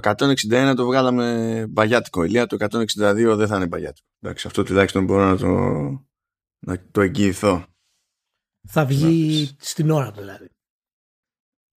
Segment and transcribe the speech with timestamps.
[0.00, 0.10] το
[0.50, 2.24] 161 το βγάλαμε μπαγιάτικο.
[2.24, 4.06] Ηλία το 162 δεν θα είναι μπαγιάτικο.
[4.20, 5.48] Εντάξει, αυτό τουλάχιστον μπορώ να το,
[6.58, 7.66] να το εγγυηθώ.
[8.68, 10.48] Θα βγει στην ώρα του δηλαδή.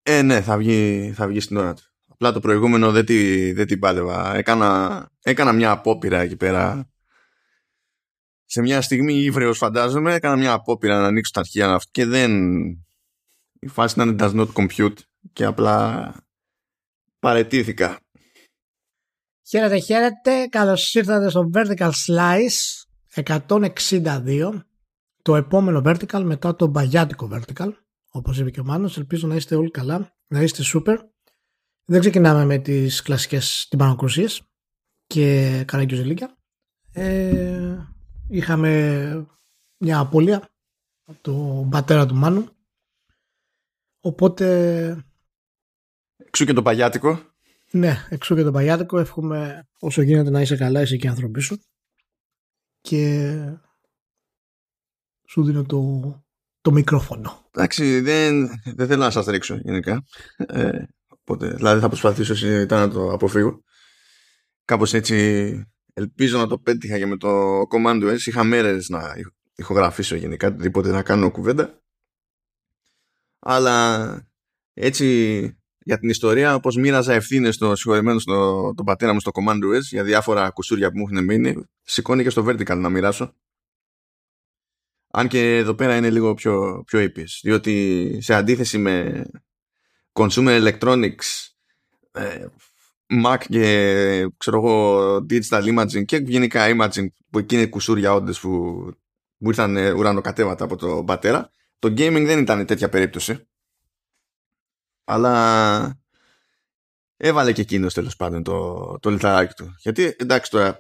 [0.04, 1.84] Ε, ναι, θα βγει, θα βγει στην ώρα του.
[2.08, 4.36] Απλά το προηγούμενο δεν, τη, δεν την πάλευα.
[4.36, 6.89] Έκανα, έκανα μια απόπειρα εκεί πέρα.
[8.45, 12.31] Σε μια στιγμή ύβρεος φαντάζομαι, έκανα μια απόπειρα να ανοίξω τα αρχεία και δεν...
[13.59, 14.97] Η φάση ήταν does not compute
[15.34, 16.13] και απλά
[17.20, 17.99] παρετήθηκα.
[19.50, 20.48] Χαίρετε, χαίρετε.
[20.48, 22.84] Καλώς ήρθατε στο Vertical Slice
[23.23, 24.62] 162.
[25.22, 27.72] Το επόμενο Vertical μετά το μπαγιάτικο Vertical.
[28.12, 28.98] Όπως είπε και ο Μάνος.
[28.98, 30.16] Ελπίζω να είστε όλοι καλά.
[30.27, 30.98] Να είστε super.
[31.86, 34.41] Δεν ξεκινάμε με τις κλασικές τυμπανοκρουσίες
[35.05, 36.38] και καραγκιουζελίκια.
[36.91, 37.77] Ε,
[38.27, 39.27] είχαμε
[39.77, 40.50] μια απώλεια
[41.03, 42.48] από τον πατέρα του Μάνου.
[44.00, 45.05] Οπότε...
[46.17, 47.27] Εξού και το παγιάτικο.
[47.71, 48.99] Ναι, εξού και το παγιάτικο.
[48.99, 51.58] Εύχομαι όσο γίνεται να είσαι καλά εσύ και οι άνθρωποι σου.
[52.81, 53.33] Και
[55.28, 56.02] σου δίνω το,
[56.61, 57.50] το μικρόφωνο.
[57.52, 60.03] Εντάξει, δεν, δεν θέλω να σας ρίξω γενικά.
[60.38, 63.64] Ε, οπότε, δηλαδή θα προσπαθήσω ήταν να το αποφύγω.
[64.66, 68.20] Κάπως έτσι ελπίζω να το πέτυχα και με το Command S.
[68.25, 69.14] Είχα μέρες να
[69.55, 71.81] ηχογραφήσω γενικά, οτιδήποτε να κάνω κουβέντα.
[73.39, 74.27] Αλλά
[74.73, 75.56] έτσι
[75.88, 79.81] για την ιστορία, όπως μοίραζα ευθύνες στο συγχωρεμένο στο, τον πατέρα μου στο Command S
[79.81, 83.33] για διάφορα κουσούρια που μου έχουν μείνει, σηκώνει και στο Vertical να μοιράσω.
[85.11, 89.25] Αν και εδώ πέρα είναι λίγο πιο, πιο ήπιες, διότι σε αντίθεση με
[90.13, 91.49] consumer electronics,
[92.11, 92.45] ε,
[93.25, 98.49] Mac και ξέρω εγώ digital imaging και γενικά imaging που εκεί είναι κουσούρια όντες που
[99.38, 103.47] μου ήρθαν ουρανοκατέβατα από τον πατέρα, το gaming δεν ήταν τέτοια περίπτωση.
[105.09, 106.00] Αλλά
[107.17, 109.75] έβαλε και εκείνος τέλος πάντων το, το λιθαράκι του.
[109.77, 110.80] Γιατί εντάξει τώρα,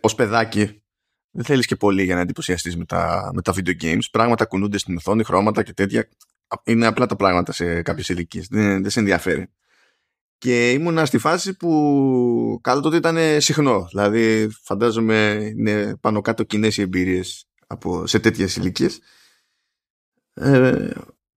[0.00, 0.82] ως παιδάκι
[1.30, 4.02] δεν θέλεις και πολύ για να εντυπωσιαστείς με τα, με τα video games.
[4.10, 6.08] Πράγματα κουνούνται στην οθόνη, χρώματα και τέτοια.
[6.64, 8.46] Είναι απλά τα πράγματα σε κάποιες ηλικίες.
[8.50, 9.48] Δεν, δεν σε ενδιαφέρει.
[10.38, 13.86] Και ήμουνα στη φάση που καλό τότε ήταν συχνό.
[13.90, 17.22] Δηλαδή, φαντάζομαι είναι πάνω κάτω κοινέ οι εμπειρίε
[18.04, 19.00] σε τέτοιες ηλικίες.
[20.34, 20.90] Ε,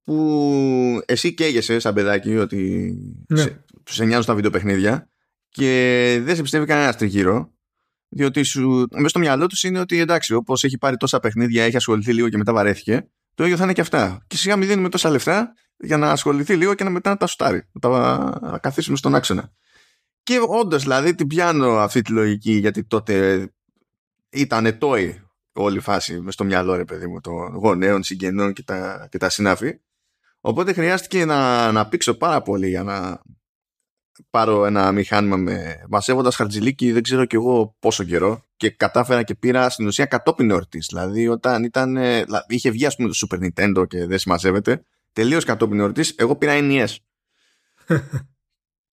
[0.08, 2.94] που εσύ καίγεσαι σαν παιδάκι ότι
[3.28, 3.42] ναι.
[3.42, 5.10] σε, σε νοιάζουν τα βιντεοπαιχνίδια
[5.50, 7.52] και δεν σε πιστεύει κανένας τριγύρω
[8.10, 11.76] διότι σου, μέσα στο μυαλό τους είναι ότι εντάξει, όπως έχει πάρει τόσα παιχνίδια, έχει
[11.76, 14.24] ασχοληθεί λίγο και μετά βαρέθηκε, το ίδιο θα είναι και αυτά.
[14.28, 17.28] Και σιγά μην δίνουμε τόσα λεφτά για να ασχοληθεί λίγο και να μετά να τα
[17.28, 19.52] σουτάρει, να τα καθίσουμε στον άξονα.
[20.24, 23.48] Και όντως δηλαδή την πιάνω αυτή τη λογική, γιατί τότε
[24.30, 25.22] ήταν τόη
[25.54, 29.18] όλη η φάση μες στο μυαλό, ρε παιδί μου, των γονέων, συγγενών και τα, και
[29.18, 29.80] τα συνάφη.
[30.48, 33.22] Οπότε χρειάστηκε να, να πήξω πάρα πολύ για να
[34.30, 39.36] πάρω ένα μηχάνημα με μασεύοντα χαρτζηλίκι δεν ξέρω κι εγώ πόσο καιρό και κατάφερα και
[39.36, 40.86] πήρα στην ουσία κατόπιν εορτής.
[40.90, 45.44] Δηλαδή όταν ήταν, δηλαδή, είχε βγει ας πούμε το Super Nintendo και δεν συμμαζεύεται, τελείως
[45.44, 46.96] κατόπιν εορτής, εγώ πήρα NES.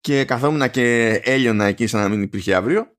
[0.00, 2.96] και καθόμουν και έλειωνα εκεί σαν να μην υπήρχε αύριο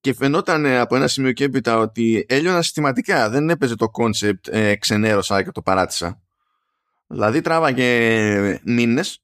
[0.00, 3.30] και φαινόταν από ένα σημείο και έπειτα ότι έλειωνα συστηματικά.
[3.30, 6.23] Δεν έπαιζε το concept ε, ξενέρωσα και το παράτησα.
[7.14, 9.22] Δηλαδή τράβαγε μήνες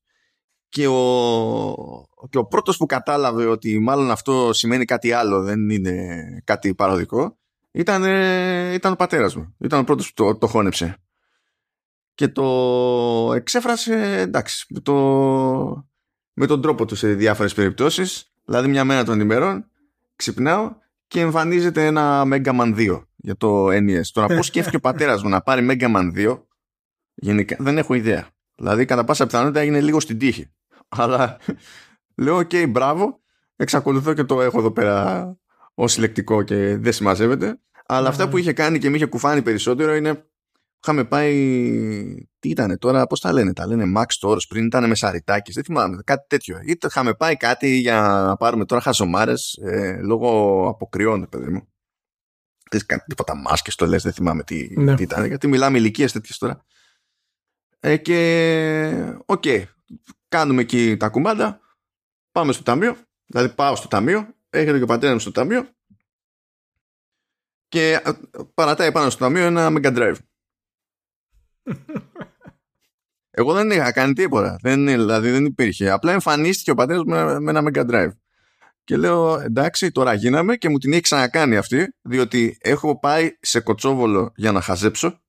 [0.69, 6.17] και ο, και ο πρώτος που κατάλαβε ότι μάλλον αυτό σημαίνει κάτι άλλο, δεν είναι
[6.45, 7.39] κάτι παροδικό,
[7.71, 8.03] ήταν,
[8.75, 9.55] ήταν ο πατέρας μου.
[9.59, 10.97] Ήταν ο πρώτος που το, το χώνεψε.
[12.15, 14.95] Και το εξέφρασε, εντάξει, το,
[16.33, 18.33] με τον τρόπο του σε διάφορες περιπτώσεις.
[18.45, 19.65] Δηλαδή μια μέρα των ημερών
[20.17, 20.75] ξυπνάω
[21.07, 24.05] και εμφανίζεται ένα Mega Man 2 για το NES.
[24.13, 26.39] Τώρα πώς σκέφτηκε ο πατέρας μου να πάρει Mega Man 2
[27.21, 28.29] Γενικά δεν έχω ιδέα.
[28.57, 30.51] Δηλαδή, κατά πάσα πιθανότητα έγινε λίγο στην τύχη.
[30.89, 31.39] Αλλά
[32.23, 33.21] λέω, OK, okay, μπράβο.
[33.57, 35.27] Εξακολουθώ και το έχω εδώ πέρα
[35.75, 37.61] ως συλλεκτικό και δεν συμμαζεύεται.
[37.87, 40.25] Αλλά αυτά που είχε κάνει και με είχε κουφάνει περισσότερο είναι.
[40.83, 41.35] Είχαμε πάει.
[42.39, 45.65] Τι ήταν τώρα, πώς τα λένε, τα λένε Max Stores πριν ήταν με σαριτάκι, δεν
[45.65, 46.59] θυμάμαι, κάτι τέτοιο.
[46.65, 51.69] Ή είχαμε πάει κάτι για να πάρουμε τώρα χαζομάρες ε, λόγω αποκριών, παιδί μου.
[52.71, 54.95] Δεν κάτι τίποτα μάσκες, το λες, δεν θυμάμαι τι, ναι.
[54.95, 56.65] τι ήταν, γιατί μιλάμε ηλικίες τέτοιες τώρα.
[57.81, 59.63] Ε, και OK, okay,
[60.29, 61.61] κάνουμε εκεί τα κουμάντα,
[62.33, 62.97] πάμε στο ταμείο,
[63.27, 65.69] δηλαδή πάω στο ταμείο, έρχεται και ο πατέρας μου στο ταμείο
[67.69, 68.11] και ε,
[68.55, 70.17] παρατάει πάνω στο ταμείο ένα Mega Drive.
[73.31, 74.59] Εγώ δεν είχα κάνει τίποτα.
[74.63, 75.91] Δεν, δηλαδή δεν υπήρχε.
[75.91, 78.11] Απλά εμφανίστηκε ο πατέρας μου με ένα Mega Drive.
[78.85, 83.61] Και λέω εντάξει, τώρα γίναμε και μου την έχει ξανακάνει αυτή, διότι έχω πάει σε
[83.61, 85.21] κοτσόβολο για να χαζέψω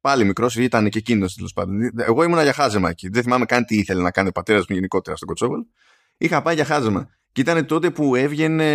[0.00, 1.90] Πάλι μικρός ήταν και εκείνο τέλος πάντων.
[1.96, 3.08] Εγώ ήμουνα για χάζεμα εκεί.
[3.08, 5.60] Δεν θυμάμαι καν τι ήθελε να κάνει ο πατέρας μου γενικότερα στον Κοτσόβολ.
[6.16, 7.08] είχα πάει για χάζεμα.
[7.32, 8.66] Και ήταν τότε που έβγαινε.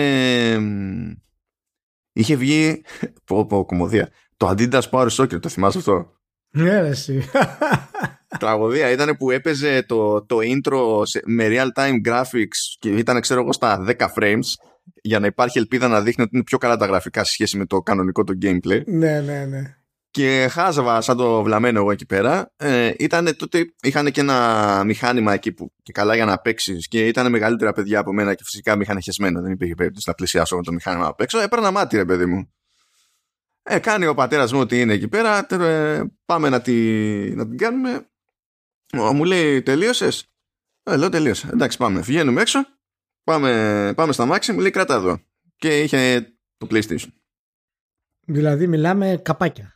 [2.13, 2.83] Είχε βγει.
[3.25, 4.10] Πω, πω, κομμωδία.
[4.38, 6.19] Το Adidas Power Soccer, το θυμάσαι αυτό;
[6.50, 7.30] Ναι, ρε, εσύ.
[8.39, 13.54] Τραγωδία ήταν που έπαιζε το, το intro με real time graphics και ήταν, ξέρω εγώ,
[13.54, 14.45] στα 10 frames
[15.01, 17.66] για να υπάρχει ελπίδα να δείχνει ότι είναι πιο καλά τα γραφικά σε σχέση με
[17.66, 18.81] το κανονικό το gameplay.
[18.86, 19.78] Ναι, ναι, ναι.
[20.15, 22.53] Και χάζαβα σαν το βλαμμένο εγώ εκεί πέρα.
[22.57, 27.07] Ε, ήτανε, τότε είχαν και ένα μηχάνημα εκεί που και καλά για να παίξεις και
[27.07, 29.41] ήταν μεγαλύτερα παιδιά από μένα και φυσικά με είχαν χεσμένο.
[29.41, 31.39] Δεν υπήρχε περίπτωση να πλησιάσω με το μηχάνημα απ' έξω.
[31.39, 32.53] Έπαιρνα μάτι, ρε παιδί μου.
[33.63, 35.45] Ε, κάνει ο πατέρας μου ότι είναι εκεί πέρα.
[35.50, 36.73] Ε, πάμε να, τη,
[37.35, 38.09] να την κάνουμε.
[38.97, 40.25] Ο, μου λέει, τελείωσες;
[40.83, 41.50] Ε, λέω, τελείωσε.
[41.53, 42.00] Εντάξει, πάμε.
[42.00, 42.59] Βγαίνουμε έξω.
[43.23, 44.51] Πάμε, πάμε στα μάξι.
[44.53, 45.19] Μου λέει, κράτα εδώ.
[45.56, 47.07] Και είχε το PlayStation.
[48.27, 49.75] Δηλαδή, μιλάμε καπάκια.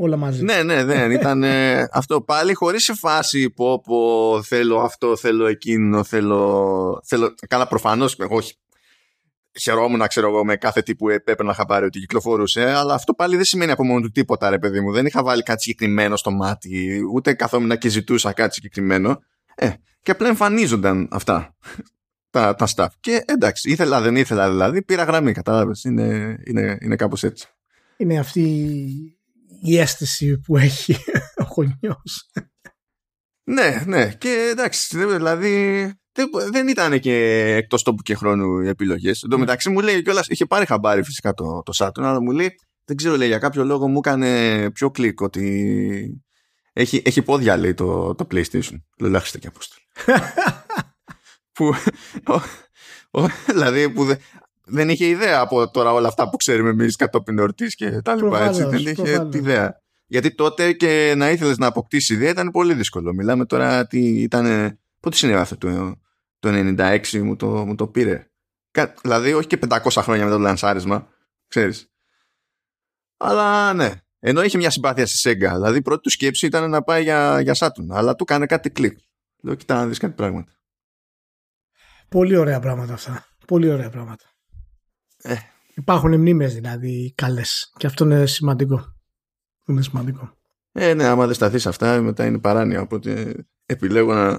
[0.00, 0.44] Όλα μαζί.
[0.44, 5.46] Ναι, ναι, δεν ήταν ε, αυτό πάλι χωρίς σε φάση που πω θέλω αυτό, θέλω
[5.46, 7.00] εκείνο, θέλω...
[7.04, 7.34] θέλω...
[7.48, 8.54] Καλά προφανώς, όχι.
[9.60, 13.44] Χαιρόμουν, ξέρω εγώ, με κάθε τι που έπαιρνα χαμπάρι ότι κυκλοφορούσε, αλλά αυτό πάλι δεν
[13.44, 14.92] σημαίνει από μόνο του τίποτα, ρε παιδί μου.
[14.92, 19.22] Δεν είχα βάλει κάτι συγκεκριμένο στο μάτι, ούτε καθόμουν και ζητούσα κάτι συγκεκριμένο.
[19.54, 19.70] Ε,
[20.02, 21.56] και απλά εμφανίζονταν αυτά
[22.30, 22.88] τα, τα stuff.
[23.00, 25.84] Και εντάξει, ήθελα, δεν ήθελα δηλαδή, πήρα γραμμή, κατάλαβες.
[25.84, 27.48] Είναι, είναι, είναι κάπως έτσι.
[27.96, 29.17] Είναι αυτή
[29.60, 30.96] η αίσθηση που έχει
[31.42, 32.30] ο γονιός.
[33.44, 34.12] Ναι, ναι.
[34.12, 35.92] Και εντάξει, δηλαδή
[36.50, 37.14] δεν ήταν και
[37.56, 39.22] εκτός τόπου και χρόνου οι επιλογές.
[39.22, 39.40] Εν τω ναι.
[39.40, 42.96] μεταξύ μου λέει κιόλας, είχε πάρει χαμπάρι φυσικά το, το Saturn, αλλά μου λέει, δεν
[42.96, 46.22] ξέρω, λέει, για κάποιο λόγο μου έκανε πιο κλικ ότι
[46.72, 48.76] έχει, έχει πόδια, λέει, το, το PlayStation.
[48.98, 49.82] Λέω, λάχιστε και απόστολη.
[51.52, 51.74] που,
[53.46, 54.16] δηλαδή, που
[54.68, 58.44] δεν είχε ιδέα από τώρα όλα αυτά που ξέρουμε εμείς κατόπιν εορτής και τα λοιπά.
[58.44, 58.64] Έτσι.
[58.64, 59.80] Δεν είχε ιδέα.
[60.06, 63.14] Γιατί τότε και να ήθελες να αποκτήσεις ιδέα ήταν πολύ δύσκολο.
[63.14, 64.78] Μιλάμε τώρα τι ήταν.
[65.00, 66.00] Πότε συνέβη αυτό το,
[66.38, 66.48] το
[66.78, 68.30] 96 μου το, μου το πήρε.
[69.02, 71.08] Δηλαδή, όχι και 500 χρόνια μετά το λανσάρισμα.
[71.48, 71.90] Ξέρεις.
[73.16, 73.92] Αλλά ναι.
[74.20, 75.52] Ενώ είχε μια συμπάθεια στη Sega.
[75.52, 77.86] Δηλαδή, η πρώτη του σκέψη ήταν να πάει για, για Saturn.
[77.90, 78.98] Αλλά του έκανε κάτι κλικ.
[79.42, 80.52] Λέω, κοιτά να δεις κάτι πράγματα.
[82.08, 83.26] Πολύ ωραία πράγματα αυτά.
[83.46, 84.24] Πολύ ωραία πράγματα.
[85.22, 85.36] Ε.
[85.74, 88.94] Υπάρχουν μνήμες δηλαδή καλές και αυτό είναι σημαντικό.
[89.66, 90.36] Είναι σημαντικό.
[90.72, 92.80] Ε, ναι, άμα δεν σταθείς σε αυτά, μετά είναι παράνοια.
[92.80, 93.34] Οπότε
[93.66, 94.38] επιλέγω να,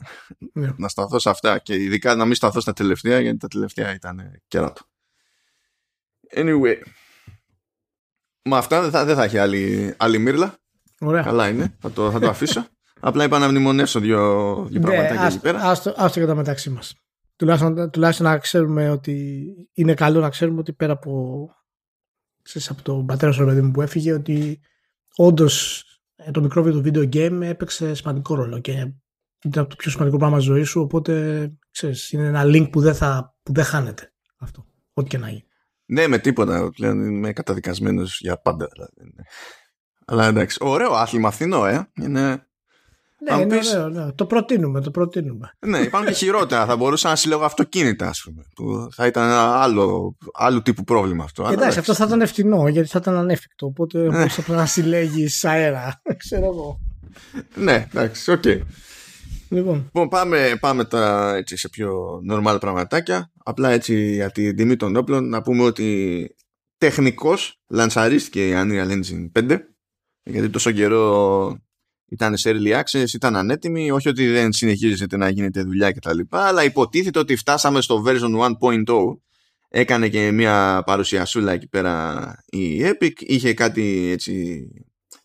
[0.53, 0.73] ναι.
[0.77, 1.57] να σταθώ σε αυτά.
[1.57, 4.81] Και ειδικά να μην σταθώ στα τελευταία, γιατί τα τελευταία ήταν κέρατο.
[6.35, 6.75] Anyway.
[8.41, 10.57] Με αυτά δεν θα, δεν θα έχει άλλη, άλλη μύρλα.
[10.99, 11.23] Ωραία.
[11.23, 11.77] Καλά είναι.
[11.79, 12.67] Θα το, θα το αφήσω.
[12.99, 15.61] Απλά είπα να μνημονεύσω δύο, δύο ναι, πραγματάκια εκεί πέρα.
[15.61, 16.93] Άστο, άστο για τα μεταξύ μας
[17.39, 21.47] τουλάχιστον, τουλάχιστον να ξέρουμε ότι είναι καλό να ξέρουμε ότι πέρα από,
[22.41, 24.59] ξέρεις, από τον πατέρα σου παιδί μου που έφυγε ότι
[25.15, 25.83] όντως
[26.15, 28.93] ε, το μικρόβιο του video game έπαιξε σημαντικό ρόλο και
[29.43, 33.37] ήταν το πιο σημαντικό πράγμα ζωή σου οπότε ξέρεις, είναι ένα link που δεν, θα,
[33.43, 35.47] που δεν χάνεται αυτό ό,τι και να γίνει.
[35.85, 36.69] Ναι, με τίποτα.
[36.75, 38.67] Πλέον είμαι καταδικασμένος για πάντα.
[38.71, 38.93] Δηλαδή.
[40.05, 41.91] Αλλά εντάξει, ωραίο άθλημα φθηνό, ε.
[42.01, 42.48] Είναι
[43.19, 43.73] ναι, είναι πεις...
[43.73, 44.11] ωραίο, ναι.
[44.11, 45.51] Το προτείνουμε, το προτείνουμε.
[45.65, 46.65] Ναι, υπάρχουν και χειρότερα.
[46.65, 48.43] θα μπορούσα να συλλέγω αυτοκίνητα, ας πούμε.
[48.55, 51.47] Που θα ήταν ένα άλλο, άλλο τύπου πρόβλημα αυτό.
[51.51, 53.65] Εντάξει, αυτό θα ήταν ευθυνό, γιατί θα ήταν ανέφικτο.
[53.65, 54.17] Οπότε ναι.
[54.17, 56.01] μπορούσα να συλλέγεις αέρα.
[56.23, 56.79] Ξέρω εγώ.
[57.55, 58.41] ναι, εντάξει, OK.
[58.45, 58.61] Okay.
[59.49, 59.75] Λοιπόν.
[59.75, 63.31] λοιπόν, πάμε, πάμε τώρα έτσι σε πιο normal πραγματάκια.
[63.43, 66.29] Απλά έτσι για την τιμή των όπλων να πούμε ότι
[66.77, 69.57] τεχνικώς λανσαρίστηκε η Unreal Engine 5
[70.23, 71.57] γιατί τόσο καιρό
[72.09, 76.19] ήταν σε early access, ήταν ανέτοιμοι, όχι ότι δεν συνεχίζεται να γίνεται δουλειά κτλ.
[76.29, 79.17] Αλλά υποτίθεται ότι φτάσαμε στο version 1.0.
[79.69, 83.13] Έκανε και μια παρουσιασούλα εκεί πέρα η Epic.
[83.19, 84.67] Είχε κάτι έτσι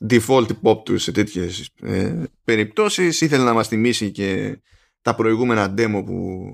[0.08, 3.20] default pop τους σε τέτοιες ε, περιπτώσεις.
[3.20, 4.58] Ήθελε να μας θυμίσει και
[5.02, 6.48] τα προηγούμενα demo που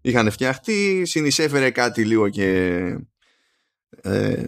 [0.00, 1.02] είχαν φτιαχτεί.
[1.04, 2.78] Συνεισέφερε κάτι λίγο και
[4.02, 4.44] ε,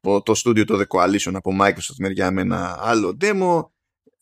[0.00, 3.66] το studio το The Coalition από Microsoft μεριά με ένα άλλο demo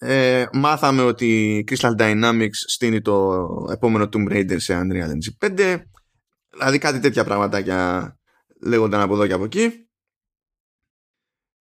[0.02, 5.80] ε, μάθαμε ότι η Crystal Dynamics στείνει το επόμενο Tomb Raider σε Unreal Engine 5
[6.50, 8.18] δηλαδή κάτι τέτοια πραγματάκια
[8.62, 9.88] λέγονταν από εδώ και από εκεί.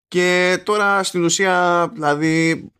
[0.08, 2.70] Και τώρα στην ουσία δηλαδή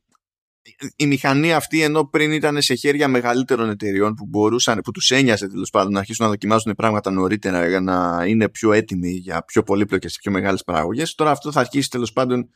[0.97, 5.49] η μηχανή αυτή ενώ πριν ήταν σε χέρια μεγαλύτερων εταιριών που μπορούσαν, που τους ένοιαζε
[5.49, 9.63] τέλος πάντων να αρχίσουν να δοκιμάζουν πράγματα νωρίτερα για να είναι πιο έτοιμοι για πιο
[9.63, 12.49] πολύπλοκες και πιο μεγάλες παραγωγές τώρα αυτό θα αρχίσει τέλος πάντων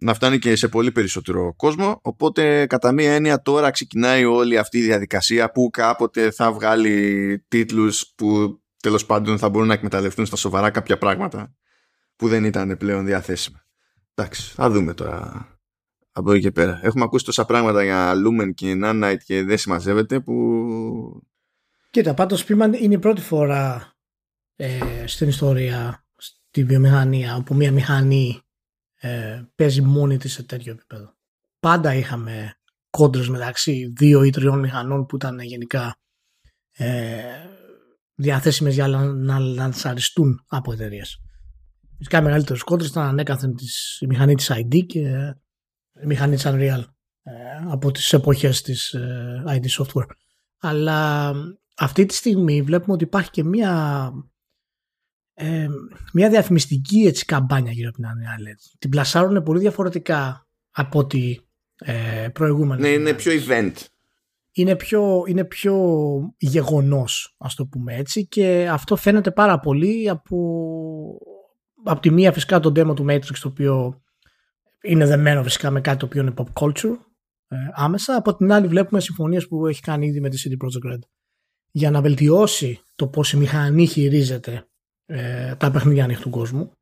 [0.00, 4.78] να φτάνει και σε πολύ περισσότερο κόσμο οπότε κατά μία έννοια τώρα ξεκινάει όλη αυτή
[4.78, 10.36] η διαδικασία που κάποτε θα βγάλει τίτλους που τέλος πάντων θα μπορούν να εκμεταλλευτούν στα
[10.36, 11.54] σοβαρά κάποια πράγματα
[12.16, 13.64] που δεν ήταν πλέον διαθέσιμα.
[14.14, 15.46] Εντάξει, θα δούμε τώρα
[16.12, 16.80] από εκεί και πέρα.
[16.82, 20.34] Έχουμε ακούσει τόσα πράγματα για Lumen και Nanite και δεν συμμαζεύεται που
[21.90, 23.92] Κοίτα, πάντως Speedman είναι η πρώτη φορά
[24.56, 28.40] ε, στην ιστορία, στη βιομηχανία, όπου μια μηχανή
[29.00, 31.14] ε, παίζει μόνη της σε τέτοιο επίπεδο.
[31.58, 32.54] Πάντα είχαμε
[32.90, 35.96] κόντρες μεταξύ δύο ή τριών μηχανών που ήταν γενικά
[36.70, 37.22] ε,
[38.14, 41.20] διαθέσιμες για να λανσαριστούν από εταιρείες.
[41.96, 45.34] Φυσικά μεγαλύτερες κόντρες ήταν ανέκαθεν της, η μηχανή της ID και
[46.02, 46.84] η μηχανή της Unreal
[47.22, 47.32] ε,
[47.68, 50.06] από τις εποχές της ε, ID Software.
[50.58, 51.32] Αλλά
[51.76, 54.12] αυτή τη στιγμή βλέπουμε ότι υπάρχει και μια
[55.40, 55.68] ε,
[56.12, 61.36] μια διαφημιστική έτσι, καμπάνια γύρω από την Unreal Την πλασάρουν πολύ διαφορετικά από ό,τι
[61.78, 62.80] ε, προηγούμενα.
[62.80, 63.72] Ναι, είναι πιο event.
[64.52, 65.76] Είναι πιο, είναι πιο
[66.38, 70.36] γεγονός, ας το πούμε έτσι, και αυτό φαίνεται πάρα πολύ από,
[71.84, 74.02] από τη μία φυσικά το demo του Matrix, το οποίο
[74.82, 76.96] είναι δεμένο φυσικά με κάτι το οποίο είναι pop culture
[77.48, 78.16] ε, άμεσα.
[78.16, 81.00] Από την άλλη βλέπουμε συμφωνίες που έχει κάνει ήδη με τη CD Projekt Red
[81.70, 84.64] για να βελτιώσει το πώς η μηχανή χειρίζεται
[85.10, 86.72] ε, τα παιχνίδια ανοιχτού κόσμου.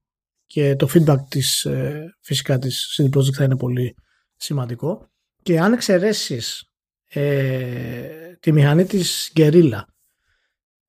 [0.46, 3.96] Και το feedback της ε, φυσικά της CD Projekt θα είναι πολύ
[4.36, 5.10] σημαντικό.
[5.42, 6.70] Και αν εξαιρέσεις
[7.08, 9.80] ε, τη μηχανή της Guerrilla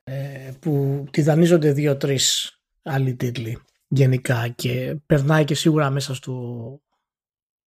[0.04, 2.54] ε, που τη δανείζονται δύο-τρεις
[2.84, 6.80] άλλοι τίτλοι γενικά και περνάει και σίγουρα μέσα στο,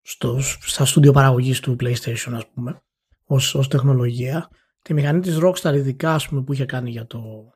[0.01, 2.81] στο, στα στούντιο παραγωγής του PlayStation ας πούμε
[3.23, 4.49] ως, ως τεχνολογία
[4.81, 7.51] τη μηχανή της Rockstar ειδικά ας πούμε, που είχε κάνει για το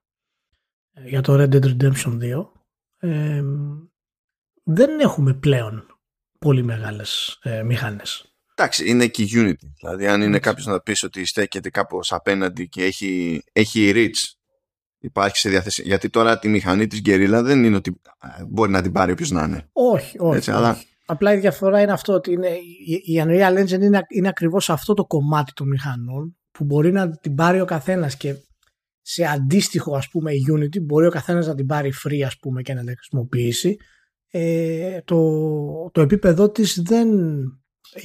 [1.06, 2.46] για το Red Dead Redemption 2
[3.00, 3.44] ε,
[4.64, 5.86] δεν έχουμε πλέον
[6.40, 8.36] πολύ μεγάλες ε, μηχάνες.
[8.56, 9.68] Εντάξει, είναι και η Unity.
[9.80, 14.34] Δηλαδή, αν είναι κάποιος να πεις ότι στέκεται κάπως απέναντι και έχει, έχει reach,
[15.00, 15.82] υπάρχει σε διάθεση.
[15.82, 18.02] Γιατί τώρα τη μηχανή της Guerrilla δεν είναι ότι
[18.40, 19.70] ε, μπορεί να την πάρει όποιος να είναι.
[19.72, 20.38] Όχι, όχι.
[20.38, 20.82] Έτσι, Αλλά...
[21.06, 22.50] Απλά η διαφορά είναι αυτό ότι είναι,
[23.04, 27.36] η Unreal Engine είναι, είναι ακριβώς αυτό το κομμάτι των μηχανών που μπορεί να την
[27.36, 28.36] πάρει ο καθένας και
[29.06, 32.74] σε αντίστοιχο ας πούμε Unity μπορεί ο καθένας να την πάρει free ας πούμε και
[32.74, 33.78] να την χρησιμοποιήσει.
[34.28, 37.10] Ε, το, το επίπεδό της δεν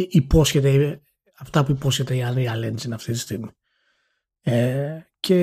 [0.09, 1.01] υπόσχεται
[1.39, 3.51] αυτά που υπόσχεται η Unreal Engine αυτή τη στιγμή.
[4.41, 5.35] Ε, και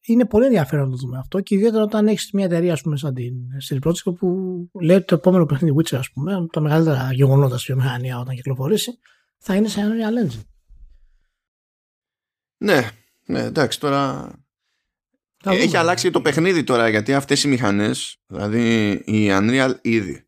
[0.00, 2.96] είναι πολύ ενδιαφέρον να το δούμε αυτό και ιδιαίτερα όταν έχεις μια εταιρεία ας πούμε
[2.96, 3.34] σαν την
[3.68, 7.72] CD Projekt που λέει ότι το επόμενο παιχνίδι Witcher ας πούμε τα μεγαλύτερα γεγονότα στη
[7.72, 8.98] βιομηχανία όταν κυκλοφορήσει
[9.38, 10.42] θα είναι σε Unreal Engine.
[12.56, 12.88] Ναι,
[13.26, 14.30] ναι, εντάξει, τώρα
[15.44, 20.26] έχει αλλάξει το παιχνίδι τώρα γιατί αυτές οι μηχανές, δηλαδή η Unreal ήδη,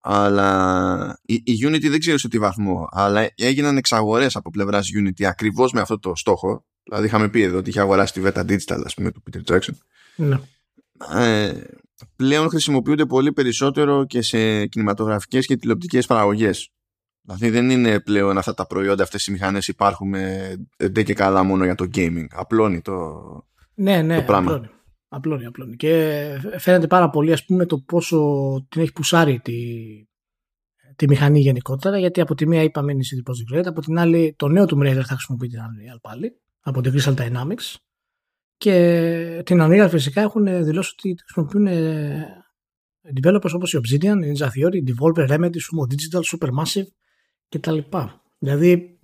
[0.00, 5.24] αλλά η, η Unity δεν ξέρω σε τι βαθμό, αλλά έγιναν εξαγορές από πλευράς Unity
[5.24, 6.64] ακριβώς με αυτό το στόχο.
[6.82, 9.74] Δηλαδή είχαμε πει εδώ ότι είχε αγοράσει τη Veta Digital, ας πούμε, του Peter Jackson.
[10.16, 10.38] Ναι.
[11.12, 11.52] Ε,
[12.16, 16.70] πλέον χρησιμοποιούνται πολύ περισσότερο και σε κινηματογραφικές και τηλεοπτικές παραγωγές.
[17.22, 20.14] Δηλαδή δεν είναι πλέον αυτά τα προϊόντα, αυτές οι μηχανές υπάρχουν
[20.76, 22.26] δεν και καλά μόνο για το gaming.
[22.30, 23.22] Απλώνει το,
[23.76, 24.46] ναι, ναι, απλώνει.
[25.08, 25.44] απλώνει.
[25.44, 26.24] Απλώνει, Και
[26.58, 28.18] φαίνεται πάρα πολύ ας πούμε το πόσο
[28.68, 29.54] την έχει πουσάρει τη,
[30.96, 33.98] τη μηχανή γενικότερα γιατί από τη μία είπαμε είναι η CD Projekt Red από την
[33.98, 37.74] άλλη το νέο του Raider θα χρησιμοποιεί την Unreal πάλι από την Crystal Dynamics
[38.56, 41.66] και την Unreal φυσικά έχουν δηλώσει ότι χρησιμοποιούν
[43.22, 46.86] developers όπως η Obsidian, η Ninja Theory, Devolver Remedy, Sumo Digital, Supermassive
[47.48, 47.78] κτλ.
[48.38, 49.00] Δηλαδή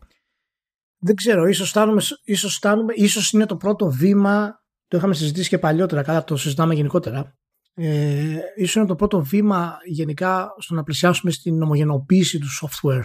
[0.99, 4.62] δεν ξέρω, ίσως, φτάνουμε, ίσως, φτάνουμε, ίσως είναι το πρώτο βήμα
[4.93, 7.39] το είχαμε συζητήσει και παλιότερα, καλά το συζητάμε γενικότερα.
[7.75, 13.03] Ε, ίσως είναι το πρώτο βήμα γενικά στο να πλησιάσουμε στην ομογενοποίηση του software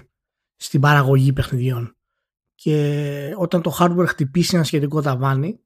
[0.56, 1.98] στην παραγωγή παιχνιδιών.
[2.56, 5.60] Και όταν το hardware χτυπήσει ένα σχετικό ταβάνι,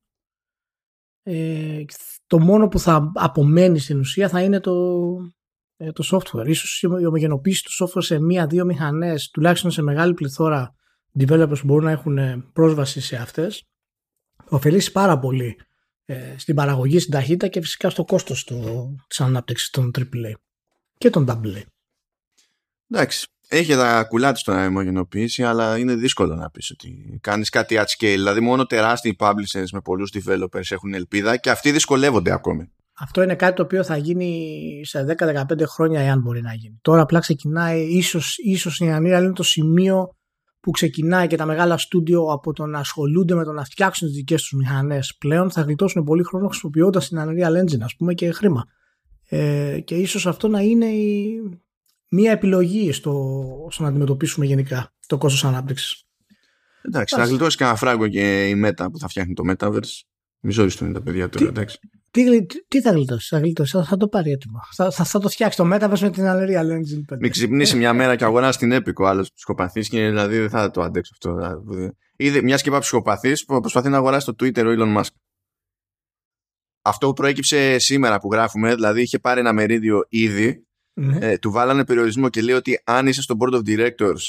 [1.23, 1.83] ε,
[2.27, 4.97] το μόνο που θα απομένει στην ουσία θα είναι το,
[5.77, 6.47] ε, το software.
[6.47, 10.75] Ίσως η ομογενοποίηση του software σε μία-δύο μηχανές, τουλάχιστον σε μεγάλη πληθώρα
[11.19, 13.63] developers που μπορούν να έχουν πρόσβαση σε αυτές,
[14.49, 15.70] ωφελήσει πάρα πολύ ε,
[16.37, 20.33] στην παραγωγή, στην ταχύτητα και φυσικά στο κόστος του, της ανάπτυξης των AAA
[20.97, 21.61] και των AA.
[22.89, 27.75] Εντάξει, έχει τα κουλά της τώρα αιμογενοποίηση, αλλά είναι δύσκολο να πεις ότι κάνεις κάτι
[27.77, 28.15] at scale.
[28.15, 32.71] Δηλαδή μόνο τεράστιοι publishers με πολλούς developers έχουν ελπίδα και αυτοί δυσκολεύονται ακόμη.
[32.93, 36.79] Αυτό είναι κάτι το οποίο θα γίνει σε 10-15 χρόνια εάν μπορεί να γίνει.
[36.81, 40.15] Τώρα απλά ξεκινάει, ίσως, ίσως η Ανήρα είναι το σημείο
[40.61, 44.17] που ξεκινάει και τα μεγάλα στούντιο από το να ασχολούνται με το να φτιάξουν τις
[44.17, 48.31] δικές τους μηχανές πλέον θα γλιτώσουν πολύ χρόνο χρησιμοποιώντας την Unreal Engine, ας πούμε, και
[48.31, 48.65] χρήμα.
[49.29, 51.41] Ε, και ίσως αυτό να είναι η,
[52.09, 56.05] μία επιλογή στο, στο να αντιμετωπίσουμε γενικά το κόστος ανάπτυξης.
[56.81, 60.01] Εντάξει, θα γλιτώσει κανένα φράγκο και η Meta που θα φτιάχνει το Metaverse.
[60.39, 61.79] Μισό είναι τα παιδιά τώρα, εντάξει.
[62.11, 64.59] Τι, τι θα γλιτώσει, θα γλιτώσει, θα, θα το πάρει έτοιμο.
[64.75, 67.17] Θα, θα, θα το φτιάξει το Metaverse με την Unreal Engine 5.
[67.19, 70.71] Μην ξυπνήσει μια μέρα και αγοράσει την Epic ο άλλος ψυχοπαθής και δηλαδή δεν θα
[70.71, 71.37] το αντέξω αυτό.
[72.15, 75.09] Είδε μιας σκεπά ψυχοπαθής που προσπαθεί να αγοράσει το Twitter ο Elon Musk.
[76.81, 81.17] αυτό που προέκυψε σήμερα που γράφουμε, δηλαδή είχε πάρει ένα μερίδιο ήδη, Ναι.
[81.21, 84.21] ε, του βάλανε περιορισμό και λέει ότι αν είσαι στο Board of Directors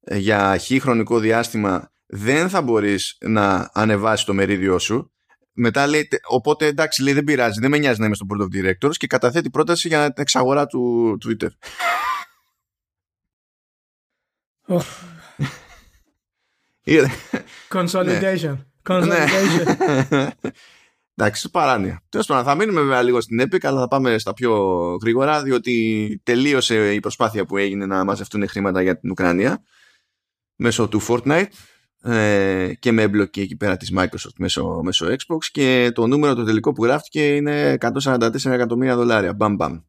[0.00, 5.13] ε, για χι χρονικό διάστημα δεν θα μπορείς να ανεβάσεις το μερίδιο σου.
[5.56, 8.40] Μετά λέει, τε- οπότε εντάξει λέει δεν πειράζει, δεν με νοιάζει να είμαι στο Board
[8.42, 11.48] of Directors και καταθέτει πρόταση για την εξαγορά του Twitter.
[14.66, 14.86] Οχ,
[16.84, 17.10] Είδε-
[17.68, 18.58] Consolidation.
[18.88, 20.06] Consolidation.
[20.10, 20.28] Ναι.
[21.16, 22.02] Εντάξει, παράνοια.
[22.08, 24.54] Τέλος πάντων, θα μείνουμε βέβαια λίγο στην Epic, αλλά θα πάμε στα πιο
[25.02, 29.62] γρήγορα, διότι τελείωσε η προσπάθεια που έγινε να μαζευτούν χρήματα για την Ουκρανία
[30.56, 31.46] μέσω του Fortnite
[32.06, 36.44] ε, και με εμπλοκή εκεί πέρα της Microsoft μέσω, μέσω Xbox και το νούμερο το
[36.44, 39.32] τελικό που γράφτηκε είναι 144 εκατομμύρια δολάρια.
[39.34, 39.80] Μπαμ μπαμ.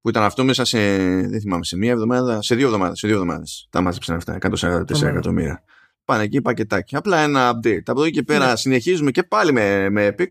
[0.00, 0.78] Που ήταν αυτό μέσα σε,
[1.26, 3.66] δεν θυμάμαι, σε μία εβδομάδα, σε δύο εβδομάδες, σε δύο εβδομάδες.
[3.70, 5.08] Τα μάζεψαν αυτά, 144 Τρομερό.
[5.10, 5.62] εκατομμύρια.
[6.04, 6.96] Πάνε εκεί πακετάκι.
[6.96, 7.82] Απλά ένα update.
[7.86, 8.56] Από εδώ και πέρα Ναι.
[8.56, 10.26] συνεχίζουμε και πάλι με, με Epic,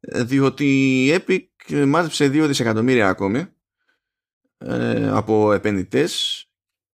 [0.00, 0.64] ε, διότι
[1.06, 3.46] η Epic μάζεψε 2 δισεκατομμύρια ακόμη
[4.58, 6.42] ε, από επενδυτές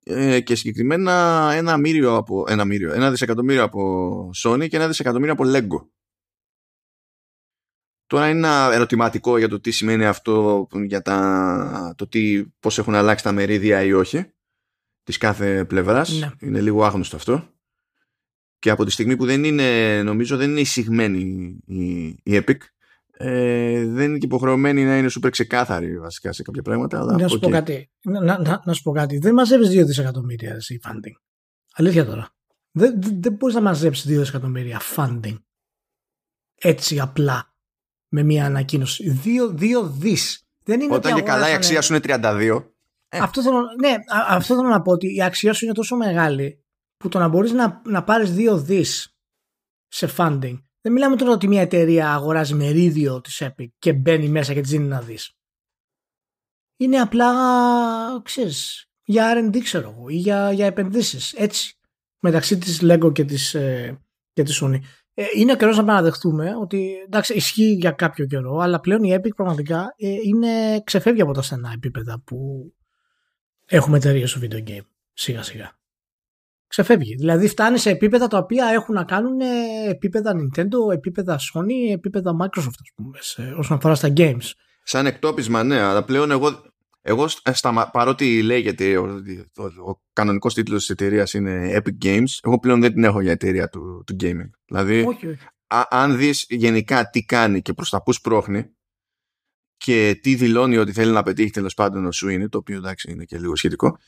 [0.05, 5.33] ε, και συγκεκριμένα ένα, μύριο από, ένα, μύριο, ένα δισεκατομμύριο από Sony και ένα δισεκατομμύριο
[5.33, 5.89] από Lego.
[8.07, 12.95] Τώρα είναι ένα ερωτηματικό για το τι σημαίνει αυτό για τα, το τι, πώς έχουν
[12.95, 14.33] αλλάξει τα μερίδια ή όχι
[15.03, 16.19] της κάθε πλευράς.
[16.19, 16.31] Ναι.
[16.41, 17.49] Είναι λίγο άγνωστο αυτό.
[18.59, 21.19] Και από τη στιγμή που δεν είναι, νομίζω δεν είναι εισηγμένη
[21.67, 22.57] η, η Epic,
[23.17, 26.99] ε, δεν είναι και υποχρεωμένη να είναι super ξεκάθαρη βασικά σε κάποια πράγματα.
[26.99, 27.53] Αλλά, Να σου πω οκ.
[27.53, 27.91] κάτι.
[28.03, 29.19] Να, να, να, να σου πω κάτι.
[29.19, 31.13] Δεν μαζεύεις 2 δισεκατομμύρια εσύ funding.
[31.75, 32.29] Αλήθεια τώρα.
[32.71, 35.37] Δεν, δεν, δεν μπορείς να μαζέψεις 2 δισεκατομμύρια funding.
[36.55, 37.55] Έτσι απλά.
[38.09, 39.21] Με μια ανακοίνωση.
[39.25, 40.47] 2, 2 δις.
[40.65, 42.65] Δεν είναι Όταν ότι και καλά η αγοράσανε- αξία σου είναι 32.
[43.09, 43.19] Ε.
[43.19, 46.65] Αυτό θέλω, ναι, α- αυτό θέλω να πω ότι η αξία σου είναι τόσο μεγάλη
[46.97, 49.17] που το να μπορείς να, να πάρεις 2 δις
[49.89, 50.63] σε funding.
[50.85, 54.71] Δεν μιλάμε τώρα ότι μια εταιρεία αγοράζει μερίδιο της Epic και μπαίνει μέσα και της
[54.71, 55.33] δίνει να δεις.
[56.77, 57.33] Είναι απλά,
[58.23, 61.33] ξέρεις, για R&D ξέρω εγώ ή για, για επενδύσεις.
[61.33, 61.79] Έτσι.
[62.21, 64.01] Μεταξύ της Lego και της, ε,
[64.33, 64.79] και της Sony.
[65.15, 69.35] Ε, είναι καιρό να παραδεχτούμε ότι εντάξει, ισχύει για κάποιο καιρό, αλλά πλέον η Epic
[69.37, 72.39] πραγματικά ε, είναι, ξεφεύγει από τα στενά επίπεδα που
[73.67, 74.87] έχουμε εταιρείες στο video game.
[75.13, 75.79] Σιγά σιγά.
[76.67, 77.15] Ξεφεύγει.
[77.15, 79.45] Δηλαδή φτάνει σε επίπεδα τα οποία έχουν να κάνουν ε,
[79.89, 84.51] επίπεδα Nintendo, επίπεδα Sony, επίπεδα Microsoft, ας πούμε, σε, όσον αφορά στα games.
[84.83, 86.63] Σαν εκτόπισμα, ναι, αλλά πλέον εγώ,
[87.03, 89.23] εγώ στα, παρότι λέγεται ο,
[89.57, 93.33] ο, ο κανονικός τίτλος της εταιρείας είναι Epic Games, εγώ πλέον δεν την έχω για
[93.33, 94.51] εταιρεία του, του gaming.
[94.67, 95.39] Δηλαδή, Όχι, όχι.
[95.67, 98.71] α, αν δεις γενικά τι κάνει και προς τα που σπρώχνει
[99.77, 103.25] και τι δηλώνει ότι θέλει να πετύχει τέλος πάντων ο Sweeney, το οποίο εντάξει είναι
[103.25, 103.99] και λίγο σχετικό,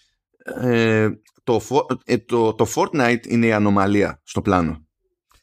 [0.60, 1.08] ε,
[1.42, 4.86] το, Fo- ε, το, το Fortnite είναι η ανομαλία στο πλάνο.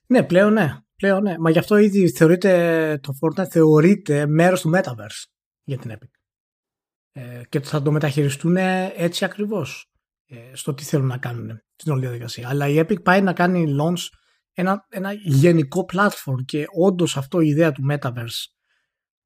[0.07, 0.77] Ναι, πλέον ναι.
[0.95, 1.35] Πλέον ναι.
[1.39, 5.23] Μα γι' αυτό ήδη θεωρείται το Fortnite θεωρείται μέρος του Metaverse
[5.63, 6.09] για την Epic.
[7.11, 8.57] Ε, και θα το μεταχειριστούν
[8.95, 9.91] έτσι ακριβώς
[10.25, 12.49] ε, στο τι θέλουν να κάνουν στην όλη διαδικασία.
[12.49, 14.07] Αλλά η Epic πάει να κάνει launch
[14.53, 18.43] ένα, ένα γενικό platform και όντως αυτό η ιδέα του Metaverse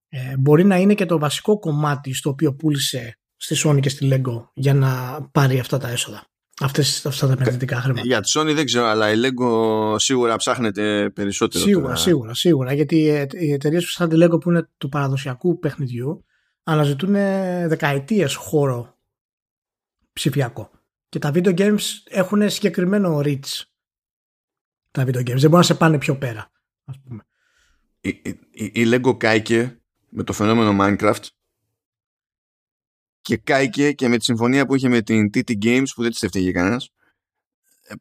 [0.08, 4.10] ε, μπορεί να είναι και το βασικό κομμάτι στο οποίο πούλησε στη Sony και στη
[4.12, 6.23] Lego για να πάρει αυτά τα έσοδα.
[6.60, 8.08] Αυτές, αυτά τα επενδυτικά χρήματα.
[8.08, 11.63] Για τη Sony δεν ξέρω, αλλά η Lego σίγουρα ψάχνεται περισσότερο.
[11.63, 11.95] Σίγουρα, τώρα.
[11.97, 12.73] σίγουρα, σίγουρα.
[12.73, 16.26] Γιατί οι ε- οι εταιρείες που σαν τη Lego που είναι του παραδοσιακού παιχνιδιού
[16.63, 17.12] αναζητούν
[17.67, 18.97] δεκαετίες χώρο
[20.13, 20.71] ψηφιακό.
[21.10, 23.62] Και τα video games έχουν συγκεκριμένο reach.
[24.91, 26.52] Τα video games δεν μπορούν να σε πάνε πιο πέρα.
[26.86, 27.23] Ας πούμε.
[28.02, 31.23] Η, η, η- η Lego κάηκε με το φαινόμενο Minecraft
[33.28, 36.24] και κάηκε και με τη συμφωνία που είχε με την TT Games που δεν της
[36.24, 36.90] ευτύχε κανένας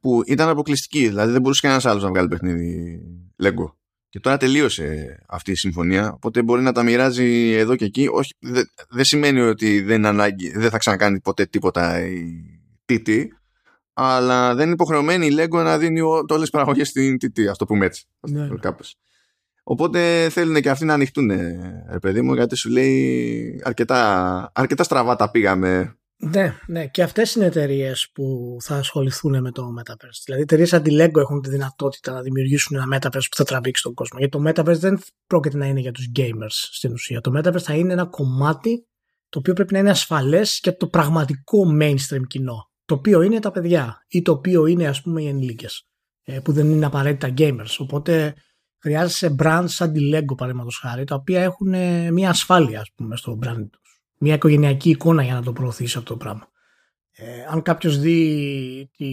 [0.01, 3.01] που ήταν αποκλειστική, δηλαδή δεν μπορούσε κανένας άλλος να βγάλει παιχνίδι
[3.43, 3.73] Lego.
[4.09, 8.09] Και τώρα τελείωσε αυτή η συμφωνία, οπότε μπορεί να τα μοιράζει εδώ και εκεί.
[8.13, 13.25] Όχι, δεν δεν σημαίνει ότι δεν, είναι ανάγκη, δεν θα ξανακάνει ποτέ τίποτα η TT,
[13.93, 17.65] αλλά δεν είναι υποχρεωμένη η Lego να δίνει όλες τις παραγωγές στην TT, ας το
[17.65, 18.05] πούμε έτσι.
[18.21, 18.59] Ναι, ναι.
[18.59, 18.97] Κάπως.
[19.69, 21.31] Οπότε θέλουν και αυτοί να ανοιχτούν,
[21.91, 25.97] ρε παιδί μου, γιατί σου λέει αρκετά, αρκετά στραβά τα πήγαμε.
[26.17, 26.87] Ναι, ναι.
[26.87, 30.21] Και αυτές είναι εταιρείες που θα ασχοληθούν με το Metaverse.
[30.25, 33.83] Δηλαδή, εταιρείες σαν τη Lego έχουν τη δυνατότητα να δημιουργήσουν ένα Metaverse που θα τραβήξει
[33.83, 34.19] τον κόσμο.
[34.19, 37.21] Γιατί το Metaverse δεν πρόκειται να είναι για τους gamers στην ουσία.
[37.21, 38.87] Το Metaverse θα είναι ένα κομμάτι
[39.29, 42.71] το οποίο πρέπει να είναι ασφαλές για το πραγματικό mainstream κοινό.
[42.85, 45.89] Το οποίο είναι τα παιδιά ή το οποίο είναι, ας πούμε, οι ενήλικες.
[46.43, 47.77] Που δεν είναι απαραίτητα gamers.
[47.79, 48.35] Οπότε
[48.87, 53.17] χρειάζεσαι brands σαν τη Lego, παραδείγματος χάρη, τα οποία έχουν ε, μια ασφάλεια, ας πούμε,
[53.17, 53.87] στο brand τους
[54.19, 56.49] μια οικογενειακή εικόνα για να το προωθήσει αυτό το πράγμα.
[57.13, 59.07] Ε, αν κάποιος δει τη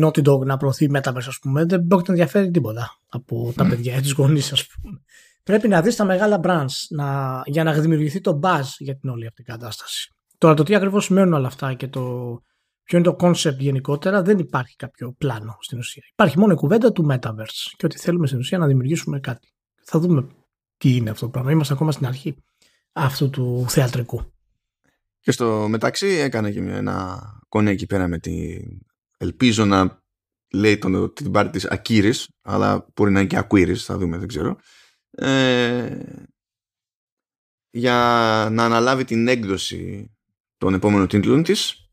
[0.00, 3.96] Naughty Dog να προωθεί Metaverse, ας πούμε, δεν πρόκειται να ενδιαφέρει τίποτα από τα παιδιά
[3.96, 5.02] ή τους γονείς, ας πούμε.
[5.42, 9.26] πρέπει να δεις τα μεγάλα brands να, για να δημιουργηθεί το buzz για την όλη
[9.26, 10.08] αυτή την κατάσταση.
[10.38, 12.02] Τώρα το τι ακριβώς σημαίνουν όλα αυτά και το
[12.84, 16.02] ποιο είναι το concept γενικότερα δεν υπάρχει κάποιο πλάνο στην ουσία.
[16.12, 19.48] Υπάρχει μόνο η κουβέντα του Metaverse και ότι θέλουμε στην ουσία να δημιουργήσουμε κάτι.
[19.84, 20.26] Θα δούμε
[20.76, 21.50] τι είναι αυτό το πράγμα.
[21.50, 22.36] Είμαστε ακόμα στην αρχή
[22.92, 24.32] αυτού του θεατρικού.
[25.20, 28.78] Και στο μεταξύ έκανε και ένα κονέ εκεί πέρα με την
[29.16, 30.02] ελπίζω να
[30.52, 34.28] λέει τον, την πάρη της Ακύρης αλλά μπορεί να είναι και Ακύρης θα δούμε δεν
[34.28, 34.56] ξέρω
[35.10, 35.98] ε,
[37.70, 37.94] για
[38.50, 40.12] να αναλάβει την έκδοση
[40.56, 41.83] των επόμενων τίτλων της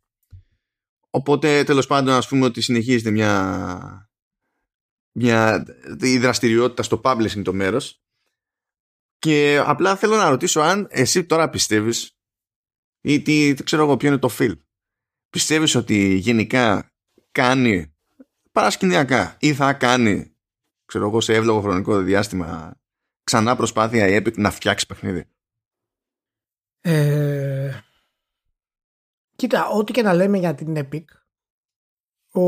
[1.11, 4.09] οπότε τέλος πάντων ας πούμε ότι συνεχίζεται μια
[5.11, 5.65] μια
[6.01, 8.01] η δραστηριότητα στο publishing το μέρος
[9.17, 12.17] και απλά θέλω να ρωτήσω αν εσύ τώρα πιστεύεις
[13.01, 14.59] ή τι, ξέρω εγώ ποιο είναι το feel
[15.29, 16.91] πιστεύεις ότι γενικά
[17.31, 17.95] κάνει
[18.51, 20.35] παρασκηνιακά ή θα κάνει
[20.85, 22.79] ξέρω εγώ σε εύλογο χρονικό διάστημα
[23.23, 25.25] ξανά προσπάθεια η Epic να φτιάξει παιχνίδι;
[26.81, 27.79] Ε,
[29.41, 31.03] κοίτα, ό,τι και να λέμε για την Epic
[32.31, 32.41] ο,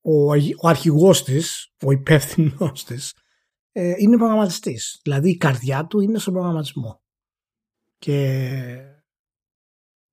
[0.00, 3.14] ο, ο αρχηγός της, ο υπεύθυνος της
[3.72, 5.00] ε, είναι προγραμματιστής.
[5.02, 7.02] Δηλαδή η καρδιά του είναι στον προγραμματισμό.
[7.98, 8.50] Και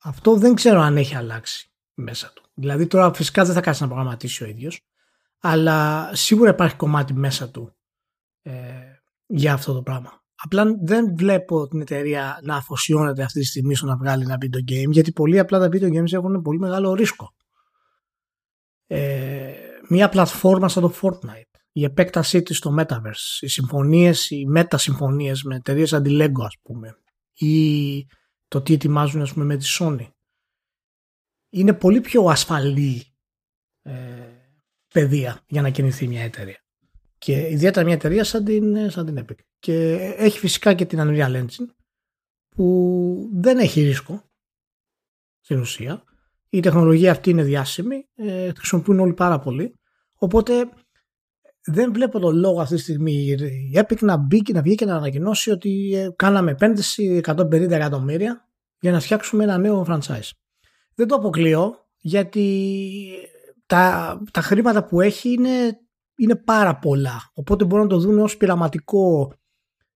[0.02, 2.44] αυτό δεν ξέρω αν έχει αλλάξει μέσα του.
[2.54, 4.86] Δηλαδή τώρα φυσικά δεν θα κάτσει να προγραμματίσει ο ίδιος
[5.40, 7.76] αλλά σίγουρα υπάρχει κομμάτι μέσα του
[8.42, 8.54] ε,
[9.26, 10.25] για αυτό το πράγμα.
[10.46, 14.72] Απλά δεν βλέπω την εταιρεία να αφοσιώνεται αυτή τη στιγμή στο να βγάλει ένα video
[14.72, 17.34] game γιατί πολύ απλά τα video games έχουν πολύ μεγάλο ρίσκο.
[18.88, 19.54] Ε,
[19.90, 25.56] μια πλατφόρμα σαν το Fortnite, η επέκτασή της στο Metaverse, οι συμφωνίες, οι μετασυμφωνίες με
[25.56, 26.98] εταιρείες αντιλέγκο ας πούμε
[27.34, 28.06] ή
[28.48, 30.08] το τι ετοιμάζουν ας πούμε με τη Sony
[31.50, 33.16] είναι πολύ πιο ασφαλή
[33.82, 33.94] ε,
[34.94, 36.65] παιδεία για να κινηθεί μια εταιρεία.
[37.18, 39.36] Και ιδιαίτερα μια εταιρεία σαν την, σαν την Epic.
[39.60, 41.68] Και έχει φυσικά και την Unreal Engine
[42.50, 44.24] που δεν έχει ρίσκο
[45.40, 46.04] στην ουσία.
[46.50, 49.74] Η τεχνολογία αυτή είναι διάσημη, ε, χρησιμοποιούν όλοι πάρα πολύ.
[50.16, 50.70] Οπότε
[51.66, 53.14] δεν βλέπω τον λόγο αυτή τη στιγμή
[53.72, 57.52] η Epic να μπει και να βγει και να ανακοινώσει ότι ε, κάναμε επένδυση 150
[57.52, 58.50] εκατομμύρια
[58.80, 60.30] για να φτιάξουμε ένα νέο franchise.
[60.96, 62.70] Δεν το αποκλείω γιατί
[63.66, 65.80] τα, τα χρήματα που έχει είναι,
[66.16, 67.32] είναι πάρα πολλά.
[67.34, 69.34] Οπότε μπορούν να το δουν ως πειραματικό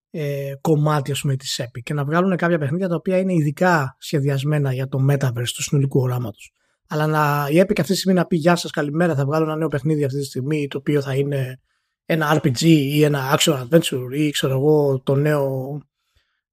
[0.10, 3.96] ε, κομμάτι ας πούμε, της Epic και να βγάλουν κάποια παιχνίδια τα οποία είναι ειδικά
[4.00, 6.52] σχεδιασμένα για το Metaverse του συνολικού οράματος.
[6.88, 9.56] Αλλά να, η Epic αυτή τη στιγμή να πει γεια σας καλημέρα θα βγάλω ένα
[9.56, 11.60] νέο παιχνίδι αυτή τη στιγμή το οποίο θα είναι
[12.06, 15.78] ένα RPG ή ένα action adventure ή ξέρω εγώ το νέο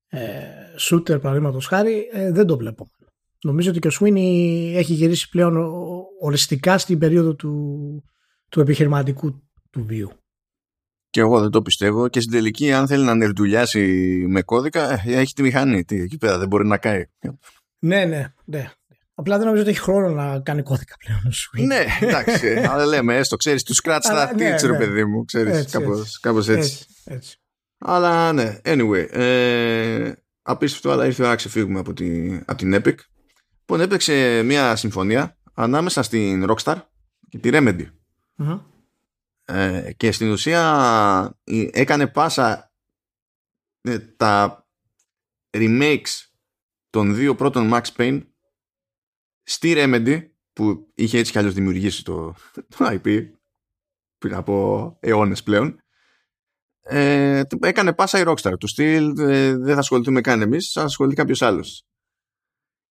[0.08, 0.20] ε,
[0.78, 2.90] shooter παραδείγματος χάρη ε, δεν το βλέπω.
[3.42, 5.72] Νομίζω ότι και ο Σουίνι έχει γυρίσει πλέον
[6.20, 8.04] οριστικά στην περίοδο του,
[8.48, 9.45] του επιχειρηματικού
[9.76, 10.10] του βίου.
[11.10, 12.08] Και εγώ δεν το πιστεύω.
[12.08, 13.84] Και στην τελική, αν θέλει να νερντουλιάσει
[14.28, 15.84] με κώδικα, ε, έχει τη μηχανή.
[15.84, 17.04] Τι, εκεί πέρα δεν μπορεί να κάει.
[17.78, 18.70] Ναι, ναι, ναι.
[19.14, 21.66] Απλά δεν νομίζω ότι έχει χρόνο να κάνει κώδικα πλέον ο Σουίνι.
[21.66, 22.54] ναι, εντάξει.
[22.70, 24.78] αλλά λέμε έστω, ξέρεις, τους κράτησε τα ναι, ναι.
[24.78, 25.24] παιδί μου.
[25.24, 25.76] Ξέρεις,
[26.20, 26.86] κάπως, έτσι.
[27.04, 27.36] έτσι.
[27.78, 29.06] Αλλά ναι, anyway.
[29.10, 30.12] Ε,
[30.42, 32.94] απίστευτο, αλλά ήρθε η ώρα να ξεφύγουμε από, τη, από την Epic
[33.64, 36.76] που έπαιξε μια συμφωνία ανάμεσα στην Rockstar
[37.28, 37.86] και τη Remedy.
[39.48, 41.38] Ε, και στην ουσία
[41.72, 42.72] έκανε πάσα
[43.80, 44.66] ε, τα
[45.50, 46.26] remakes
[46.90, 48.22] των δύο πρώτων Max Payne
[49.42, 52.34] στη Remedy που είχε έτσι κι αλλιώς δημιουργήσει το,
[52.76, 53.30] το IP
[54.18, 55.80] πριν από αιώνες πλέον.
[56.80, 61.16] Ε, έκανε πάσα η Rockstar του στυλ ε, δεν θα ασχοληθούμε καν εμείς θα ασχοληθεί
[61.16, 61.86] κάποιος άλλος.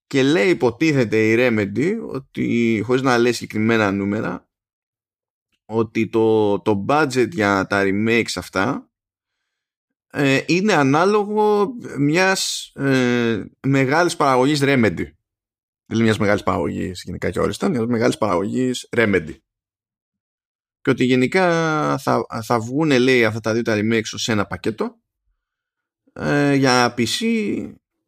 [0.07, 4.49] Και λέει υποτίθεται η Remedy ότι χωρίς να λέει συγκεκριμένα νούμερα
[5.65, 8.89] ότι το, το budget για τα remakes αυτά
[10.11, 15.05] ε, είναι ανάλογο μιας ε, μεγάλης παραγωγής Remedy.
[15.85, 19.35] Δηλαδή μιας μεγάλης παραγωγής γενικά και όριστα, μιας μεγάλης παραγωγής Remedy.
[20.81, 21.47] Και ότι γενικά
[21.97, 24.99] θα, θα βγουν λέει αυτά τα δύο τα remakes ως ένα πακέτο
[26.13, 27.21] ε, για PC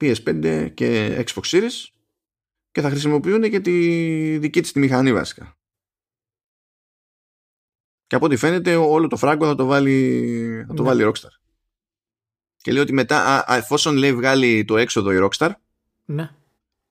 [0.01, 1.85] PS5 και Xbox Series
[2.71, 5.56] και θα χρησιμοποιούν και τη δική της τη μηχανή βασικά.
[8.07, 10.87] Και από ό,τι φαίνεται όλο το φράγκο θα το βάλει, θα το ναι.
[10.87, 11.31] βάλει η Rockstar.
[12.61, 15.51] Και λέει ότι μετά, α, εφόσον λέει βγάλει το έξοδο η Rockstar,
[16.05, 16.29] ναι.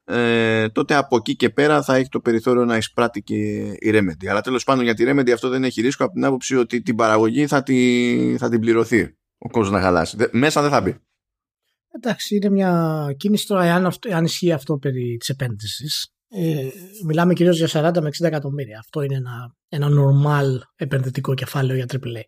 [0.05, 3.35] ε, τότε από εκεί και πέρα θα έχει το περιθώριο να εισπράττει και
[3.79, 4.27] η Remedy.
[4.31, 6.97] Αλλά τέλος πάντων για τη Remedy αυτό δεν έχει ρίσκο από την άποψη ότι την
[6.97, 10.17] παραγωγή θα, τη, θα την πληρωθεί ο κόσμος να χαλάσει.
[10.31, 10.97] Μέσα δεν θα μπει.
[11.91, 16.16] Εντάξει, είναι μια κίνηση τώρα, αν, αυτό, αν ισχύει αυτό περί της επένδυσης.
[16.39, 16.69] Ε,
[17.05, 18.79] μιλάμε κυρίως για 40 με 60 εκατομμύρια.
[18.79, 22.21] Αυτό είναι ένα, ένα normal επενδυτικό κεφάλαιο για AAA.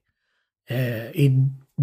[0.64, 1.32] Ε, η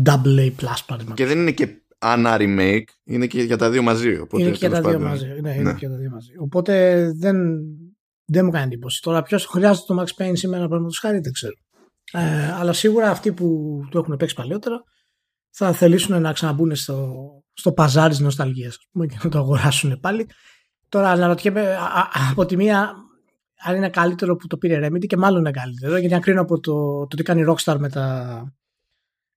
[0.04, 4.20] double A plus Και δεν είναι και ανά remake, είναι και για τα δύο μαζί.
[4.20, 5.28] Οπότε είναι και για τα δύο μαζί.
[5.28, 5.72] Ναι, είναι ναι.
[5.72, 6.32] και για τα δύο μαζί.
[6.40, 7.38] Οπότε δεν,
[8.26, 9.02] δεν μου κάνει εντύπωση.
[9.02, 11.54] Τώρα ποιος χρειάζεται το Max Payne σήμερα, παραδείγματος χάρη, δεν ξέρω.
[12.12, 14.84] Ε, αλλά σίγουρα αυτοί που το έχουν παίξει παλιότερα
[15.50, 17.14] θα θελήσουν να ξαναμπούν στο,
[17.54, 20.28] στο παζάρι της νοσταλγίας και να το αγοράσουν πάλι.
[20.96, 21.78] Τώρα αναρωτιέμαι
[22.32, 22.96] από τη μία
[23.64, 26.60] αν είναι καλύτερο που το πήρε Remedy και μάλλον είναι καλύτερο γιατί αν κρίνω από
[26.60, 28.38] το, το τι κάνει η Rockstar με τα,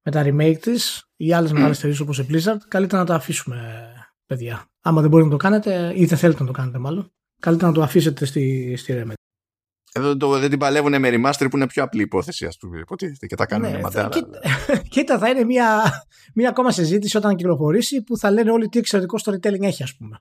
[0.02, 1.54] με τα remake της ή άλλες mm.
[1.54, 3.88] μεγάλε εταιρείε όπως η Blizzard, καλύτερα να το αφήσουμε,
[4.26, 4.64] παιδιά.
[4.80, 7.74] Άμα δεν μπορείτε να το κάνετε ή δεν θέλετε να το κάνετε, μάλλον, καλύτερα να
[7.74, 9.12] το αφήσετε στη, στη Remedy.
[9.92, 12.78] Εδώ το, δεν την παλεύουν με remaster που είναι πιο απλή υπόθεση, ας πούμε.
[12.78, 14.08] Υποτίθεται και τα κάνουν ναι, μαντάρα.
[14.08, 14.40] Κοίτα,
[14.94, 15.82] κοίτα, θα είναι μια,
[16.34, 20.20] μια ακόμα συζήτηση όταν κυκλοφορήσει που θα λένε όλοι τι εξαιρετικό storytelling έχει, ας πούμε.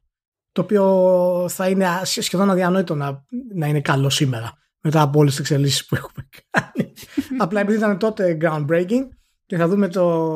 [0.58, 3.24] Το οποίο θα είναι σχεδόν αδιανόητο να,
[3.56, 6.93] να είναι καλό σήμερα μετά από όλες τις εξελίξεις που έχουμε κάνει.
[7.43, 9.08] Απλά επειδή ήταν τότε groundbreaking
[9.46, 10.34] και θα δούμε το,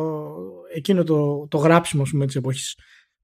[0.73, 2.75] εκείνο το, το γράψιμο της εποχής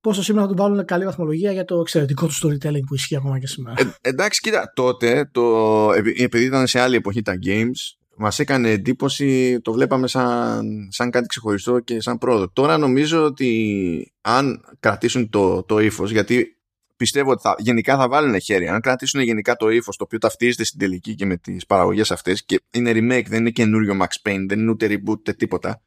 [0.02, 3.40] πόσο σήμερα θα του βάλουν καλή βαθμολογία για το εξαιρετικό του storytelling που ισχύει ακόμα
[3.40, 3.76] και σήμερα.
[3.80, 9.60] Ε, εντάξει, κοίτα, τότε, το, επειδή ήταν σε άλλη εποχή τα games, μας έκανε εντύπωση,
[9.62, 12.50] το βλέπαμε σαν, σαν κάτι ξεχωριστό και σαν πρόοδο.
[12.50, 16.57] Τώρα νομίζω ότι αν κρατήσουν το, το ύφος, γιατί
[16.98, 18.68] πιστεύω ότι θα, γενικά θα βάλουν χέρι.
[18.68, 22.46] Αν κρατήσουν γενικά το ύφος το οποίο ταυτίζεται στην τελική και με τις παραγωγές αυτές
[22.46, 25.82] και είναι remake, δεν είναι καινούριο Max Payne, δεν είναι ούτε reboot, ούτε τίποτα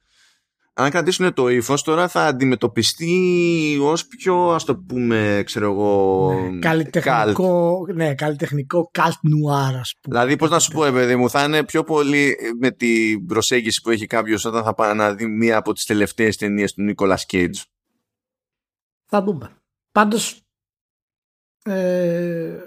[0.80, 6.32] αν κρατήσουν το ύφος, τώρα θα αντιμετωπιστεί ως πιο, ας το πούμε, ξέρω εγώ.
[6.50, 10.18] Ναι, καλλιτεχνικό, ναι, καλλιτεχνικό cult noir, ας πούμε.
[10.18, 13.90] Δηλαδή, πώς να σου πω, παιδί μου, θα είναι πιο πολύ με την προσέγγιση που
[13.90, 17.56] έχει κάποιος όταν θα πάει να δει μία από τις τελευταίες ταινίες του Νίκολα Κέιτ.
[19.06, 19.56] Θα δούμε.
[19.92, 20.40] Πάντως.
[21.64, 22.58] Ε,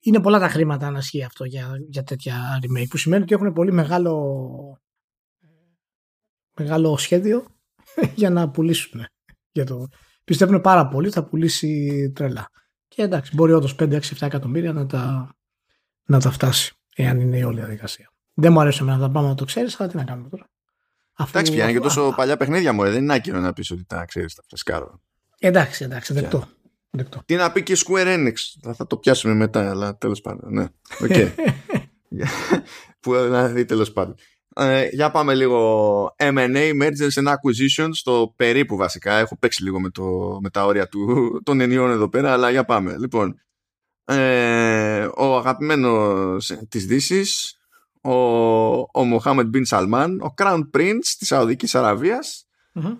[0.00, 3.52] είναι πολλά τα χρήματα να ισχύει αυτό για, για τέτοια remake που σημαίνει ότι έχουν
[3.52, 4.78] πολύ μεγάλο
[6.58, 7.46] μεγάλο σχέδιο
[8.14, 9.06] για να πουλήσουν.
[9.52, 9.88] Για το...
[10.24, 12.50] Πιστεύουν πάρα πολύ θα πουλήσει τρελά.
[12.88, 15.34] Και εντάξει, μπορεί όντως 5-6-7 εκατομμύρια να τα,
[16.04, 18.12] να τα φτάσει, εάν είναι η όλη διαδικασία.
[18.34, 20.50] Δεν μου αρέσει να τα πάμε να το ξέρεις, αλλά τι να κάνουμε τώρα.
[21.28, 23.84] Εντάξει, πια είναι και τόσο παλιά παιχνίδια μου, ε, δεν είναι άκυρο να πεις ότι
[23.84, 25.00] τα ξέρεις τα φρεσκάρω.
[25.38, 26.48] Εντάξει, εντάξει, δεκτό.
[26.94, 27.22] Δεκτό.
[27.26, 28.34] Τι να πει και Square Enix.
[28.62, 30.52] Θα, θα το πιάσουμε μετά, αλλά τέλος πάντων.
[30.52, 30.66] Ναι.
[31.00, 31.28] Okay.
[33.00, 34.14] Που να δει τέλος πάντων.
[34.56, 39.14] Ε, για πάμε λίγο M&A, Mergers and Acquisitions, το περίπου βασικά.
[39.14, 42.64] Έχω παίξει λίγο με, το, με τα όρια του, των ενιών εδώ πέρα, αλλά για
[42.64, 42.96] πάμε.
[42.98, 43.40] Λοιπόν,
[44.04, 47.58] ε, ο αγαπημένος της Δύσης,
[48.00, 48.14] ο,
[48.78, 51.76] ο Mohammed Bin Salman, ο Crown Prince της Σαουδικής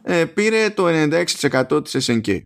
[0.02, 2.38] ε, πήρε το 96% της SNK.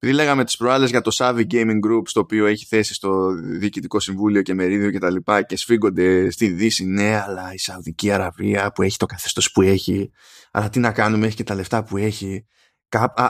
[0.00, 4.00] Επειδή λέγαμε τις προάλλες για το Savvy Gaming Group στο οποίο έχει θέση στο Διοικητικό
[4.00, 8.72] Συμβούλιο και Μερίδιο και τα λοιπά και σφίγγονται στη Δύση ναι αλλά η Σαουδική Αραβία
[8.72, 10.10] που έχει το καθεστώς που έχει
[10.50, 12.46] αλλά τι να κάνουμε έχει και τα λεφτά που έχει.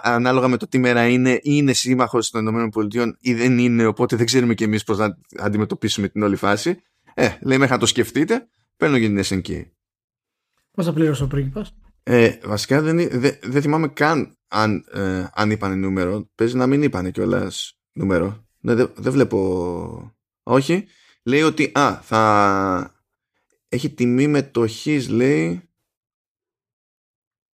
[0.02, 4.26] Ανάλογα με το τι μέρα είναι είναι σύμμαχος των ΗΠΑ ή δεν είναι οπότε δεν
[4.26, 6.82] ξέρουμε και εμείς πώς να αντιμετωπίσουμε την όλη φάση.
[7.14, 9.62] Ε, λέει μέχρι να το σκεφτείτε παίρνω και την SNK
[10.70, 11.74] Πώς θα πλήρωσε ο πρίγκιπας;
[12.10, 12.96] Ε, βασικά δεν,
[13.42, 16.30] δεν, θυμάμαι καν αν, ε, αν είπαν νούμερο.
[16.34, 18.46] Παίζει να μην είπαν κιόλας νούμερο.
[18.60, 20.16] Ναι, δεν, δεν βλέπω.
[20.42, 20.86] Όχι.
[21.22, 22.94] Λέει ότι α, θα
[23.68, 25.62] έχει τιμή μετοχής, λέει.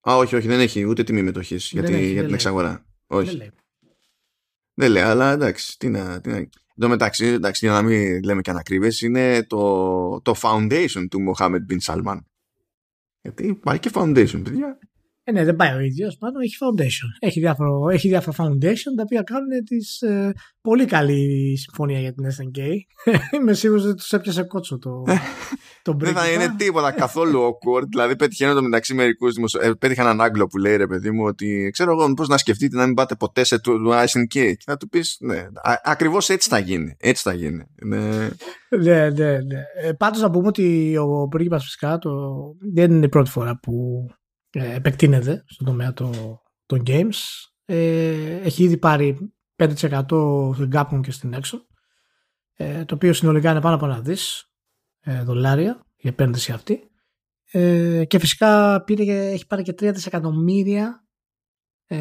[0.09, 2.87] Α, όχι, όχι, δεν έχει ούτε τιμή μετοχής για, για την εξαγορά.
[3.07, 3.29] Όχι.
[3.29, 3.51] Δεν λέει.
[4.75, 6.21] Δεν λέει, αλλά εντάξει, τι να.
[6.21, 6.37] Τι να...
[6.37, 11.35] Εν τω μεταξύ, εντάξει, για να μην λέμε και ανακρίβες, είναι το, το foundation του
[11.35, 12.19] Mohammed Bin Salman.
[13.25, 14.79] Γιατί υπάρχει και foundation, παιδιά.
[15.27, 16.17] Ε, ναι, δεν πάει ο ίδιος.
[16.17, 17.09] Πάντω έχει foundation.
[17.19, 22.25] Έχει, διάφορο, έχει διάφορα foundation τα οποία κάνουν τις, ε, πολύ καλή συμφωνία για την
[22.27, 22.61] SNK.
[23.41, 25.15] Είμαι σίγουρος ότι τους έπιασε κότσο το, ε,
[25.83, 27.87] το Δεν θα είναι τίποτα καθόλου awkward.
[27.89, 29.61] δηλαδή πέτυχε το μεταξύ μερικούς δημοσιο...
[29.63, 32.77] ε, πέτυχα έναν Άγγλο που λέει ρε παιδί μου ότι ξέρω εγώ πώ να σκεφτείτε
[32.77, 34.29] να μην πάτε ποτέ σε του SNK.
[34.29, 35.47] Και θα του πεις ναι,
[35.83, 36.97] ακριβώς έτσι θα γίνει.
[36.99, 37.65] Έτσι θα γίνει.
[37.85, 38.29] Ναι,
[38.69, 39.31] ναι, ναι.
[39.31, 39.63] ναι.
[39.83, 42.11] Ε, Πάντως να πούμε ότι ο πρίγκιπα φυσικά το...
[42.75, 44.24] δεν είναι η πρώτη φορά που ε,
[44.55, 45.93] επεκτείνεται στον τομέα
[46.67, 47.17] των games.
[47.65, 49.73] Ε, έχει ήδη πάρει 5%
[50.55, 51.67] στην Capcom και στην έξω
[52.57, 54.45] ε, το οποίο συνολικά είναι πάνω από ένα δις
[55.01, 56.81] ε, δολάρια η επένδυση αυτή
[57.51, 61.05] ε, και φυσικά πήρε, έχει πάρει και 3 δισεκατομμύρια
[61.87, 61.99] ε,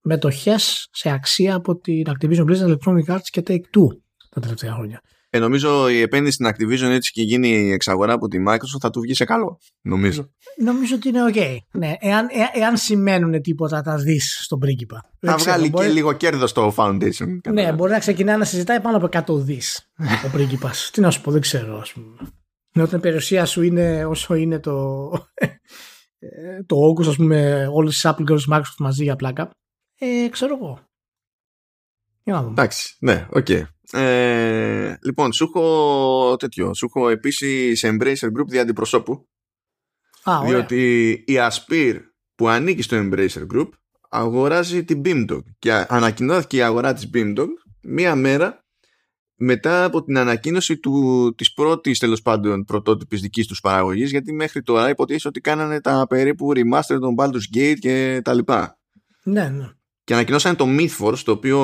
[0.00, 3.88] μετοχές σε αξία από την Activision Blizzard Electronic Arts και Take-Two
[4.30, 5.00] τα τελευταία χρόνια.
[5.36, 8.90] Ε, νομίζω η επένδυση στην Activision έτσι και γίνει η εξαγορά από τη Microsoft θα
[8.90, 9.58] του βγει σε καλό.
[9.80, 10.30] Νομίζω.
[10.56, 11.56] Νομίζω ότι είναι OK.
[11.72, 15.10] Ναι, εάν, ε, εάν σημαίνουν τίποτα τα δεις στον πρίγκιπα.
[15.20, 17.38] Θα βγάλει και λίγο κέρδος στο Foundation.
[17.52, 19.90] Ναι, μπορεί να ξεκινάει να συζητάει πάνω από 100 δις
[20.26, 20.90] ο πρίγκιπας.
[20.92, 22.16] Τι να σου πω, δεν ξέρω, ας πούμε.
[22.84, 25.10] Όταν η περιουσία σου είναι όσο είναι το,
[26.18, 29.50] ε, το August, ας πούμε, όλες τις Apple και όλες τις Microsoft μαζί για πλάκα.
[29.98, 30.80] Ε, ξέρω εγώ.
[32.26, 32.52] Για να δούμε.
[32.52, 33.46] Εντάξει, ναι, OK.
[33.48, 33.62] Okay.
[33.92, 36.74] Ε, λοιπόν, σου έχω τέτοιο.
[36.74, 39.28] Σου έχω επίσης Embracer Group δια αντιπροσώπου.
[40.24, 40.50] Α, ωραία.
[40.50, 42.00] διότι η Aspir
[42.34, 43.68] που ανήκει στο Embracer Group
[44.10, 47.48] αγοράζει την Beamdog και ανακοινώθηκε η αγορά της Beamdog
[47.82, 48.64] μία μέρα
[49.34, 54.62] μετά από την ανακοίνωση του, της πρώτης τέλος πάντων πρωτότυπης δικής τους παραγωγής γιατί μέχρι
[54.62, 58.78] τώρα υποτίθεται ότι κάνανε τα περίπου remaster των Baldur's Gate και τα λοιπά.
[59.22, 59.70] Ναι, ναι.
[60.06, 61.58] Και ανακοινώσανε το Mythforce το οποίο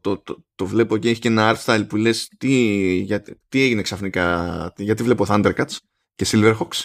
[0.00, 2.54] το, το, το, βλέπω και έχει και ένα art style που λες τι,
[2.96, 5.76] γιατί, τι έγινε ξαφνικά γιατί βλέπω Thundercats
[6.14, 6.84] και Silverhawks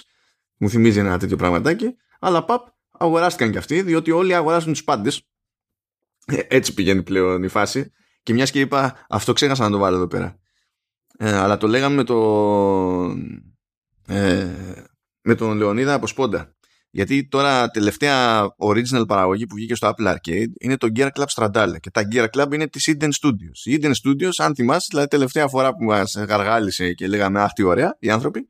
[0.57, 5.27] μου θυμίζει ένα τέτοιο πραγματάκι αλλά παπ αγοράστηκαν και αυτοί διότι όλοι αγοράζουν τους πάντες
[6.25, 7.91] ε, έτσι πηγαίνει πλέον η φάση
[8.25, 10.39] και μιας και είπα, αυτό ξέχασα να το βάλω εδώ πέρα.
[11.17, 13.41] Ε, αλλά το λέγαμε με τον,
[14.07, 14.83] ε,
[15.21, 16.55] με τον Λεωνίδα από Σπόντα.
[16.95, 21.75] Γιατί τώρα τελευταία original παραγωγή που βγήκε στο Apple Arcade είναι το Gear Club Strandale
[21.79, 23.63] και τα Gear Club είναι της Eden Studios.
[23.63, 27.63] Η Eden Studios, αν θυμάσαι, δηλαδή τελευταία φορά που μας γαργάλισε και λέγαμε αχ τι
[27.63, 28.47] ωραία οι άνθρωποι,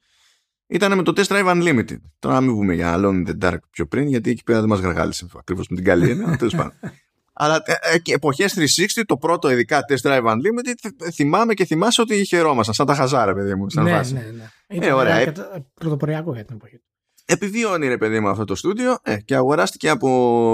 [0.68, 1.98] ήταν με το Test Drive Unlimited.
[2.20, 4.70] Τώρα να μην πούμε για Alone in the Dark πιο πριν, γιατί εκεί πέρα δεν
[4.70, 6.74] μας γαργάλισε ακριβώς με την καλή έννοια, τέλος πάντων.
[7.34, 8.56] Αλλά ε, ε, εποχές
[8.98, 13.34] 360, το πρώτο ειδικά Test Drive Unlimited, θυμάμαι και θυμάσαι ότι χαιρόμασταν, σαν τα χαζάρα,
[13.34, 13.70] παιδί μου.
[13.70, 14.14] Σαν ναι, βάση.
[14.14, 14.50] ναι, ναι.
[14.68, 15.16] Ε, Ήταν ωραία.
[15.16, 16.82] αρκετά Πρωτοποριακό για την εποχή.
[17.26, 17.34] Του.
[17.34, 20.10] Επιβιώνει, ρε παιδί μου, αυτό το στούντιο ε, και αγοράστηκε από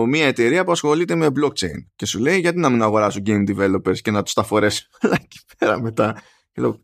[0.07, 1.85] μια εταιρεία που ασχολείται με blockchain.
[1.95, 4.87] Και σου λέει, γιατί να μην αγοράσω game developers και να τους τα φορέσω
[5.21, 6.21] εκεί πέρα μετά.
[6.51, 6.81] Και λέω,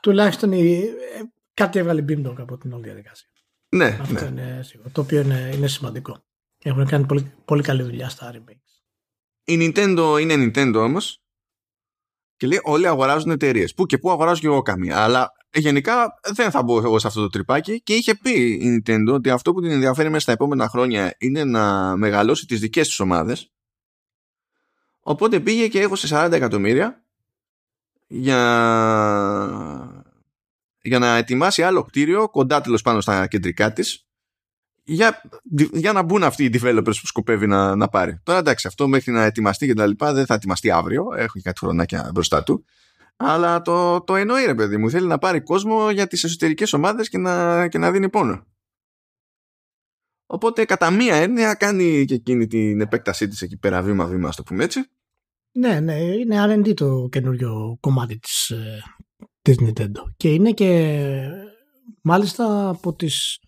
[0.00, 1.22] Τουλάχιστον η, ε,
[1.54, 3.28] κάτι έβγαλε Beamdog από την όλη διαδικασία.
[3.68, 4.26] ναι, Αυτό ναι.
[4.42, 4.90] είναι σίγουρο.
[4.92, 6.24] Το οποίο είναι, είναι σημαντικό.
[6.62, 8.82] Έχουν κάνει πολύ, πολύ καλή δουλειά στα remakes.
[9.44, 11.22] Η Nintendo είναι Nintendo όμως
[12.36, 13.74] και λέει όλοι αγοράζουν εταιρείες.
[13.74, 15.02] Πού και πού αγοράζω και εγώ καμία.
[15.02, 19.12] Αλλά γενικά δεν θα μπω εγώ σε αυτό το τρυπάκι και είχε πει η Nintendo
[19.12, 23.00] ότι αυτό που την ενδιαφέρει μέσα στα επόμενα χρόνια είναι να μεγαλώσει τις δικές της
[23.00, 23.52] ομάδες.
[25.00, 27.04] Οπότε πήγε και έχω σε 40 εκατομμύρια
[28.06, 28.40] για,
[30.82, 34.04] για να ετοιμάσει άλλο κτίριο κοντά τέλος πάνω στα κεντρικά της
[34.84, 35.22] για,
[35.72, 38.20] για να μπουν αυτοί οι developers που σκοπεύει να, να πάρει.
[38.22, 41.06] Τώρα εντάξει, αυτό μέχρι να ετοιμαστεί και τα λοιπά δεν θα ετοιμαστεί αύριο.
[41.16, 42.64] Έχω κάτι χρονάκια μπροστά του.
[43.22, 44.90] Αλλά το, το εννοεί ρε παιδί μου.
[44.90, 48.46] Θέλει να πάρει κόσμο για τις εσωτερικές ομάδες και να, και να δίνει πόνο.
[50.26, 54.42] Οπότε κατά μία έννοια κάνει και εκείνη την επέκτασή της εκεί πέρα βήμα-βήμα, ας το
[54.42, 54.80] πούμε έτσι.
[55.52, 58.82] Ναι, ναι, είναι R&D το καινούριο κομμάτι της, ε,
[59.42, 60.12] της Nintendo.
[60.16, 60.92] Και είναι και
[62.02, 63.38] μάλιστα από τις,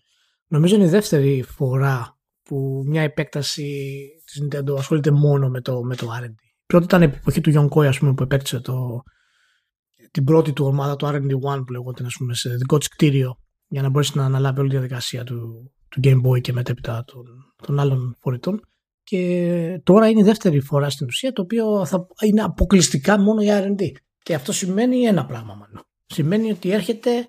[0.47, 5.95] νομίζω είναι η δεύτερη φορά που μια επέκταση της Nintendo ασχολείται μόνο με το, με
[5.95, 6.33] το R&D.
[6.65, 9.03] Πρώτη ήταν η εποχή του Yonko, ας πούμε, που επέκτησε το,
[10.13, 13.81] την πρώτη του ομάδα, το R&D1 που λεγόταν, ας πούμε, σε δικό της κτίριο για
[13.81, 17.23] να μπορέσει να αναλάβει όλη τη διαδικασία του, του Game Boy και μετέπειτα των,
[17.63, 18.61] των άλλων φορητών.
[19.03, 23.65] Και τώρα είναι η δεύτερη φορά στην ουσία το οποίο θα είναι αποκλειστικά μόνο για
[23.67, 23.91] R&D.
[24.23, 25.83] Και αυτό σημαίνει ένα πράγμα μάλλον.
[26.05, 27.27] Σημαίνει ότι έρχεται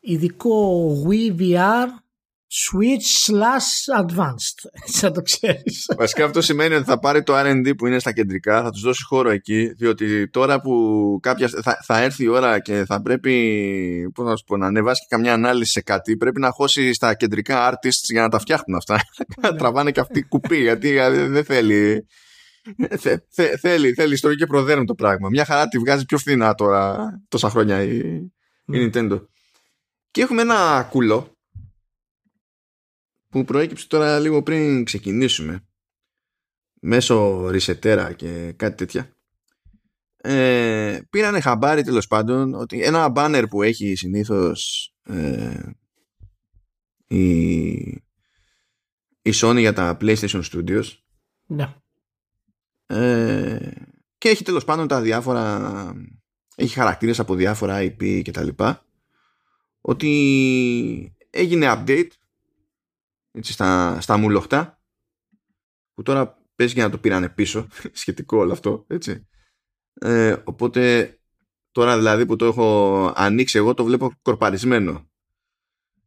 [0.00, 1.86] ειδικό Wii VR
[2.54, 4.58] Switch slash Advanced.
[4.86, 5.92] Έτσι να το ξέρεις.
[5.96, 9.04] Βασικά αυτό σημαίνει ότι θα πάρει το R&D που είναι στα κεντρικά, θα τους δώσει
[9.04, 14.26] χώρο εκεί, διότι τώρα που κάποια, θα, θα έρθει η ώρα και θα πρέπει πώς
[14.26, 17.70] να, σου πω, να ανεβάσει και καμιά ανάλυση σε κάτι, πρέπει να χώσει στα κεντρικά
[17.72, 19.00] artists για να τα φτιάχνουν αυτά.
[19.58, 22.06] Τραβάνε και αυτοί κουπί, γιατί ε, δεν θέλει...
[22.98, 25.28] Θε, θε, θέλει, θέλει ιστορική και προδέρνει το πράγμα.
[25.28, 26.96] Μια χαρά τη βγάζει πιο φθηνά τώρα
[27.28, 27.96] τόσα χρόνια η,
[28.66, 29.20] η Nintendo.
[30.10, 31.31] Και έχουμε ένα κουλό
[33.32, 35.66] που προέκυψε τώρα λίγο πριν ξεκινήσουμε
[36.80, 39.16] μέσω ρισετέρα και κάτι τέτοια
[40.16, 45.60] ε, πήρανε χαμπάρι τέλος πάντων ότι ένα banner που έχει συνήθως ε,
[47.06, 47.70] η,
[49.22, 50.84] η Sony για τα PlayStation Studios
[51.46, 51.74] Ναι.
[52.86, 53.70] ε,
[54.18, 55.94] και έχει τέλος πάντων τα διάφορα
[56.56, 58.86] έχει χαρακτήρες από διάφορα IP και τα λοιπά
[59.80, 62.10] ότι έγινε update
[63.32, 64.80] έτσι, στα, στα μουλοχτά
[65.94, 69.26] που τώρα πες για να το πήρανε πίσω σχετικό όλο αυτό έτσι.
[69.94, 71.14] Ε, οπότε
[71.72, 75.10] τώρα δηλαδή που το έχω ανοίξει εγώ το βλέπω κορπαρισμένο.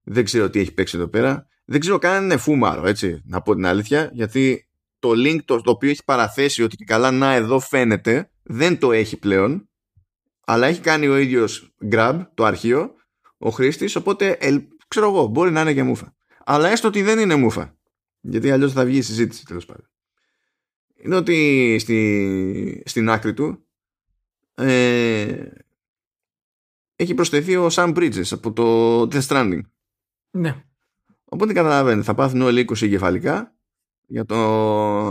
[0.04, 1.48] Δεν ξέρω τι έχει παίξει εδώ πέρα.
[1.66, 4.70] Δεν ξέρω καν αν είναι φούμαρο έτσι να πω την αλήθεια γιατί
[5.00, 8.92] το link το, το οποίο έχει παραθέσει ότι και καλά να εδώ φαίνεται δεν το
[8.92, 9.70] έχει πλέον
[10.46, 12.94] αλλά έχει κάνει ο ίδιος grab το αρχείο
[13.38, 16.15] ο χρήστης οπότε ελ, ξέρω εγώ μπορεί να είναι και μούφα
[16.48, 17.78] αλλά έστω ότι δεν είναι μούφα.
[18.22, 19.90] Γιατί αλλιώς θα βγει η συζήτηση τέλος πάντων.
[20.96, 23.66] Είναι ότι στη, στην άκρη του
[24.56, 25.48] ε,
[26.96, 29.62] έχει προσθεθεί ο Sam Bridges από το Death Stranding.
[30.32, 30.64] Ναι.
[31.26, 33.56] Οπότε καταλαβαίνετε, θα πάθουν όλοι 20 εγκεφαλικά
[34.08, 34.36] για το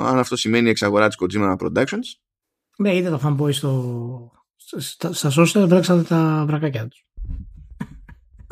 [0.01, 2.19] αν αυτό σημαίνει εξαγορά της Kojima Productions.
[2.79, 7.07] Ναι, είδε το fanboy στο, στα, στα social, βρέξατε τα βρακάκια τους.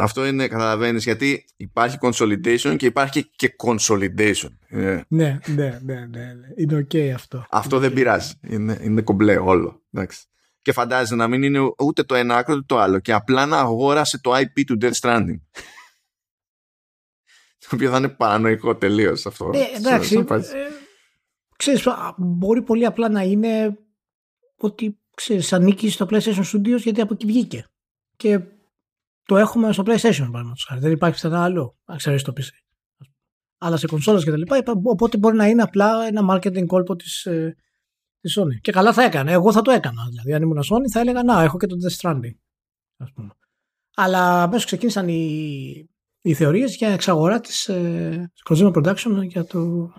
[0.02, 4.48] Αυτό είναι, καταλαβαίνεις, γιατί υπάρχει consolidation και υπάρχει και consolidation.
[4.68, 6.34] Ναι, ναι, ναι, ναι, ναι.
[6.56, 7.46] Είναι ok αυτό.
[7.50, 8.34] Αυτό δεν πειράζει.
[8.40, 9.82] Είναι, είναι κομπλέ όλο.
[9.92, 10.24] Εντάξει.
[10.62, 12.98] Και φαντάζεσαι να μην είναι ούτε το ένα άκρο ούτε το άλλο.
[12.98, 15.40] Και απλά να αγόρασε το IP του Death Stranding.
[17.58, 19.48] το οποίο θα είναι παρανοϊκό τελείως αυτό.
[19.48, 20.26] Ναι, εντάξει.
[20.28, 20.42] Ε,
[21.56, 23.78] ξέρεις, μπορεί πολύ απλά να είναι
[24.56, 27.66] ότι ξέρεις, ανήκει στο PlayStation Studios γιατί από εκεί βγήκε.
[28.16, 28.40] Και
[29.24, 30.80] το έχουμε στο PlayStation παραδείγματος χάρη.
[30.80, 32.48] Δεν υπάρχει πουθενά άλλο, αν ξέρεις το PC.
[33.58, 37.24] Αλλά σε κονσόλες και τα λοιπά, οπότε μπορεί να είναι απλά ένα marketing κόλπο της
[37.24, 37.56] ε,
[38.22, 38.60] της Sony.
[38.60, 39.32] Και καλά θα έκανε.
[39.32, 40.02] Εγώ θα το έκανα.
[40.08, 42.36] Δηλαδή, αν ήμουν Sony, θα έλεγα Να, έχω και το Death Stranding.
[42.96, 43.30] Ας πούμε.
[43.94, 45.88] Αλλά αμέσως ξεκίνησαν οι,
[46.20, 49.92] οι θεωρίες για εξαγορά της ε, Kojima Production για το,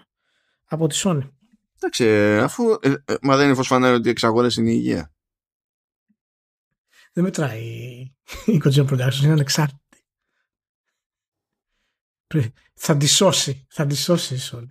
[0.65, 1.29] από τη Sony.
[1.75, 2.63] Εντάξει, αφού.
[2.81, 5.12] Ε, ε, μα δεν είναι φανερό ότι οι εξαγορές είναι η υγεία
[7.13, 7.63] δεν μετράει
[8.45, 9.79] η Kojima Productions, είναι ανεξάρτητη.
[12.73, 14.67] Θα τη σώσει, θα τη σώσει η Sony.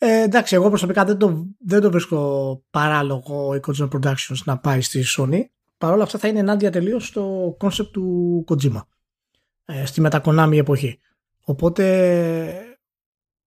[0.00, 4.80] Ε, εντάξει, εγώ προσωπικά δεν το, δεν το βρίσκω παράλογο η Kojima Productions να πάει
[4.80, 5.40] στη Sony.
[5.78, 8.82] Παρ' όλα αυτά θα είναι ενάντια τελείως στο concept του Kojima.
[9.64, 11.00] Ε, στη μετακονάμι εποχή.
[11.44, 12.78] Οπότε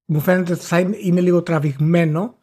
[0.06, 2.38] μου φαίνεται ότι θα είναι, είναι λίγο τραβηγμένο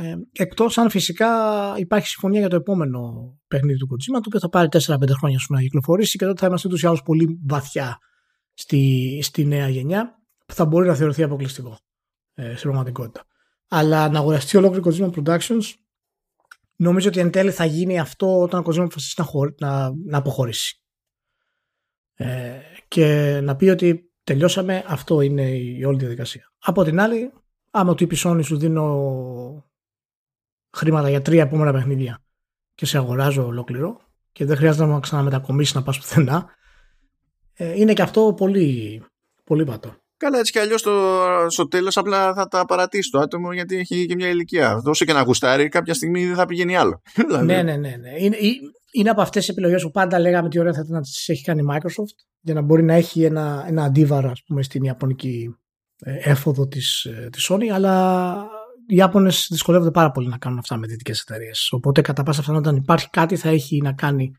[0.00, 1.28] ε, εκτός αν φυσικά
[1.76, 4.78] υπάρχει συμφωνία για το επόμενο παιχνίδι του Kojima, το οποίο θα πάρει 4-5
[5.18, 7.98] χρόνια να κυκλοφορήσει και τότε θα είμαστε ούτως ή άλλως πολύ βαθιά
[8.54, 11.78] στη, στη νέα γενιά, που θα μπορεί να θεωρηθεί αποκλειστικό
[12.34, 13.24] ε, στην πραγματικότητα.
[13.68, 15.72] Αλλά να αγοραστεί ολόκληρο Kojima Productions,
[16.76, 20.82] νομίζω ότι εν τέλει θα γίνει αυτό όταν ο Kojima αποφασίσει να, να, να αποχωρήσει.
[22.14, 26.52] Ε, και να πει ότι τελειώσαμε, αυτό είναι η όλη διαδικασία.
[26.58, 27.32] Από την άλλη,
[27.70, 29.69] άμα του είπε Sony σου δίνω
[30.76, 32.18] χρήματα για τρία επόμενα παιχνίδια
[32.74, 34.00] και σε αγοράζω ολόκληρο
[34.32, 36.46] και δεν χρειάζεται να ξαναμετακομίσει να πας πουθενά
[37.54, 39.02] ε, είναι και αυτό πολύ,
[39.44, 39.94] πολύ πατώ.
[40.16, 40.80] Καλά, έτσι κι αλλιώς
[41.46, 44.80] στο τέλος απλά θα τα παρατήσει το άτομο γιατί έχει και μια ηλικία.
[44.84, 47.02] Δώσε και να γουστάρει, κάποια στιγμή δεν θα πηγαίνει άλλο.
[47.26, 47.46] Δηλαδή.
[47.46, 47.96] ναι, ναι, ναι.
[47.96, 48.10] ναι.
[48.18, 48.36] Είναι,
[48.92, 51.42] είναι από αυτές τις επιλογές που πάντα λέγαμε τι ωραία θα ήταν να τις έχει
[51.42, 55.54] κάνει η Microsoft για να μπορεί να έχει ένα, ένα αντίβαρο ας πούμε, στην ιαπωνική
[55.98, 58.34] ε, έφοδο της ε, της Sony, αλλά
[58.90, 61.72] οι Ιάπωνες δυσκολεύονται πάρα πολύ να κάνουν αυτά με δυτικές εταιρείες.
[61.72, 64.32] Οπότε κατά πάσα πιθανότητα αν υπάρχει κάτι θα έχει να κάνει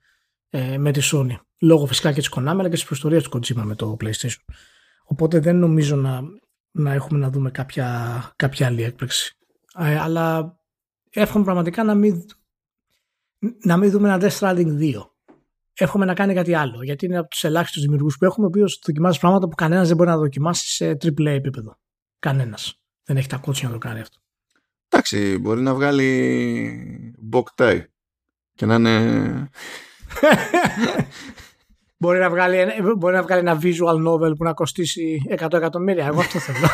[0.50, 1.36] ε, με τη Sony.
[1.62, 4.54] Λόγω φυσικά και της Konami αλλά και της προστορίας του Kojima με το PlayStation.
[5.04, 6.22] Οπότε δεν νομίζω να,
[6.72, 9.38] να έχουμε να δούμε κάποια, κάποια άλλη έκπληξη.
[9.78, 10.56] Ε, αλλά
[11.10, 12.26] εύχομαι πραγματικά να μην,
[13.64, 14.94] να μην δούμε ένα Death Stranding 2.
[15.74, 16.84] Εύχομαι να κάνει κάτι άλλο.
[16.84, 19.98] Γιατί είναι από τους ελάχιστους δημιουργούς που έχουμε, ο οποίος δοκιμάζει πράγματα που κανένας δεν
[19.98, 21.78] μπορεί να δοκιμάσει σε AAA επίπεδο.
[22.20, 22.82] Κανένας.
[23.04, 24.21] Δεν έχει τα κότσια να το κάνει αυτό.
[24.94, 27.82] Εντάξει, μπορεί να βγάλει Boktai
[28.54, 29.50] και να είναι...
[31.98, 32.58] μπορεί, να βγάλει,
[32.98, 36.06] μπορεί να βγάλει ένα visual novel που να κοστίσει 100 εκατομμύρια.
[36.06, 36.68] Εγώ αυτό θέλω.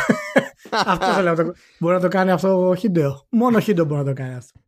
[0.93, 1.55] αυτό θέλω.
[1.80, 3.26] Μπορεί να το κάνει αυτό ο Χίντεο.
[3.30, 4.59] Μόνο ο Χίντεο μπορεί να το κάνει αυτό.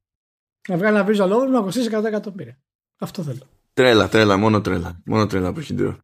[0.68, 2.60] Να βγάλει ένα visual novel που να κοστίσει 100 εκατομμύρια.
[3.00, 3.42] Αυτό θέλω.
[3.74, 5.02] Τρέλα, τρέλα, μόνο τρέλα.
[5.06, 5.98] Μόνο τρέλα από Χίντεο.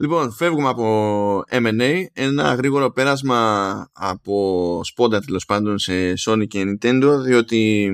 [0.00, 7.18] Λοιπόν, φεύγουμε από M&A, ένα γρήγορο πέρασμα από σπόντα τέλος πάντων σε Sony και Nintendo,
[7.24, 7.90] διότι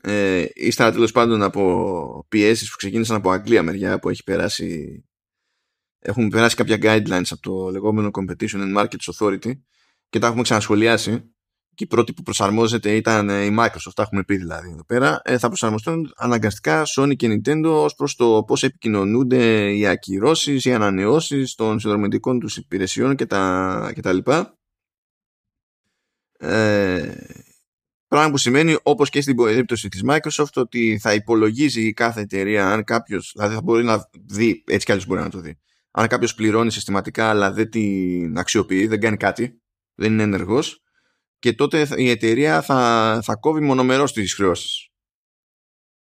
[0.00, 5.04] ε, ύστερα τέλος πάντων από πιέσεις που ξεκίνησαν από Αγγλία μεριά που έχει περάσει
[5.98, 9.52] έχουν περάσει κάποια guidelines από το λεγόμενο Competition and Markets Authority
[10.08, 11.33] και τα έχουμε ξανασχολιάσει
[11.74, 15.20] και η πρώτη που προσαρμόζεται ήταν ε, η Microsoft, τα έχουμε πει δηλαδή εδώ πέρα,
[15.24, 20.72] ε, θα προσαρμοστούν αναγκαστικά Sony και Nintendo ως προς το πώς επικοινωνούνται οι ακυρώσεις, οι
[20.72, 24.58] ανανεώσεις των συνδρομητικών τους υπηρεσιών και τα, και τα λοιπά.
[26.38, 27.14] Ε,
[28.08, 32.72] πράγμα που σημαίνει όπως και στην περίπτωση της Microsoft ότι θα υπολογίζει η κάθε εταιρεία
[32.72, 35.58] αν κάποιος, δηλαδή θα μπορεί να δει, έτσι κι άλλως μπορεί να το δει,
[35.90, 39.62] αν κάποιος πληρώνει συστηματικά αλλά δεν την αξιοποιεί, δεν κάνει κάτι,
[39.94, 40.83] δεν είναι ενεργός,
[41.44, 44.88] και τότε η εταιρεία θα, θα κόβει μονομερός τις χρεώσεις.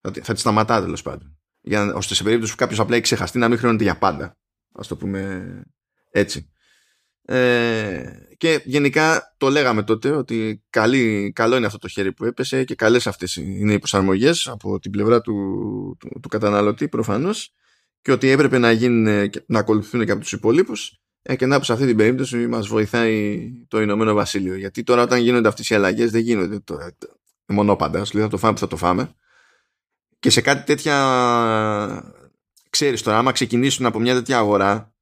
[0.01, 1.39] Θα, θα τη σταματά τέλος πάντων.
[1.61, 4.25] Για, ώστε σε περίπτωση που κάποιος απλά έχει ξεχαστεί να μην χρεώνεται για πάντα.
[4.73, 5.63] Α το πούμε
[6.11, 6.51] έτσι.
[7.23, 8.05] Ε,
[8.37, 12.75] και γενικά το λέγαμε τότε ότι καλή, καλό είναι αυτό το χέρι που έπεσε και
[12.75, 15.35] καλές αυτές είναι οι προσαρμογές από την πλευρά του,
[16.01, 17.55] του, του καταναλωτή προφανώς
[18.01, 21.73] και ότι έπρεπε να, γίνουν, να ακολουθούν και από τους υπολείπους ε, και να σε
[21.73, 24.55] αυτή την περίπτωση μας βοηθάει το Ηνωμένο Βασίλειο.
[24.55, 28.05] Γιατί τώρα όταν γίνονται αυτές οι αλλαγές δεν γίνονται το, το, μονόπαντα.
[28.05, 29.15] Σου λέει θα το φάμε που θα το φάμε.
[30.19, 32.13] Και σε κάτι τέτοια.
[32.71, 34.95] Ξέρεις τώρα, άμα ξεκινήσουν από μια τέτοια αγορά,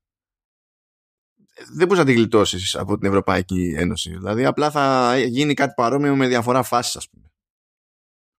[1.72, 4.10] δεν μπορείς να τη γλιτώσεις από την Ευρωπαϊκή Ένωση.
[4.10, 7.32] Δηλαδή, απλά θα γίνει κάτι παρόμοιο με διαφορά φάσης, ας πούμε.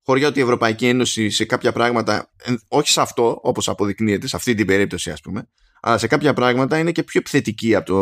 [0.05, 2.31] Χώρια ότι η Ευρωπαϊκή Ένωση σε κάποια πράγματα,
[2.67, 5.49] όχι σε αυτό, όπως αποδεικνύεται, σε αυτή την περίπτωση, ας πούμε,
[5.85, 8.01] αλλά σε κάποια πράγματα είναι και πιο επιθετική από, το,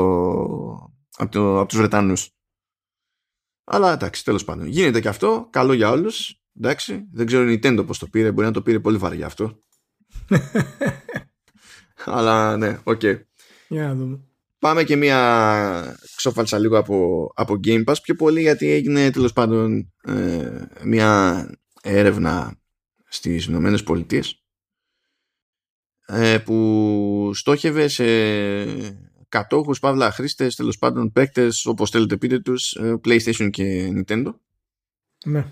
[1.18, 2.30] από, το, από τους Βρετανούς.
[3.64, 4.68] Αλλά εντάξει, τέλος πάντων.
[4.68, 6.42] Γίνεται και αυτό, καλό για όλους.
[6.58, 9.64] Εντάξει, δεν ξέρω η Nintendo πώς το πήρε, μπορεί να το πήρε πολύ βαριά αυτό.
[12.06, 13.00] Αλλά ναι, OK.
[13.04, 13.20] Okay.
[13.70, 14.20] δούμε.
[14.60, 19.94] Πάμε και μία ξώφαλτσα λίγο από, από Game Pass πιο πολύ γιατί έγινε τέλος πάντων
[20.04, 21.50] ε, μία
[21.82, 22.60] έρευνα
[23.08, 24.41] στις Ηνωμένες Πολιτείες ε,
[26.46, 28.06] που στόχευε σε
[29.30, 34.34] κατόχους, παύλα χρήστες, τέλος πάντων παίκτες, όπως θέλετε πείτε τους, ε, PlayStation και Nintendo.
[35.26, 35.46] Ναι.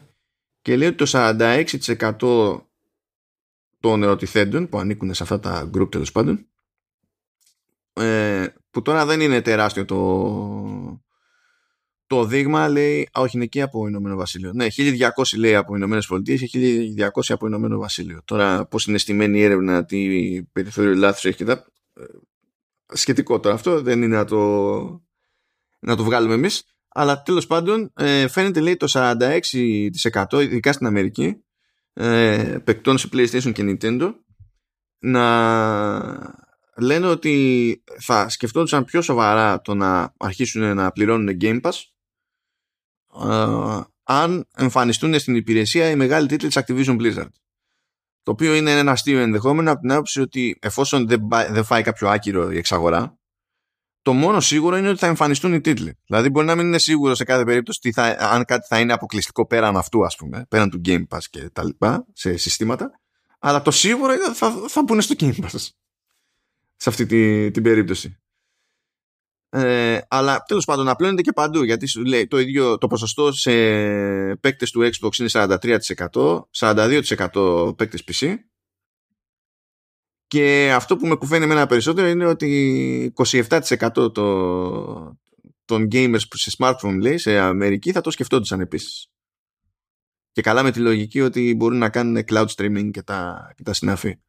[0.61, 2.67] Και λέει ότι το 46%
[3.79, 6.47] των ερωτηθέντων που ανήκουν σε αυτά τα group τέλος πάντων
[7.93, 9.97] ε, που τώρα δεν είναι τεράστιο το,
[12.09, 14.53] το δείγμα λέει, α, όχι είναι και από Ηνωμένο Βασίλειο.
[14.53, 16.59] Ναι, 1200 λέει από Ηνωμένες Πολιτείες και
[17.13, 18.21] 1200 από Ηνωμένο Βασίλειο.
[18.25, 21.65] Τώρα, πώς είναι στημένη η έρευνα, τι περιθώριο λάθο έχει και τα.
[21.93, 22.03] Ε,
[22.93, 24.37] σχετικό τώρα αυτό, δεν είναι να το,
[25.79, 26.63] να το βγάλουμε εμείς.
[26.87, 31.43] Αλλά τέλος πάντων, ε, φαίνεται λέει το 46% ειδικά στην Αμερική
[31.93, 34.13] ε, παικτών σε PlayStation και Nintendo
[34.99, 35.25] να
[36.77, 41.73] λένε ότι θα σκεφτόντουσαν πιο σοβαρά το να αρχίσουν να πληρώνουν Game Pass
[44.03, 47.31] αν εμφανιστούν στην υπηρεσία οι μεγάλοι τίτλοι της Activision Blizzard.
[48.23, 52.09] Το οποίο είναι ένα αστείο ενδεχόμενο από την άποψη ότι εφόσον δεν, δεν φάει κάποιο
[52.09, 53.17] άκυρο η εξαγορά,
[54.01, 55.97] το μόνο σίγουρο είναι ότι θα εμφανιστούν οι τίτλοι.
[56.05, 58.93] Δηλαδή, μπορεί να μην είναι σίγουρο σε κάθε περίπτωση τι θα, αν κάτι θα είναι
[58.93, 62.91] αποκλειστικό πέραν αυτού, ας πούμε, πέραν του Game Pass και τα λοιπά, σε συστήματα.
[63.39, 65.67] Αλλά το σίγουρο είναι ότι θα, θα μπουν στο Game Pass.
[66.75, 68.19] Σε αυτή τη, την περίπτωση.
[69.51, 73.51] Ε, αλλά τέλος πάντων απλώνεται και παντού γιατί σου λέει το ίδιο το ποσοστό σε
[74.35, 78.35] παίκτες του Xbox είναι 43% 42% παίκτες PC
[80.27, 85.17] και αυτό που με κουφαίνει εμένα περισσότερο είναι ότι 27% το,
[85.65, 89.07] των gamers που σε smartphone λέει σε Αμερική θα το σκεφτόντουσαν επίσης.
[90.31, 93.73] Και καλά με τη λογική ότι μπορούν να κάνουν cloud streaming και τα, και τα
[93.73, 94.19] συναφή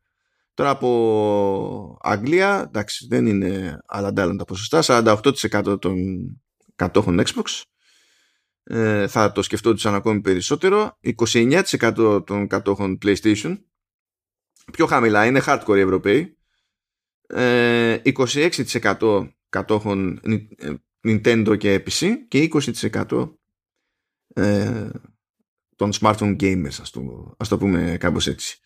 [0.61, 4.81] Τώρα από Αγγλία, εντάξει, δεν είναι άλλα τα ποσοστά.
[4.83, 5.97] 48% των
[6.77, 7.63] κατόχων Xbox
[8.63, 10.99] ε, θα το σκεφτόντουσαν ακόμη περισσότερο.
[11.19, 13.59] 29% των κατόχων PlayStation.
[14.73, 16.39] Πιο χαμηλά είναι hardcore οι Ευρωπαίοι.
[17.27, 20.21] Ε, 26% κατόχων
[20.57, 23.31] ε, Nintendo και PC και 20%
[24.35, 24.91] ε,
[25.77, 28.61] των smartphone gamers ας το, ας το πούμε κάπως έτσι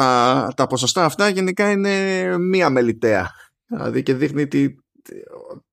[0.00, 3.30] τα, τα ποσοστά αυτά γενικά είναι μία μελιτέα.
[3.66, 4.74] Δηλαδή και δείχνει τι,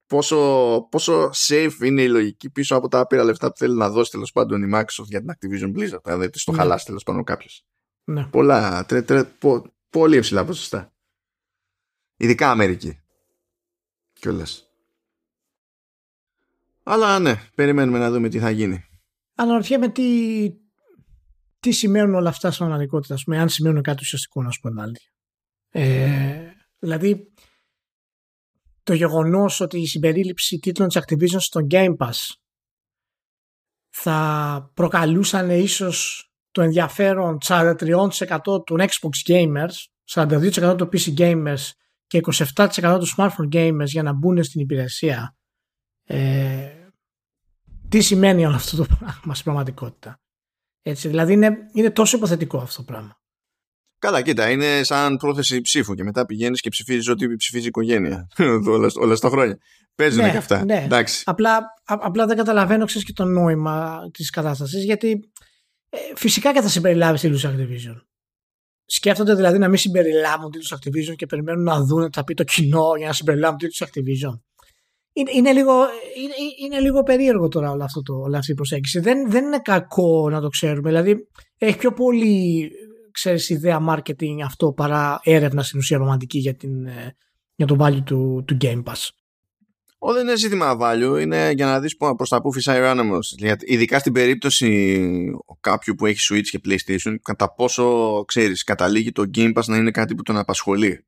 [0.08, 4.12] πόσο, πόσο safe είναι η λογική πίσω από τα άπειρα λεφτά που θέλει να δώσει
[4.12, 6.04] τέλος πάντων η Microsoft για την Activision Blizzard.
[6.04, 6.58] Δηλαδή το ναι.
[6.58, 7.66] χαλάσει τέλος πάντων κάποιος.
[8.04, 8.26] Ναι.
[8.26, 10.94] Πολλά, τρε, τρε, πο, πολύ υψηλά ποσοστά.
[12.18, 13.00] Ειδικά Αμερική.
[14.14, 14.70] Κιόλας.
[16.84, 18.86] Αλλά ναι, περιμένουμε να δούμε τι θα γίνει.
[19.36, 20.50] Αναρωτιέμαι τι,
[21.60, 24.70] τι σημαίνουν όλα αυτά στην πραγματικότητα, ας πούμε, αν σημαίνουν κάτι ουσιαστικό, να σου πω
[25.70, 27.34] Ε, δηλαδή,
[28.84, 32.34] το γεγονός ότι η συμπερίληψη τίτλων της Activision στο Game Pass
[33.90, 37.76] θα προκαλούσαν ίσως το ενδιαφέρον 43%
[38.66, 39.74] των Xbox gamers,
[40.06, 41.72] 42% των PC gamers
[42.08, 42.20] και
[42.56, 45.36] 27% των smartphone gamers για να μπουν στην υπηρεσία.
[46.04, 46.88] Ε,
[47.90, 50.20] τι σημαίνει όλο αυτό το πράγμα στην πραγματικότητα;
[50.90, 53.20] Έτσι, δηλαδή είναι, είναι τόσο υποθετικό αυτό το πράγμα.
[54.00, 58.28] Καλά, κοίτα, είναι σαν πρόθεση ψήφου και μετά πηγαίνεις και ψηφίζεις ό,τι ψηφίζει η οικογένεια
[58.68, 59.58] όλα, όλα στα χρόνια.
[59.96, 60.66] Παίζουν ναι, και αυτά.
[60.66, 60.82] Ναι.
[60.84, 61.24] Εντάξει.
[61.26, 65.32] Απλά, απλά δεν καταλαβαίνω ξέρεις, και το νόημα της κατάστασης γιατί
[65.90, 68.02] ε, φυσικά και θα συμπεριλάβεις τη Activision.
[68.86, 72.44] Σκέφτονται δηλαδή να μην συμπεριλάβουν τίτλου Activision και περιμένουν να δουν τι θα πει το
[72.44, 74.40] κοινό για να συμπεριλάβουν τίτλου Activision
[75.18, 75.74] είναι, είναι, λίγο,
[76.24, 76.34] είναι,
[76.66, 79.00] είναι, λίγο περίεργο τώρα όλο αυτό το, όλη αυτή η προσέγγιση.
[79.00, 80.90] Δεν, δεν είναι κακό να το ξέρουμε.
[80.90, 82.70] Δηλαδή, έχει πιο πολύ
[83.18, 87.16] ξέρεις, ιδέα marketing αυτό παρά έρευνα στην ουσία ρομαντική για, την, ε,
[87.56, 89.10] για το value του, του Game Pass.
[89.98, 93.36] Ό, δεν είναι ζήτημα value, είναι για να δεις προς τα που φυσάει ο άνεμος.
[93.66, 95.02] Ειδικά στην περίπτωση
[95.60, 99.92] κάποιου που έχει Switch και PlayStation, κατά πόσο, ξέρεις, καταλήγει το Game Pass να είναι
[99.92, 101.06] κάτι που τον απασχολεί.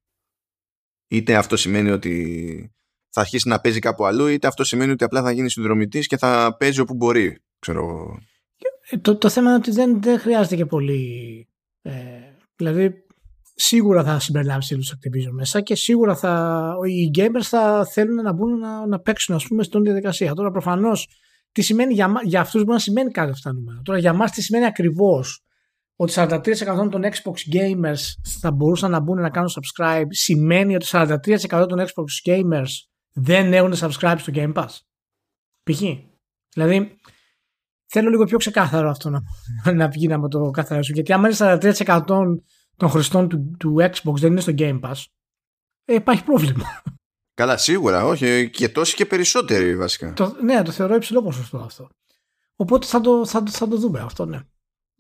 [1.08, 2.74] Είτε αυτό σημαίνει ότι
[3.10, 6.18] θα αρχίσει να παίζει κάπου αλλού, είτε αυτό σημαίνει ότι απλά θα γίνει συνδρομητής και
[6.18, 7.42] θα παίζει όπου μπορεί.
[7.60, 8.18] Ξέρω.
[8.90, 11.48] Ε, το, το θέμα είναι ότι δεν, δεν χρειάζεται και πολύ.
[11.82, 11.92] Ε,
[12.56, 12.94] δηλαδή,
[13.56, 18.58] σίγουρα θα συμπεριλάβεις τίτλου Activision μέσα και σίγουρα θα, οι gamers θα θέλουν να μπουν
[18.58, 20.34] να, να παίξουν ας πούμε στην διαδικασία.
[20.34, 21.08] Τώρα προφανώς
[21.52, 23.82] τι σημαίνει για, για αυτούς μπορεί να σημαίνει κάτι αυτά νούμερα.
[23.84, 25.44] Τώρα για μας τι σημαίνει ακριβώς
[25.96, 28.02] ότι 43% των Xbox gamers
[28.40, 31.16] θα μπορούσαν να μπουν να κάνουν subscribe σημαίνει ότι 43%
[31.50, 32.72] των Xbox gamers
[33.14, 34.78] δεν έχουν subscribe στο Game Pass.
[35.64, 35.82] Π.χ.
[36.54, 37.00] Δηλαδή
[37.86, 39.22] θέλω λίγο πιο ξεκάθαρο αυτό να,
[39.74, 42.02] να βγει να με το καθαρίσω γιατί άμα είναι 43%
[42.76, 45.04] των χρηστών του, του Xbox δεν είναι στο Game Pass
[45.90, 46.84] ε, υπάρχει πρόβλημα.
[47.40, 48.50] Καλά, σίγουρα, όχι.
[48.50, 50.14] Και τόσοι και περισσότεροι βασικά.
[50.14, 51.90] Το, ναι, το θεωρώ υψηλό ποσοστό αυτό.
[52.56, 54.40] Οπότε θα το, θα, θα το δούμε αυτό, ναι.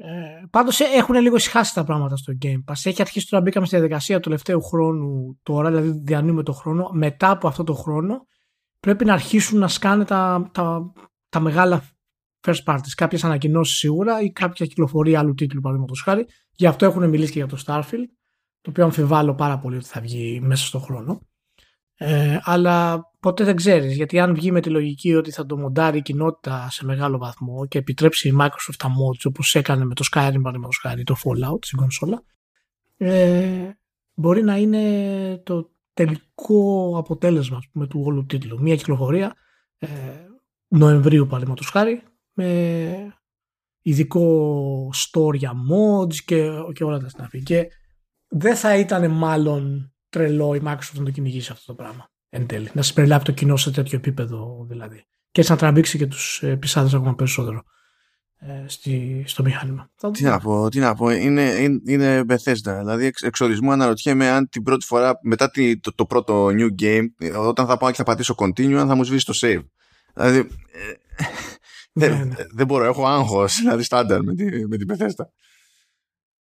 [0.01, 2.81] Ε, Πάντως ε, έχουν λίγο ησυχάσει τα πράγματα στο Game Pass.
[2.83, 6.89] Έχει αρχίσει τώρα, μπήκαμε στη διαδικασία του τελευταίου χρόνου τώρα, δηλαδή διανύουμε το χρόνο.
[6.93, 8.27] Μετά από αυτό το χρόνο
[8.79, 10.91] πρέπει να αρχίσουν να σκάνε τα, τα,
[11.29, 11.83] τα μεγάλα
[12.47, 12.93] first parties.
[12.95, 16.25] Κάποιες ανακοινώσεις σίγουρα ή κάποια κυκλοφορία άλλου τίτλου, παραδείγματος χάρη.
[16.51, 18.07] Γι' αυτό έχουν μιλήσει και για το Starfield,
[18.61, 21.21] το οποίο αμφιβάλλω πάρα πολύ ότι θα βγει μέσα στον χρόνο.
[21.95, 25.97] Ε, αλλά ποτέ δεν ξέρεις γιατί αν βγει με τη λογική ότι θα το μοντάρει
[25.97, 30.03] η κοινότητα σε μεγάλο βαθμό και επιτρέψει η Microsoft τα mods όπως έκανε με το
[30.11, 32.23] Skyrim παραδείγματος χάρη το Fallout στην κονσόλα
[32.97, 33.69] ε,
[34.13, 39.35] μπορεί να είναι το τελικό αποτέλεσμα πούμε, του όλου τίτλου μια κυκλοφορία
[39.77, 39.87] ε,
[40.67, 42.03] Νοεμβρίου παραδείγματος χάρη
[42.33, 43.19] με
[43.81, 47.67] ειδικό store για mods και, και όλα τα συναφή και
[48.27, 52.09] δεν θα ήταν μάλλον τρελό η Microsoft να το κυνηγήσει αυτό το πράγμα.
[52.29, 52.69] Εν τέλει.
[52.73, 55.03] Να συμπεριλάβει το κοινό σε τέτοιο επίπεδο δηλαδή.
[55.31, 57.63] Και έτσι να τραβήξει και τους ε, πισάδες ακόμα περισσότερο
[58.39, 59.91] ε, στη, στο μηχάνημα.
[60.11, 61.09] Τι να πω, τι να πω.
[61.09, 62.77] Είναι, είναι, είναι Bethesda.
[62.77, 67.05] Δηλαδή εξ, εξορισμού αναρωτιέμαι αν την πρώτη φορά μετά τη, το, το, πρώτο new game,
[67.35, 69.63] όταν θα πάω και θα πατήσω continue, αν θα μου σβήσει το save.
[70.13, 70.37] Δηλαδή.
[70.37, 70.93] Ε,
[71.99, 72.35] δεν, ναι, ναι.
[72.55, 75.25] δεν μπορώ, έχω άγχος, δηλαδή στάνταρ με, τη, με την Bethesda.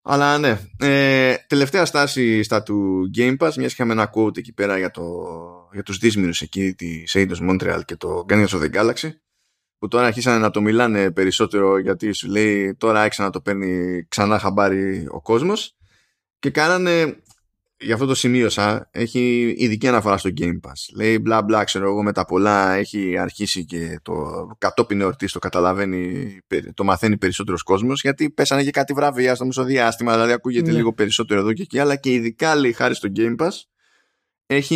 [0.01, 0.59] Αλλά ναι.
[0.79, 5.03] Ε, τελευταία στάση στα του Game Pass, μιας είχαμε ένα quote εκεί πέρα για, το,
[5.74, 9.09] για τους δύσμηρους εκεί τη Eidos Montreal και το Guardians of the Galaxy
[9.78, 14.03] που τώρα αρχίσανε να το μιλάνε περισσότερο γιατί σου λέει τώρα άρχισε να το παίρνει
[14.07, 15.78] ξανά χαμπάρι ο κόσμος
[16.39, 17.22] και κάνανε
[17.80, 20.95] για αυτό το σημείωσα, έχει ειδική αναφορά στο Game Pass.
[20.95, 24.13] Λέει μπλα μπλα, ξέρω εγώ, με τα πολλά έχει αρχίσει και το
[24.57, 26.39] κατόπιν εορτή το καταλαβαίνει,
[26.74, 30.78] το μαθαίνει περισσότερος κόσμος, γιατί πέσανε και κάτι βραβεία στο μισοδιάστημα, δηλαδή ακούγεται ναι.
[30.78, 33.51] λίγο περισσότερο εδώ και εκεί, αλλά και ειδικά λέει χάρη στο Game Pass
[34.47, 34.75] έχει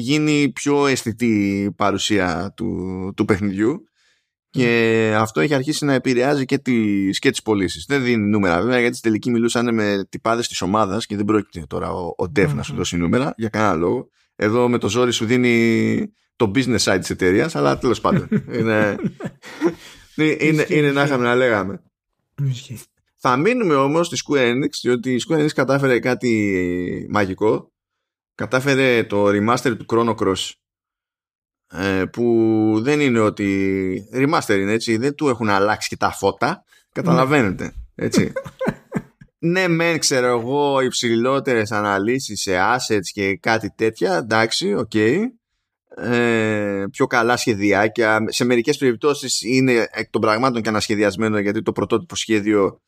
[0.00, 3.84] γίνει πιο αισθητή παρουσία του, του παιχνιδιού
[4.50, 7.84] και αυτό έχει αρχίσει να επηρεάζει και τις και τις πωλήσεις.
[7.88, 11.66] Δεν δίνει νούμερα βέβαια, γιατί στην τελική μιλούσαν με τυπάδες της ομάδας και δεν πρόκειται
[11.68, 14.08] τώρα ο, ο Dev να σου δώσει νούμερα για κανένα λόγο.
[14.36, 16.06] Εδώ με το ζόρι σου δίνει
[16.36, 18.28] το business side της εταιρείας, αλλά τέλος πάντων.
[18.58, 18.96] είναι,
[20.16, 21.82] είναι, είναι να είχαμε να λέγαμε.
[23.16, 27.72] Θα μείνουμε όμως στη Square Enix, διότι η Square Enix κατάφερε κάτι μαγικό.
[28.34, 30.50] Κατάφερε το remaster του Chrono Cross
[31.70, 36.64] ε, που δεν είναι ότι remaster είναι έτσι, δεν του έχουν αλλάξει και τα φώτα,
[36.92, 38.32] καταλαβαίνετε, έτσι.
[39.38, 44.90] ναι μεν ξέρω εγώ υψηλότερες αναλύσεις σε assets και κάτι τέτοια, εντάξει, OK.
[44.94, 45.18] Okay.
[45.96, 48.24] Ε, πιο καλά σχεδιάκια.
[48.28, 52.80] Σε μερικές περιπτώσεις είναι εκ των πραγμάτων και ανασχεδιασμένο γιατί το πρωτότυπο σχέδιο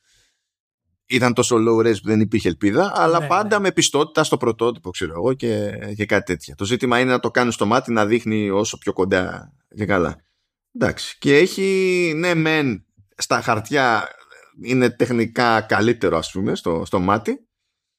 [1.07, 3.63] ήταν τόσο low res που δεν υπήρχε ελπίδα, αλλά ναι, πάντα ναι.
[3.63, 6.55] με πιστότητα στο πρωτότυπο, ξέρω εγώ, και, και κάτι τέτοια.
[6.55, 10.17] Το ζήτημα είναι να το κάνει στο μάτι να δείχνει όσο πιο κοντά και καλά.
[10.75, 11.17] Εντάξει.
[11.19, 12.85] Και έχει, ναι, μεν
[13.17, 14.09] στα χαρτιά
[14.63, 17.47] είναι τεχνικά καλύτερο, ας πούμε, στο, στο μάτι,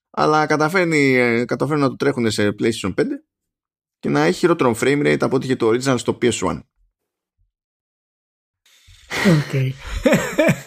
[0.10, 3.04] αλλά καταφέρνει, καταφέρνει να το τρέχουν σε PlayStation 5
[4.00, 6.60] και να έχει χειρότερο frame rate από ό,τι είχε το original στο PS1.
[9.26, 9.72] Okay.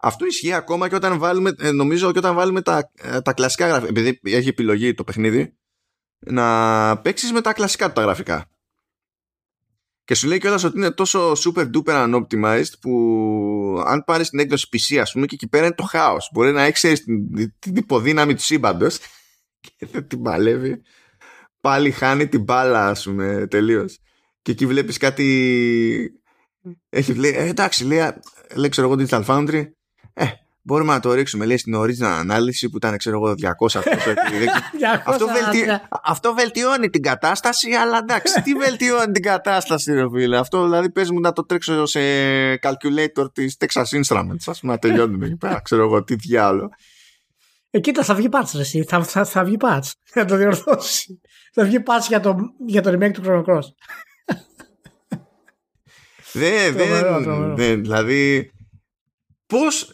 [0.00, 3.66] Αυτό ισχύει ακόμα και όταν βάλουμε, ε, νομίζω και όταν βάλουμε τα, ε, τα κλασικά
[3.66, 3.88] γραφικά.
[3.88, 5.56] Επειδή έχει επιλογή το παιχνίδι,
[6.18, 8.50] να παίξεις με τα κλασικά του τα γραφικά.
[10.04, 12.92] Και σου λέει κιόλας ότι είναι τόσο super duper unoptimized που
[13.86, 16.30] αν πάρεις την έκδοση PC, ας πούμε, και εκεί πέρα είναι το χάος.
[16.32, 18.98] Μπορεί να έχεις την, την υποδύναμη του σύμπαντος
[19.60, 20.82] και δεν την παλεύει.
[21.60, 23.98] Πάλι χάνει την μπάλα, ας πούμε, τελείως.
[24.42, 26.20] Και εκεί βλέπεις κάτι.
[26.88, 28.12] Έχει λέει, ε, εντάξει, λέει,
[28.54, 29.70] λέει ξέρω εγώ Digital Foundry, ε,
[30.68, 33.34] μπορούμε να το ρίξουμε λέει στην original ανάλυση που ήταν ξέρω εγώ
[33.66, 34.14] 200 αυτός,
[35.04, 35.80] αυτό, βελτι...
[36.02, 41.10] αυτό βελτιώνει την κατάσταση αλλά εντάξει τι βελτιώνει την κατάσταση ρε φίλε αυτό δηλαδή πες
[41.10, 42.00] μου να το τρέξω σε
[42.54, 46.68] calculator της Texas Instruments ας πούμε να τελειώνουμε εκεί πέρα ξέρω εγώ τι διάλογο
[47.70, 48.84] ε, κοίτα, θα βγει patch, εσύ.
[48.84, 49.90] Θα, θα, θα βγει patch.
[50.14, 51.20] Θα το διορθώσει.
[51.52, 53.64] θα βγει patch για το, για το remake του Chrono Cross.
[56.32, 56.74] δεν,
[57.56, 58.52] δεν, δηλαδή
[59.46, 59.92] πώς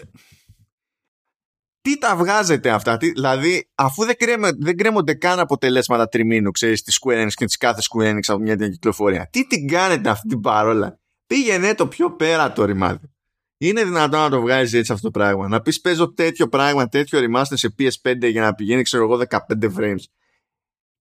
[1.85, 6.83] τι τα βγάζετε αυτά, τι, δηλαδή αφού δεν, κρέμε, δεν κρέμονται καν αποτελέσματα τριμήνου, ξέρεις,
[6.83, 9.29] της Square Enix και της κάθε Square Enix από μια τέτοια κυκλοφορία.
[9.33, 13.13] Τι την κάνετε αυτή την παρόλα; Πήγαινε το πιο πέρα το ρημάδι.
[13.59, 17.21] Είναι δυνατόν να το βγάζεις έτσι αυτό το πράγμα; Να πεις παίζω τέτοιο πράγμα, τέτοιο
[17.23, 20.03] remaster σε PS5 για να πηγαίνει, ξέρω εγώ, 15 frames.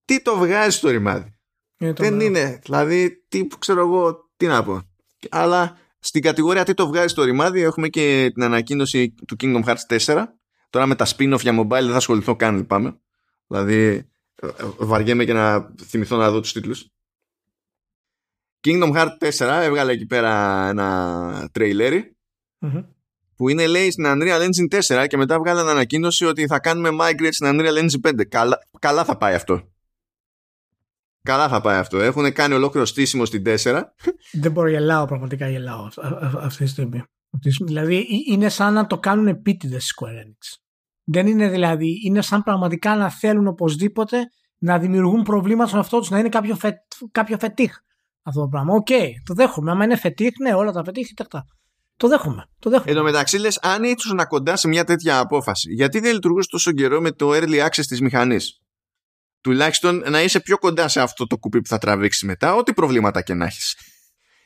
[0.04, 1.34] Τι το βγάζεις το ρημάδι;
[1.78, 2.34] Είναι το Δεν μέλλον.
[2.34, 2.58] είναι.
[2.62, 4.82] Δηλαδή, τι ξέρω εγώ, τι να πω.
[5.30, 9.98] Αλλά στην κατηγορία τι το βγάζει το ρημάδι, έχουμε και την ανακοίνωση του Kingdom Hearts
[10.06, 10.24] 4.
[10.74, 12.98] Τώρα με τα spin-off για mobile δεν θα ασχοληθώ καν, λυπάμαι.
[13.46, 13.84] Δηλαδή,
[14.34, 16.88] ε, ε, βαριέμαι και να θυμηθώ να δω τους τίτλους.
[18.66, 22.16] Kingdom Hearts 4 έβγαλε εκεί πέρα ένα τρέιλερι
[22.58, 22.82] Μμμ.
[23.36, 27.28] που είναι λέει στην Unreal Engine 4 και μετά βγάλανε ανακοίνωση ότι θα κάνουμε migrate
[27.30, 28.24] στην Unreal Engine 5.
[28.28, 29.72] Καλά, καλά θα πάει αυτό.
[31.22, 32.00] Καλά θα πάει αυτό.
[32.00, 33.82] Έχουν κάνει ολόκληρο στήσιμο στην 4.
[34.32, 36.98] Δεν μπορώ, γελάω πραγματικά γελάω αυ- αυ- αυτή τη στιγμή.
[37.30, 37.70] Αυτή τη στιγμή.
[37.72, 40.58] Δηλαδή ε- είναι σαν να το κάνουν επίτηδες Square Enix.
[41.04, 44.18] Δεν είναι δηλαδή, είναι σαν πραγματικά να θέλουν οπωσδήποτε
[44.58, 46.72] να δημιουργούν προβλήματα στον εαυτό τους, να είναι κάποιο, φε,
[47.12, 47.76] κάποιο φετίχ
[48.22, 48.74] αυτό το πράγμα.
[48.74, 48.88] Οκ,
[49.24, 49.70] το δέχομαι.
[49.70, 51.46] Άμα είναι φετίχ, ναι, όλα τα φετίχ είναι δεκτά.
[51.96, 52.48] Το δέχομαι.
[52.58, 52.90] Το δέχομαι.
[52.90, 56.72] Εν τω μεταξύ λες, αν ήσουν κοντά σε μια τέτοια απόφαση, γιατί δεν λειτουργούσες τόσο
[56.72, 58.58] καιρό με το early access της μηχανής;
[59.40, 63.22] Τουλάχιστον να είσαι πιο κοντά σε αυτό το κουπί που θα τραβήξεις μετά, ό,τι προβλήματα
[63.22, 63.76] και να έχεις.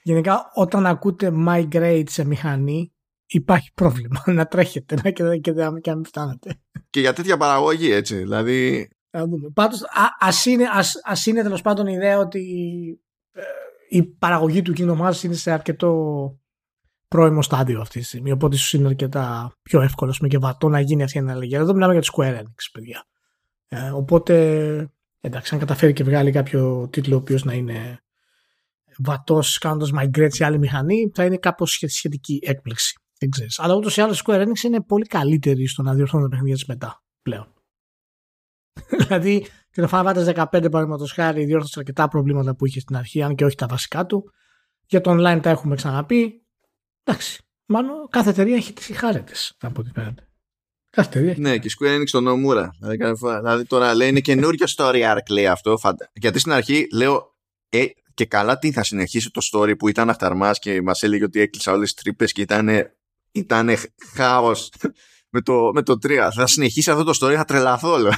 [0.02, 2.92] Γενικά, όταν ακούτε migrate σε μηχανή,
[3.28, 6.60] υπάρχει πρόβλημα να τρέχετε να και, και, και, και να μην φτάνετε.
[6.90, 8.16] Και για τέτοια παραγωγή, έτσι.
[8.16, 9.50] Δηλαδή, Θα δούμε.
[9.54, 12.40] Πάντως, α, ας είναι, ας, ας είναι τέλος πάντων η ιδέα ότι
[13.32, 13.42] ε,
[13.88, 15.92] η παραγωγή του Kingdom Hearts είναι σε αρκετό
[17.08, 18.32] πρώιμο στάδιο αυτή τη στιγμή.
[18.32, 21.54] Οπότε ίσως είναι αρκετά πιο εύκολο με και βατό να γίνει αυτή η αναλλαγή.
[21.54, 23.04] Εδώ μιλάμε για τη Square Enix, παιδιά.
[23.68, 24.34] Ε, οπότε,
[25.20, 28.02] εντάξει, αν καταφέρει και βγάλει κάποιο τίτλο ο οποίος να είναι
[28.98, 32.98] βατός κάνοντας migrate σε άλλη μηχανή, θα είναι κάπως σχε- σχετική έκπληξη.
[33.18, 33.58] Δεν ξέρεις.
[33.58, 36.54] Αλλά ούτως ή άλλως η Square Enix είναι πολύ καλύτερη στο να διορθώνει τα παιχνίδια
[36.54, 37.52] της μετά πλέον.
[38.98, 43.22] δηλαδή, και το Final Fantasy 15 παραδείγματος χάρη διόρθωσε αρκετά προβλήματα που είχε στην αρχή,
[43.22, 44.32] αν και όχι τα βασικά του.
[44.86, 46.46] Για το online τα έχουμε ξαναπεί.
[47.04, 47.42] Εντάξει.
[47.66, 50.28] Μάλλον κάθε εταιρεία έχει τις χάρε τη, από ό,τι φαίνεται.
[50.90, 51.40] Κάθε εταιρεία έχει.
[51.40, 52.68] ναι, και η Square Enix τον Nomura.
[52.78, 55.78] Δηλαδή, κάθε φορά- δηλαδή τώρα λέει είναι καινούριο story arc, λέει αυτό.
[55.78, 56.10] Φαντα...
[56.14, 57.36] Γιατί στην αρχή λέω,
[57.68, 61.40] ε, και καλά τι θα συνεχίσει το story που ήταν αχταρμά και μας έλεγε ότι
[61.40, 62.68] έκλεισα όλες τις τρύπες και ήταν
[63.32, 63.76] ήτανε
[64.14, 64.72] χάος
[65.30, 66.28] με το, με το 3.
[66.34, 68.12] Θα συνεχίσει αυτό το story, θα τρελαθώ, λέω.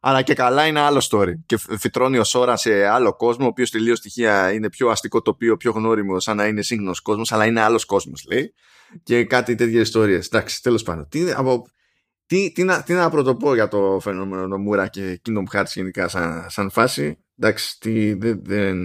[0.00, 1.32] Αλλά και καλά είναι άλλο story.
[1.46, 5.22] Και φ- φυτρώνει ο Σόρα σε άλλο κόσμο, ο οποίος τελείως στοιχεία είναι πιο αστικό
[5.22, 8.54] τοπίο, πιο γνώριμο, σαν να είναι σύγχρονος κόσμος, αλλά είναι άλλος κόσμος, λέει.
[9.02, 10.26] Και κάτι τέτοιες ιστορίες.
[10.26, 11.08] Εντάξει, τέλος πάντων.
[11.08, 11.62] Τι, από,
[12.26, 16.46] τι, τι, να, τι να πρωτοπώ για το φαινόμενο Νομούρα και Kingdom Hearts γενικά σαν,
[16.48, 17.18] σαν φάση.
[17.38, 18.40] Εντάξει, τι, δεν...
[18.44, 18.78] δεν...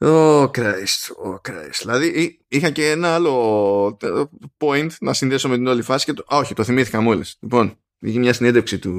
[0.00, 1.78] Oh Christ, oh Christ.
[1.80, 4.22] Δηλαδή εί- είχα και ένα άλλο ε,
[4.58, 6.24] point να συνδέσω με την όλη φάση και το...
[6.34, 7.36] Α, όχι, το θυμήθηκα μόλις.
[7.40, 8.92] Λοιπόν, είχε μια συνέντευξη του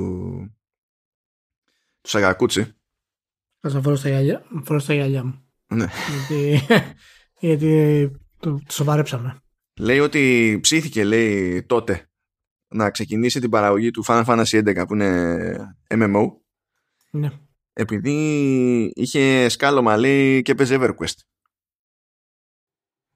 [2.01, 2.73] του Σαγακούτσι.
[3.59, 5.43] Θα σα φορώ στα γυαλιά, φορώ στα γυαλιά μου.
[5.67, 5.85] Ναι.
[6.09, 6.65] γιατί
[7.47, 9.39] γιατί το, το σοβαρέψαμε.
[9.79, 12.09] Λέει ότι ψήθηκε, λέει, τότε
[12.67, 14.43] να ξεκινήσει την παραγωγή του Final Fantasy
[14.81, 16.25] 11 που είναι MMO
[17.11, 17.29] Ναι.
[17.79, 21.17] Επειδή είχε σκάλωμα, λέει, και παίζει EverQuest.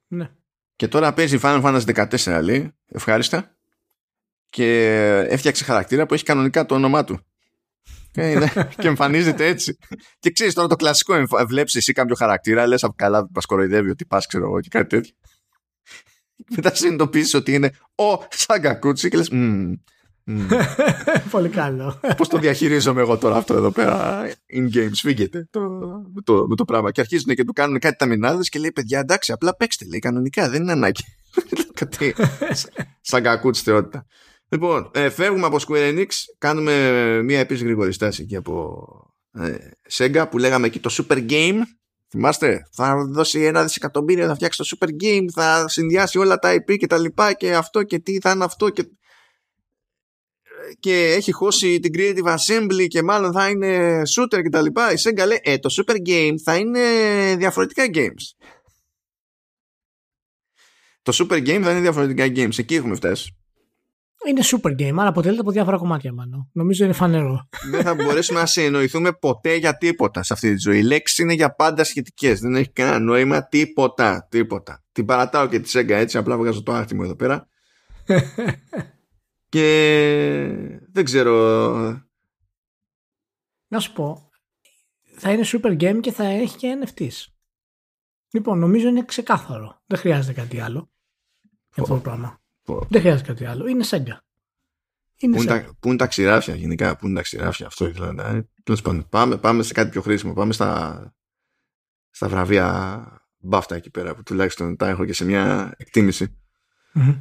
[0.06, 0.30] ναι.
[0.76, 3.56] Και τώρα παίζει Final Fantasy 14, λέει, ευχάριστα.
[4.48, 4.88] Και
[5.28, 7.18] έφτιαξε χαρακτήρα που έχει κανονικά το όνομά του.
[8.10, 9.78] Και, είναι- και εμφανίζεται έτσι.
[10.18, 14.04] Και ξέρεις τώρα το κλασικό, βλέπεις εσύ κάποιο χαρακτήρα, λες από καλά, μας κοροϊδεύει ότι
[14.06, 15.14] πας, ξέρω εγώ, και κάτι τέτοιο.
[16.56, 19.30] Μετά συνειδητοποιήσει ότι είναι ο Σαγκακούτσι και λες.
[21.30, 22.00] Πολύ καλό.
[22.16, 24.22] Πώς το διαχειρίζομαι εγώ τώρα αυτό εδώ πέρα;
[24.56, 25.60] In game, σφίγγεται το,
[26.14, 26.90] με, το, με το πράγμα.
[26.90, 29.98] Και αρχίζουν και του κάνουν κάτι τα μηνάδες και λέει: Παιδιά, εντάξει, απλά παίξτε, λέει
[29.98, 31.04] κανονικά, δεν είναι ανάγκη.
[31.80, 32.14] κάτι
[33.00, 34.06] σαν κακούτσι θεότητα.
[34.48, 36.08] Λοιπόν, ε, φεύγουμε από Square Enix,
[36.38, 38.82] κάνουμε μία επίσης γρήγορη στάση εκεί από
[39.32, 39.56] ε,
[39.90, 41.58] Sega που λέγαμε εκεί το Super Game.
[42.08, 46.76] Θυμάστε, θα δώσει ένα δισεκατομμύριο, θα φτιάξει το Super Game, θα συνδυάσει όλα τα IP
[46.76, 48.84] και τα λοιπά και αυτό και τι θα είναι αυτό και
[50.80, 54.94] και έχει χώσει την Creative Assembly και μάλλον θα είναι shooter και τα λοιπά, η
[55.04, 56.80] Sega λέει ε, το Super Game θα είναι
[57.38, 58.48] διαφορετικά games.
[61.02, 62.58] Το Super Game θα είναι διαφορετικά games.
[62.58, 63.36] Εκεί έχουμε φτάσει.
[64.26, 66.50] Είναι super game, αλλά αποτελείται από διάφορα κομμάτια μάλλον.
[66.52, 67.48] Νομίζω είναι φανερό.
[67.70, 70.78] Δεν θα μπορέσουμε να συνεννοηθούμε ποτέ για τίποτα σε αυτή τη ζωή.
[70.78, 72.40] Οι λέξεις είναι για πάντα σχετικές.
[72.40, 74.26] Δεν έχει κανένα νόημα τίποτα.
[74.30, 74.82] Τίποτα.
[74.92, 77.48] Την παρατάω και τη Sega έτσι, απλά βγάζω το άρθιμο εδώ πέρα.
[79.54, 82.04] και δεν ξέρω.
[83.68, 84.30] Να σου πω,
[85.16, 87.32] θα είναι super game και θα έχει και NFTs.
[88.30, 89.82] Λοιπόν, νομίζω είναι ξεκάθαρο.
[89.86, 90.90] Δεν χρειάζεται κάτι άλλο.
[91.74, 92.42] Για αυτό το πράγμα.
[92.62, 92.86] Πω.
[92.90, 93.66] Δεν χρειάζεται κάτι άλλο.
[93.66, 94.16] Είναι Sega.
[95.16, 97.86] Είναι Πού είναι, σε- τα, πού είναι τα ξηράφια γενικά, πού είναι τα ξηράφια, αυτό
[97.86, 101.14] ήθελα να Τέλος πάντων, πάμε, πάμε σε κάτι πιο χρήσιμο, πάμε στα,
[102.10, 103.06] στα βραβεία
[103.38, 106.38] μπάφτα εκεί πέρα που τουλάχιστον τα έχω και σε μια εκτίμηση.
[106.92, 107.20] Μμμ.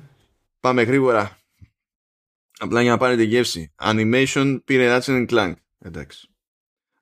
[0.60, 1.43] Πάμε γρήγορα.
[2.64, 3.74] Απλά για να πάρετε γεύση.
[3.82, 5.54] Animation πήρε Ratchet Clank.
[5.80, 6.28] Εντάξει.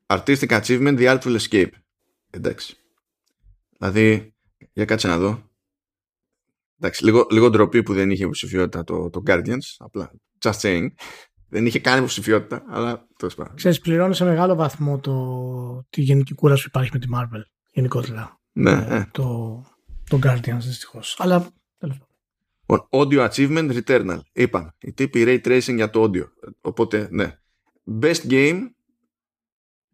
[0.08, 1.70] Artistic Achievement The Artful Escape.
[2.30, 2.76] Εντάξει.
[3.78, 4.34] Δηλαδή,
[4.74, 5.50] για κάτσε να δω.
[6.80, 9.76] Εντάξει, λίγο, λίγο ντροπή που δεν είχε υποψηφιότητα το, το Guardians.
[9.78, 10.88] Απλά, just saying.
[11.50, 13.56] Δεν είχε καν υποψηφιότητα, αλλά τέλος πάντων.
[13.56, 17.42] Ξέρεις, πληρώνει σε μεγάλο βαθμό το, τη γενική κούραση που υπάρχει με τη Marvel.
[17.72, 18.40] Γενικότερα.
[18.52, 19.08] Ναι, Ε, ε.
[19.12, 19.62] το,
[20.10, 21.16] το Guardians δυστυχώς.
[21.20, 21.50] Αλλά τέλος πάντων.
[21.50, 21.61] Λοιπόν,
[22.90, 24.20] Audio Achievement Returnal.
[24.34, 24.76] Είπαμε.
[24.82, 26.24] Η τύπη Ray Tracing για το audio.
[26.62, 27.38] Οπότε, ναι.
[28.02, 28.60] Best Game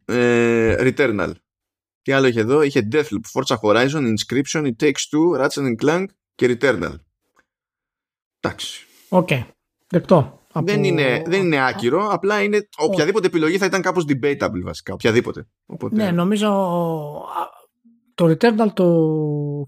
[0.05, 1.32] ε, Returnal.
[2.01, 6.05] Τι άλλο είχε εδώ; Είχε Deathloop, Forza Horizon, Inscryption, It Takes Two, Ratchet Clank
[6.36, 6.93] και Returnal.
[8.39, 8.86] Εντάξει.
[9.09, 9.30] Οκ.
[9.88, 10.41] Δεκτό.
[10.51, 12.07] Από- Δεν, είναι, δεν είναι άκυρο.
[12.09, 14.93] Απλά είναι οποιαδήποτε επιλογή θα ήταν κάπως debatable βασικά.
[14.93, 15.47] Οποιαδήποτε.
[15.65, 17.56] Οπότε, Ναι, νομίζω α,
[18.18, 18.86] το Returnal, το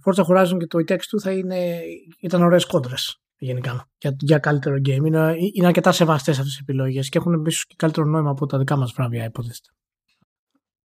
[0.05, 1.81] Forza Horizon και το It Takes Two θα είναι,
[2.19, 5.05] ήταν ωραίες κόντρες γενικά για, για καλύτερο game.
[5.05, 8.57] Είναι, είναι αρκετά σεβαστές αυτές οι επιλογές και έχουν ίσως και καλύτερο νόημα από τα
[8.57, 9.69] δικά μας βραβεία υποτίθεται.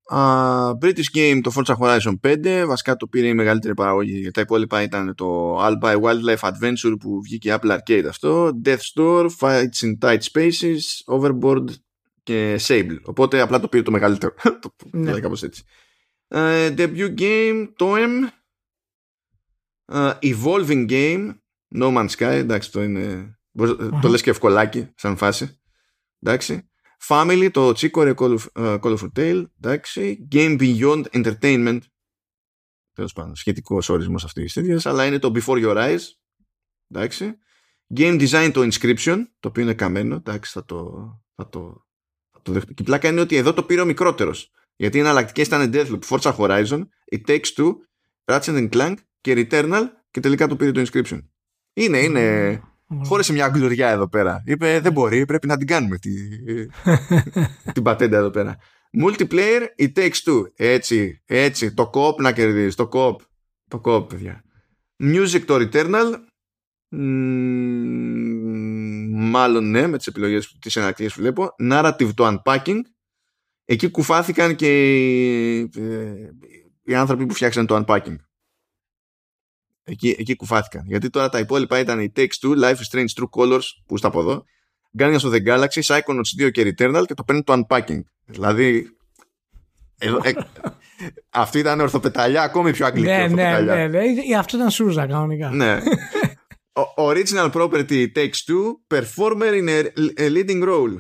[0.07, 4.41] Α, British Game το Forza Horizon 5 βασικά το πήρε η μεγαλύτερη παραγωγή γιατί τα
[4.41, 9.99] υπόλοιπα ήταν το Albi Wildlife Adventure που βγήκε Apple Arcade αυτό Death Store, Fights in
[10.01, 11.65] Tight Spaces Overboard
[12.23, 15.01] και Sable οπότε απλά το πήρε το μεγαλύτερο το Ναι.
[15.01, 15.65] δηλαδή κάπως έτσι
[16.29, 18.11] Ε, Debut Game Toem
[19.93, 21.35] Ε, Evolving Game
[21.75, 24.09] No Man's Sky εντάξει το είναι μπορείς- το Αχα.
[24.09, 25.61] λες και ευκολάκι σαν φάση
[26.23, 26.69] εντάξει
[27.09, 30.29] Family, το Chico Call of, uh, Call of Tale, εντάξει.
[30.33, 31.79] Game Beyond Entertainment,
[32.93, 36.01] τέλος πάντων, σχετικός ορισμός αυτής της ίδιας, αλλά είναι το Before Your Eyes,
[36.91, 37.39] εντάξει.
[37.97, 40.93] Game Design, το Inscription, το οποίο είναι καμένο, εντάξει, θα το,
[41.35, 41.87] θα το,
[42.31, 42.73] θα το δεχτώ.
[42.73, 44.51] Και η πλάκα είναι ότι εδώ το πήρε ο μικρότερος.
[44.77, 46.81] Γιατί οι εναλλακτικές ήταν Deathloop, Forza Horizon,
[47.13, 47.73] It Takes Two,
[48.25, 51.19] Ratchet Clank και Returnal και τελικά το πήρε το Inscription.
[51.73, 52.63] Είναι, είναι.
[53.05, 54.43] Χώρισε μια γκλουριά εδώ πέρα.
[54.47, 56.11] Είπε δεν μπορεί, πρέπει να την κάνουμε τη,
[57.75, 58.59] την πατέντα εδώ πέρα.
[59.03, 60.43] Multiplayer, it takes two.
[60.57, 61.75] Έτσι, έτσι.
[61.75, 62.75] Το κοπ να κερδίσεις.
[62.75, 63.21] Το κοπ.
[63.69, 64.45] Το κοπ, παιδιά.
[65.03, 66.15] Music το Returnal.
[66.89, 67.01] Μ,
[69.31, 71.55] μάλλον ναι, με τις επιλογές, τις εναλλακτικές που βλέπω.
[71.63, 72.81] Narrative το Unpacking.
[73.65, 76.31] Εκεί κουφάθηκαν και οι, ε,
[76.85, 78.17] οι άνθρωποι που φτιάξαν το Unpacking.
[79.85, 80.83] Εκεί, εκεί κουφάθηκαν.
[80.87, 84.09] Γιατί τώρα τα υπόλοιπα ήταν η Takes Two, Life is Strange True Colors, που στα
[84.09, 84.45] από εδώ,
[84.99, 88.01] Guardians of the Galaxy, Psychonauts 2 και Returnal και το παίρνει το Unpacking.
[88.25, 88.97] Δηλαδή.
[89.99, 90.33] Εδώ, ε,
[91.31, 93.75] αυτή ήταν ορθοπεταλιά, ακόμη πιο αγγλική Ναι, ναι, ορθοπεταλιά.
[93.75, 94.05] ναι, ναι.
[94.31, 95.51] Ε, Αυτό ήταν Σούζα κανονικά.
[95.51, 95.79] ναι.
[96.97, 99.83] Ο- Original property takes two, performer in a,
[100.19, 100.95] a leading role.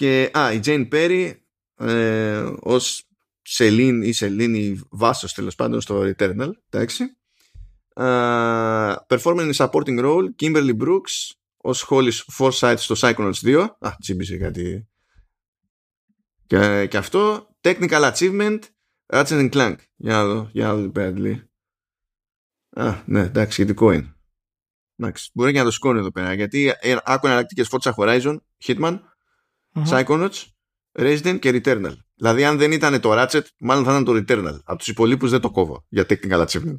[0.00, 1.32] Και, α, η Jane Perry
[1.76, 3.08] ε, ως
[3.42, 7.04] Σελήν ή Σελήνη Βάσος τέλος πάντων στο Returnal, εντάξει.
[7.94, 13.66] Uh, performer in a supporting role, Kimberly Brooks ως Hollis Forsyth στο Psychonauts 2.
[13.78, 14.88] Α, τσίμπησε κάτι.
[16.46, 18.58] Και, και αυτό, Technical Achievement,
[19.06, 19.76] Ratchet Clank.
[19.96, 21.50] Για να δω, για να δω τι πέρα τι λέει.
[22.70, 24.14] Α, ναι, εντάξει, σχετικό είναι.
[24.96, 26.32] Εντάξει, μπορεί και να το σηκώνει εδώ πέρα.
[26.32, 28.98] Γιατί ε, άκου εναλλακτικές Forza Horizon, Hitman,
[29.72, 29.84] Μμμ.
[29.90, 30.44] Psychonauts,
[30.92, 31.92] Resident και Returnal.
[32.14, 34.58] Δηλαδή, αν δεν ήταν το Ratchet, μάλλον θα ήταν το Returnal.
[34.64, 36.78] Από τους υπολείπους δεν το κόβω για technical achievement.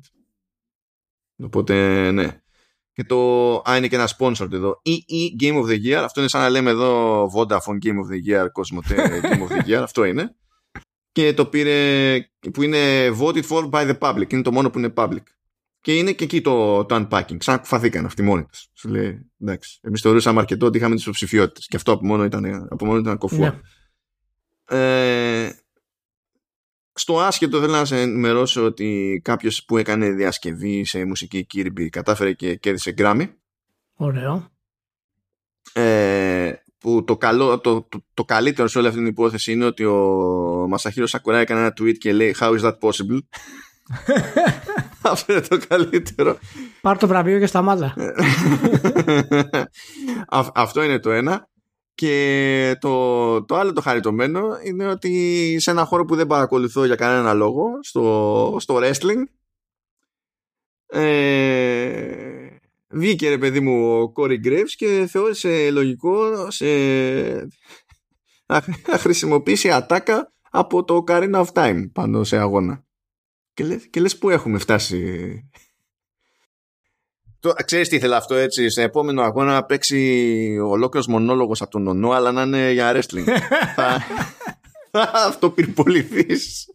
[1.37, 2.41] Οπότε, ναι.
[2.93, 3.55] Και το.
[3.69, 4.81] Α, είναι και ένα sponsored εδώ.
[4.85, 5.91] EE Game of the Year.
[6.03, 8.95] Αυτό είναι σαν να λέμε εδώ Vodafone Game of the Year, Cosmote
[9.31, 9.81] Game of the Year.
[9.81, 10.35] Αυτό είναι.
[11.11, 12.19] Και το πήρε.
[12.53, 14.33] που είναι voted for by the public.
[14.33, 15.23] Είναι το μόνο που είναι public.
[15.81, 17.37] Και είναι και εκεί το, το unpacking.
[17.39, 18.67] Σαν κουφαθήκαν αυτοί μόνοι τους.
[18.73, 19.79] Σου λέει, εντάξει.
[19.81, 21.67] Εμείς θεωρούσαμε αρκετό ότι είχαμε τις υποψηφιότητες.
[21.67, 23.37] Και αυτό από μόνο ήταν, από μόνο ήταν κοφό.
[23.37, 23.59] Ναι.
[24.65, 25.51] Ε,
[26.93, 32.33] στο άσχετο θέλω να σε ενημερώσω ότι κάποιος που έκανε διασκευή σε μουσική Kirby κατάφερε
[32.33, 33.29] και κέρδισε Grammy
[33.95, 34.51] Ωραίο.
[35.73, 39.85] ε, που το, καλό, το, το, το καλύτερο σε όλη αυτή την υπόθεση είναι ότι
[39.85, 43.19] ο Μασαχίρο Σακουρά έκανε ένα tweet και λέει How is that possible;
[45.01, 46.37] Αυτό είναι το καλύτερο
[46.81, 47.93] Πάρ το βραβείο και σταμάτα.
[50.27, 51.49] Α- Αυτό είναι το ένα
[51.95, 56.95] και το, το άλλο το χαριτωμένο είναι ότι σε ένα χώρο που δεν παρακολουθώ για
[56.95, 59.23] κανένα λόγο, στο, στο wrestling,
[60.85, 62.47] ε,
[62.89, 66.65] βγήκε ρε παιδί μου ο Corey Graves και θεώρησε λογικό σε,
[68.45, 72.83] να, να χρησιμοποιήσει ατάκα από το Carina of Time πάνω σε αγώνα.
[73.53, 74.99] Και λες, και λες πού έχουμε φτάσει
[77.39, 81.87] Το, ξέρεις τι ήθελα αυτό έτσι, σε επόμενο αγώνα να παίξει ολόκληρος μονόλογος από τον
[81.87, 83.25] Ονό, αλλά να είναι για wrestling.
[83.75, 84.01] θα,
[84.91, 86.65] θα αυτοπυρποληθείς.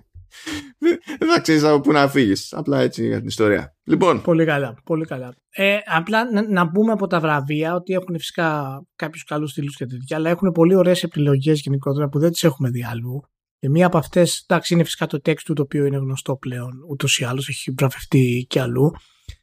[1.18, 2.52] Δεν θα ξέρεις από πού να φύγεις.
[2.52, 3.76] Απλά έτσι για την ιστορία.
[3.84, 4.22] Λοιπόν.
[4.22, 4.74] Πολύ καλά.
[4.84, 5.34] Πολύ καλά.
[5.50, 9.86] Ε, απλά να, να πούμε από τα βραβεία ότι έχουν φυσικά κάποιους καλούς τίτλου και
[9.86, 13.22] τέτοια, αλλά έχουν πολύ ωραίες επιλογές γενικότερα που δεν τις έχουμε δει αλλού.
[13.59, 16.84] Και μία από αυτές, εντάξει, είναι φυσικά το text του το οποίο είναι γνωστό πλέον
[16.88, 18.92] ούτως ή άλλως, έχει βραβευτεί και αλλού.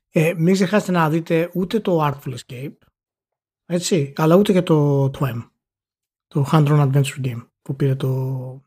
[0.10, 2.78] Ε, μην ξεχάσετε να δείτε ούτε το Artful Escape,
[3.66, 5.50] έτσι, αλλά ούτε και το TWEM,
[6.28, 8.62] το Hand Drawn Adventure Game, που πήρε το,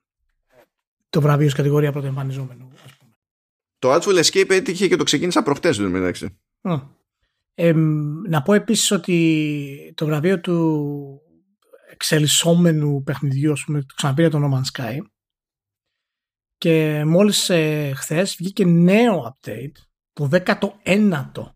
[1.09, 2.68] το βραβείο στην κατηγορία πρωτοεμφανιζόμενο.
[3.78, 6.38] Το Artful Escape έτυχε και το ξεκίνησα προχτές, δεν μεταξύ.
[7.55, 7.72] Ε,
[8.28, 11.20] να πω επίσης ότι το βραβείο του
[11.90, 14.99] εξελισσόμενου παιχνιδιού, ας πούμε, το ξαναπήρε το No Man's Sky
[16.59, 19.76] και μόλις ε, χθες βγήκε νέο update
[20.12, 21.54] το 19ο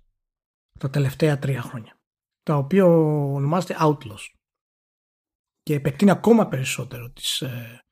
[0.79, 2.01] τα τελευταία τρία χρόνια
[2.43, 2.87] το οποίο
[3.35, 4.25] ονομάζεται Outlaws
[5.63, 7.85] και επεκτείνει ακόμα περισσότερο τις, ε,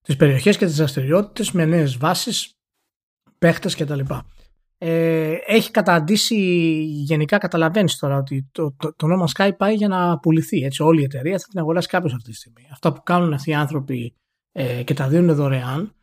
[0.00, 2.52] τις περιοχές και τις δραστηριότητες με νέες βάσεις,
[3.38, 4.00] παίχτες κτλ.
[4.78, 6.36] Ε, έχει καταντήσει,
[6.84, 10.62] γενικά καταλαβαίνεις τώρα ότι το, το, το όνομα Sky πάει για να πουληθεί.
[10.62, 12.68] Έτσι, όλη η εταιρεία θα την αγοράσει κάποιος αυτή τη στιγμή.
[12.72, 14.14] Αυτά που κάνουν αυτοί οι άνθρωποι
[14.52, 15.94] ε, και τα δίνουν δωρεάν ε,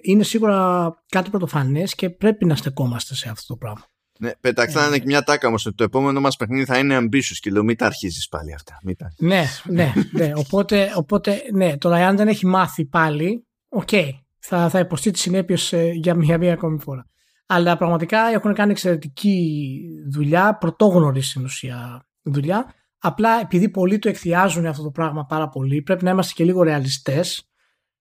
[0.00, 3.84] είναι σίγουρα κάτι πρωτοφανές και πρέπει να στεκόμαστε σε αυτό το πράγμα.
[4.18, 7.50] Ναι, πετάξανε και μια ατάκα όμως ότι το επόμενο μας παιχνίδι θα είναι ambitious και
[7.50, 8.78] λέω μην τα αρχίζεις πάλι αυτά.
[8.82, 10.32] Μην τα ναι, ναι, ναι.
[10.34, 15.20] Οπότε, οπότε, ναι, τώρα αν δεν έχει μάθει πάλι, OK, okay, θα, θα υποστεί τις
[15.20, 17.06] συνέπειες ε, για μια, μια ακόμη φορά.
[17.46, 22.74] Αλλά πραγματικά έχουν κάνει εξαιρετική δουλειά, πρωτόγνωρη στην ουσία δουλειά.
[22.98, 26.62] Απλά επειδή πολλοί το εκθειάζουν αυτό το πράγμα πάρα πολύ, πρέπει να είμαστε και λίγο
[26.62, 27.48] ρεαλιστές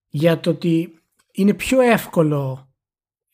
[0.07, 0.89] για το ότι
[1.37, 2.71] είναι πιο εύκολο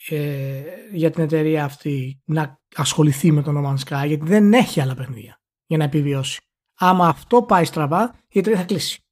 [0.09, 4.81] ε, για την εταιρεία αυτή να ασχοληθεί με το No Man's Sky γιατί δεν έχει
[4.81, 6.41] άλλα παιχνίδια για να επιβιώσει.
[6.77, 9.03] Άμα αυτό πάει στραβά, η εταιρεία θα κλείσει.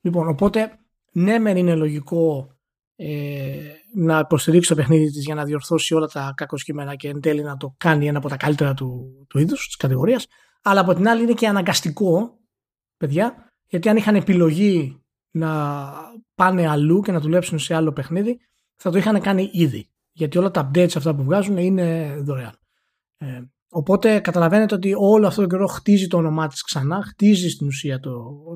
[0.00, 0.78] Λοιπόν, οπότε
[1.12, 2.54] ναι, μεν είναι λογικό
[2.96, 7.42] ε, να υποστηρίξει το παιχνίδι της για να διορθώσει όλα τα κακοσκήμενα και εν τέλει
[7.42, 10.26] να το κάνει ένα από τα καλύτερα του, του είδους, της κατηγορίας,
[10.62, 12.38] αλλά από την άλλη είναι και αναγκαστικό,
[12.96, 14.99] παιδιά, γιατί αν είχαν επιλογή
[15.30, 15.92] να
[16.34, 18.38] πάνε αλλού και να δουλέψουν σε άλλο παιχνίδι,
[18.76, 19.88] θα το είχαν κάνει ήδη.
[20.12, 22.58] Γιατί όλα τα updates αυτά που βγάζουν είναι δωρεάν.
[23.16, 27.66] Ε, οπότε καταλαβαίνετε ότι όλο αυτό το καιρό χτίζει το όνομά της ξανά, χτίζει στην
[27.66, 28.12] ουσία το,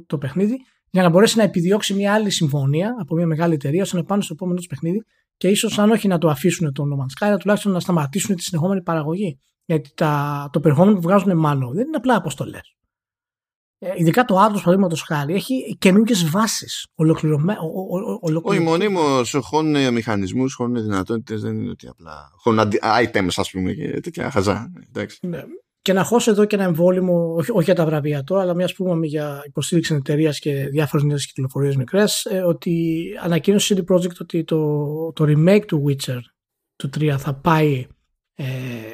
[0.06, 0.56] το παιχνίδι
[0.90, 4.22] για να μπορέσει να επιδιώξει μια άλλη συμφωνία από μια μεγάλη εταιρεία ώστε να πάνε
[4.22, 5.04] στο επόμενο τους παιχνίδι
[5.36, 8.42] και ίσως αν όχι να το αφήσουν το No Man's Sky, τουλάχιστον να σταματήσουν τη
[8.42, 9.38] συνεχόμενη παραγωγή.
[9.64, 12.74] Γιατί τα, το περιεχόμενο που βγάζουν μάλλον δεν είναι απλά αποστολές.
[13.78, 16.86] Ε, ειδικά το άλλο παραδείγματος χάρη έχει καινούργιες βάσεις.
[16.94, 17.58] Ολοκληρωμένε.
[18.42, 21.40] Όχι, μονίμως χώνουν μηχανισμούς, χώνουν δυνατότητες.
[21.40, 22.30] Δεν είναι ότι απλά.
[22.36, 22.70] Χώνουν
[23.02, 24.72] items, ας πούμε, και τέτοια χαζά.
[25.20, 25.42] Ναι.
[25.84, 28.70] Και να χώσω εδώ και ένα εμβόλυμο, όχι, όχι για τα βραβεία τώρα, αλλά μια
[28.76, 34.16] πούμε για υποστήριξη εταιρείας και διάφορες νέες κυκλοφορίες μικρές, ε, ότι ανακοίνωσε η CD Projekt
[34.20, 36.18] ότι το, το remake του Witcher
[36.76, 37.86] του 3 θα πάει
[38.34, 38.44] ε,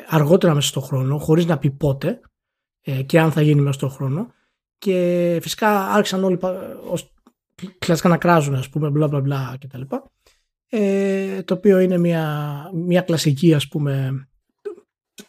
[0.09, 2.21] αργότερα μέσα στον χρόνο, χωρίς να πει πότε
[2.81, 4.33] ε, και αν θα γίνει μέσα στον χρόνο
[4.81, 6.39] και φυσικά άρχισαν όλοι
[6.91, 7.13] ως
[7.79, 10.11] κλασικά να κράζουν ας πούμε μπλα μπλα μπλα και τα λοιπά
[10.69, 14.13] ε, το οποίο είναι μια, μια κλασική ας πούμε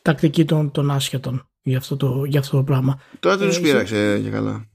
[0.02, 3.00] τακτική των, των άσχετων για αυτό το, για αυτό το πράγμα.
[3.20, 4.70] Τώρα δεν τους πείραξε για καλά;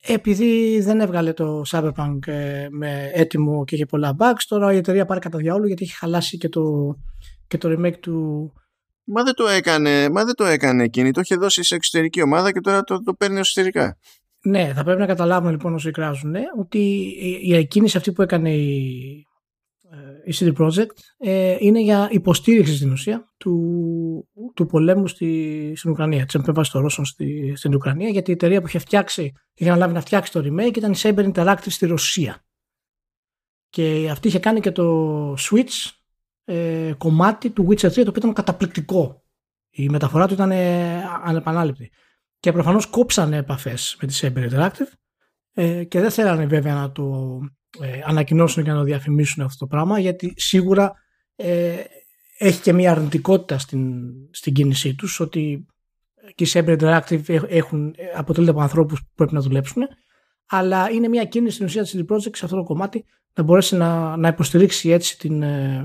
[0.00, 5.04] Επειδή δεν έβγαλε το Cyberpunk ε, με έτοιμο και είχε πολλά bugs, τώρα η εταιρεία
[5.04, 6.96] πάρει κατά διάολο γιατί έχει χαλάσει και το,
[7.46, 8.52] και το remake του,
[9.10, 11.10] Μα δεν το έκανε, μα δεν το έκανε εκείνη.
[11.10, 13.98] Το είχε δώσει σε εξωτερική ομάδα και τώρα το, το παίρνει εσωτερικά.
[14.44, 16.78] Ναι, θα πρέπει να καταλάβουμε λοιπόν όσοι κράζουν ναι, ότι
[17.42, 19.26] η εκκίνηση αυτή που έκανε η,
[20.24, 20.86] η CD Projekt
[21.18, 26.82] ε, είναι για υποστήριξη στην ουσία του, του πολέμου στη, στην Ουκρανία, της επέμβασης των
[26.82, 30.40] Ρώσων στη, στην Ουκρανία, γιατί η εταιρεία που είχε φτιάξει, είχε αναλάβει να φτιάξει το
[30.40, 32.42] remake ήταν η Saber Interactive στη Ρωσία.
[33.68, 35.97] Και αυτή είχε κάνει και το Switch
[36.50, 39.22] ε, κομμάτι του Witcher 3 το οποίο ήταν καταπληκτικό.
[39.70, 41.90] Η μεταφορά του ήταν ε, ανεπανάληπτη.
[42.40, 44.92] Και προφανώς κόψανε επαφές με τη Saber Interactive
[45.52, 47.38] ε, και δεν θέλανε βέβαια να το
[47.80, 50.94] ε, ανακοινώσουν και να το διαφημίσουν αυτό το πράγμα γιατί σίγουρα
[51.36, 51.76] ε,
[52.38, 55.66] έχει και μια αρνητικότητα στην, στην κίνησή τους ότι
[56.34, 59.82] και οι Saber Interactive έχουν, αποτελείται από ανθρώπους που πρέπει να δουλέψουν
[60.46, 63.76] αλλά είναι μια κίνηση στην ουσία της CD Projekt σε αυτό το κομμάτι να μπορέσει
[63.76, 65.84] να, να υποστηρίξει έτσι την, ε, ε,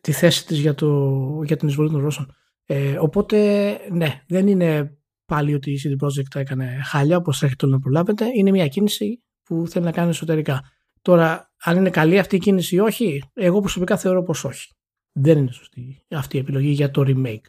[0.00, 2.34] τη θέση της για, το, για την εισβολή των Ρώσων.
[2.66, 7.74] Ε, οπότε, ναι, δεν είναι πάλι ότι η CD Projekt έκανε χάλια, όπως έχετε όλοι
[7.74, 8.26] να προλάβετε.
[8.34, 10.62] Είναι μια κίνηση που θέλει να κάνει εσωτερικά.
[11.02, 14.72] Τώρα, αν είναι καλή αυτή η κίνηση ή όχι, εγώ προσωπικά θεωρώ πως όχι.
[15.12, 17.44] Δεν είναι σωστή αυτή η επιλογή για το remake.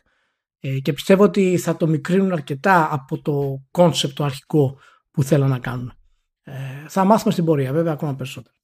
[0.59, 4.78] Ε, και πιστεύω ότι θα το μικρύνουν αρκετά από το κόνσεπτ το αρχικό
[5.12, 5.93] που θέλουν να κάνουν.
[6.43, 6.53] Ε,
[6.88, 8.55] θα μάθουμε στην πορεία βέβαια ακόμα περισσότερο.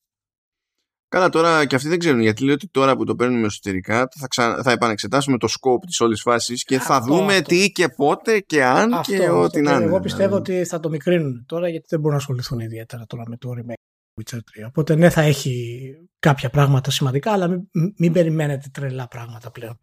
[1.10, 4.28] Καλά τώρα και αυτοί δεν ξέρουν γιατί λέει ότι τώρα που το παίρνουμε εσωτερικά θα,
[4.28, 4.64] ξα...
[4.64, 8.94] θα επανεξετάσουμε το scope της όλης φάσης και θα δούμε τι και πότε και αν
[8.94, 9.84] αυτό, και ό,τι να είναι.
[9.84, 13.38] Εγώ πιστεύω ότι θα το μικρύνουν τώρα γιατί δεν μπορούν να ασχοληθούν ιδιαίτερα τώρα με
[13.38, 14.40] το remake Witcher 3.
[14.68, 15.86] Οπότε ναι θα έχει
[16.20, 19.80] κάποια πράγματα σημαντικά αλλά μην, μην περιμένετε τρελά πράγματα πλέον.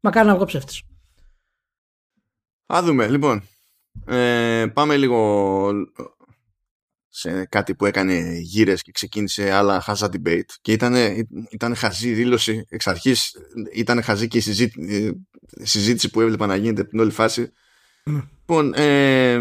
[0.00, 0.82] Μακάρι να βγω ψεύτης.
[2.66, 3.42] Α δούμε λοιπόν.
[4.06, 5.70] Ε, πάμε λίγο
[7.16, 10.94] σε κάτι που έκανε γύρες και ξεκίνησε άλλα χαζά debate και ήταν,
[11.50, 13.36] ήταν χαζή δήλωση εξ αρχής
[13.74, 14.40] ήταν χαζή και η
[15.62, 17.52] συζήτηση, που έβλεπα να γίνεται από την όλη φάση
[18.10, 18.22] mm.
[18.38, 19.38] λοιπόν ε,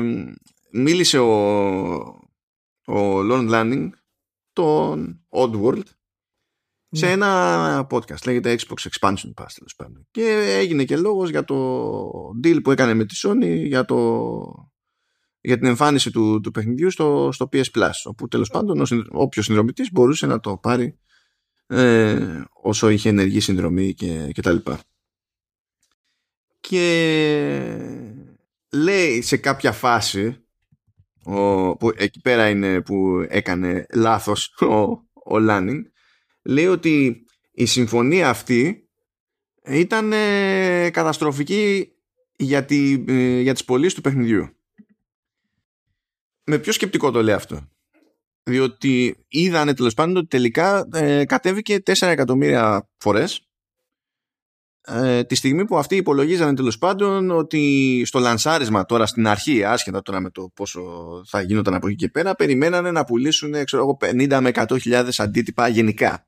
[0.72, 1.32] μίλησε ο
[2.86, 3.90] ο Lord Lanning
[4.54, 5.84] τον Oddworld
[6.90, 7.12] σε ναι.
[7.12, 12.10] ένα podcast λέγεται Xbox Expansion Pass τέλος πάντων και έγινε και λόγος για το
[12.44, 14.73] deal που έκανε με τη Sony για το
[15.46, 19.46] για την εμφάνιση του, του παιχνιδιού στο, στο PS Plus όπου τέλος πάντων ο, όποιος
[19.46, 21.00] συνδρομητής μπορούσε να το πάρει
[21.68, 24.80] ε, όσο είχε ενεργή συνδρομή και, και τα λοιπά.
[26.60, 26.86] Και
[28.74, 30.38] λέει σε κάποια φάση
[31.24, 34.76] ο, που εκεί πέρα είναι που έκανε λάθος ο,
[35.24, 35.86] ο Λάνινγκ
[36.44, 38.90] λέει ότι η συμφωνία αυτή
[39.66, 41.88] ήταν ε, καταστροφική
[42.36, 44.50] για, τη, ε, για τις πωλήσεις του παιχνιδιού
[46.44, 47.68] με ποιο σκεπτικό το λέει αυτό.
[48.44, 53.48] Διότι είδανε τέλος πάντων ότι τελικά ε, κατέβηκε 4 εκατομμύρια φορές.
[54.86, 60.02] Ε, τη στιγμή που αυτοί υπολογίζανε τέλος πάντων ότι στο λανσάρισμα τώρα στην αρχή, άσχετα
[60.02, 60.82] τώρα με το πόσο
[61.28, 65.68] θα γίνονταν από εκεί και πέρα, περιμένανε να πουλήσουν ξέρω εγώ, 50 με 100 αντίτυπα
[65.68, 66.28] γενικά.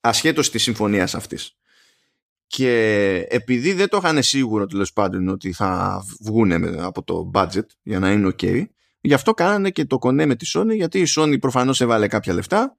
[0.00, 1.56] Ασχέτως της συμφωνίας αυτής.
[2.46, 7.98] Και επειδή δεν το είχαν σίγουρο τέλος πάντων ότι θα βγουν από το budget για
[7.98, 8.64] να είναι ok,
[9.00, 12.34] Γι' αυτό κάνανε και το κονέ με τη Sony, γιατί η Sony προφανώς έβαλε κάποια
[12.34, 12.78] λεφτά,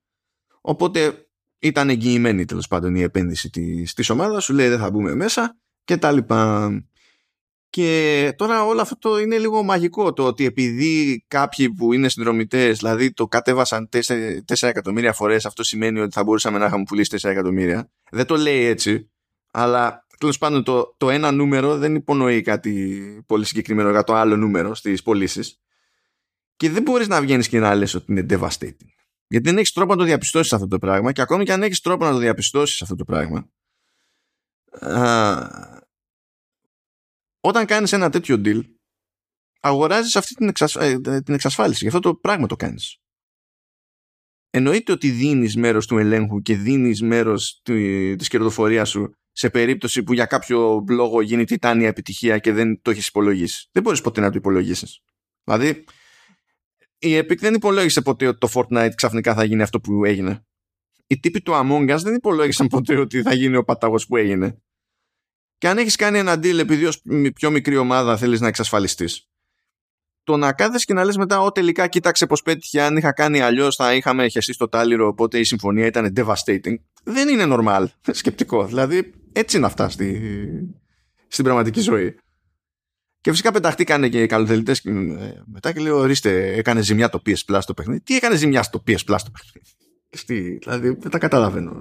[0.62, 1.28] οπότε
[1.60, 5.58] ήταν εγγυημένη τέλος πάντων η επένδυση της, της ομάδας, σου λέει δεν θα μπούμε μέσα
[5.84, 6.72] και τα λοιπά.
[7.70, 13.14] Και τώρα όλο αυτό είναι λίγο μαγικό το ότι επειδή κάποιοι που είναι συνδρομητές, δηλαδή
[13.14, 17.30] το κατέβασαν 4, 4 εκατομμύρια φορές, αυτό σημαίνει ότι θα μπορούσαμε να είχαμε πουλήσει 4
[17.30, 17.92] εκατομμύρια.
[18.12, 19.10] Δεν το λέει έτσι,
[19.52, 24.36] αλλά τέλος πάντων το, το ένα νούμερο δεν υπονοεί κάτι πολύ συγκεκριμένο για το άλλο
[24.36, 25.62] νούμερο στις πωλήσεις.
[26.62, 28.88] Και δεν μπορείς να βγαίνεις και να λες ότι είναι devastating.
[29.28, 31.80] Γιατί δεν έχεις τρόπο να το διαπιστώσεις αυτό το πράγμα και ακόμη και αν έχεις
[31.80, 33.50] τρόπο να το διαπιστώσεις αυτό το πράγμα,
[34.80, 35.82] α,
[37.40, 38.62] όταν κάνεις ένα τέτοιο deal,
[39.60, 41.80] αγοράζεις αυτή την, ε, την εξασφάλιση.
[41.82, 42.98] Γι' αυτό το πράγμα το κάνεις.
[44.50, 47.62] Εννοείται ότι δίνεις μέρος του ελέγχου και δίνεις μέρος
[48.18, 52.92] της κερδοφορίας σου σε περίπτωση που για κάποιο λόγο γίνει τιτάνια επιτυχία και δεν το
[52.92, 53.70] έχεις υπολογίσει.
[53.72, 55.00] Δεν μπορείς ποτέ να το υπολογίσεις.
[55.44, 55.86] Δηλαδή,
[57.02, 60.46] η Epic δεν υπολόγισε ποτέ ότι το Fortnite ξαφνικά θα γίνει αυτό που έγινε.
[61.08, 64.62] Οι τύποι του Among Us δεν υπολόγισαν ποτέ ότι θα γίνει ο πατάγος που έγινε.
[65.58, 67.02] Και αν έχεις κάνει ένα deal επειδή ως
[67.34, 69.30] πιο μικρή ομάδα θέλεις να εξασφαλιστείς,
[70.24, 73.42] το να κάθεσαι και να λες μετά, ό, τελικά κοίταξε πως πέτυχε, αν είχα κάνει
[73.42, 76.76] αλλιώς θα είχαμε χεστεί στο τάλιρο, οπότε η συμφωνία ήταν devastating.
[77.04, 77.86] Δεν είναι normal,
[78.22, 78.66] σκεπτικό.
[78.66, 80.22] Δηλαδή, έτσι είναι αυτά στη,
[81.28, 82.16] στην πραγματική ζωή.
[83.22, 87.56] Και φυσικά πεταχτήκανε και οι καλοθελητές ε, μετά και λέω: Ορίστε, έκανε ζημιά το PS
[87.56, 88.02] Plus το παιχνίδι.
[88.02, 91.72] Τι έκανε ζημιά στο PS Plus το παιχνίδι; δηλαδή, δεν τα καταλαβαίνω.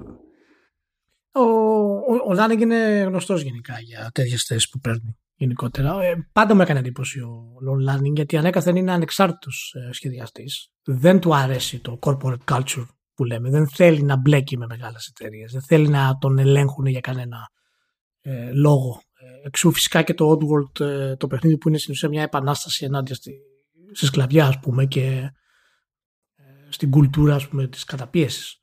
[1.33, 6.03] Ο, ο, ο είναι γνωστός γενικά για τέτοιες θέσεις που παίρνει γενικότερα.
[6.03, 10.73] Ε, πάντα μου έκανε εντύπωση ο, ο Λάνινγκ γιατί ανέκαθεν είναι ανεξάρτητος ε, σχεδιαστής.
[10.85, 13.51] Δεν του αρέσει το corporate culture που λέμε.
[13.51, 15.53] Δεν θέλει να μπλέκει με μεγάλες εταιρείες.
[15.53, 17.51] Δεν θέλει να τον ελέγχουν για κανένα
[18.21, 19.03] ε, λόγο
[19.45, 23.15] εξού φυσικά και το Oddworld ε, το παιχνίδι που είναι στην ουσία μια επανάσταση ενάντια
[23.15, 23.33] στη,
[23.93, 25.31] στη σκλαβιά ας πούμε και
[26.35, 28.61] ε, στην κουλτούρα ας πούμε της καταπίεσης.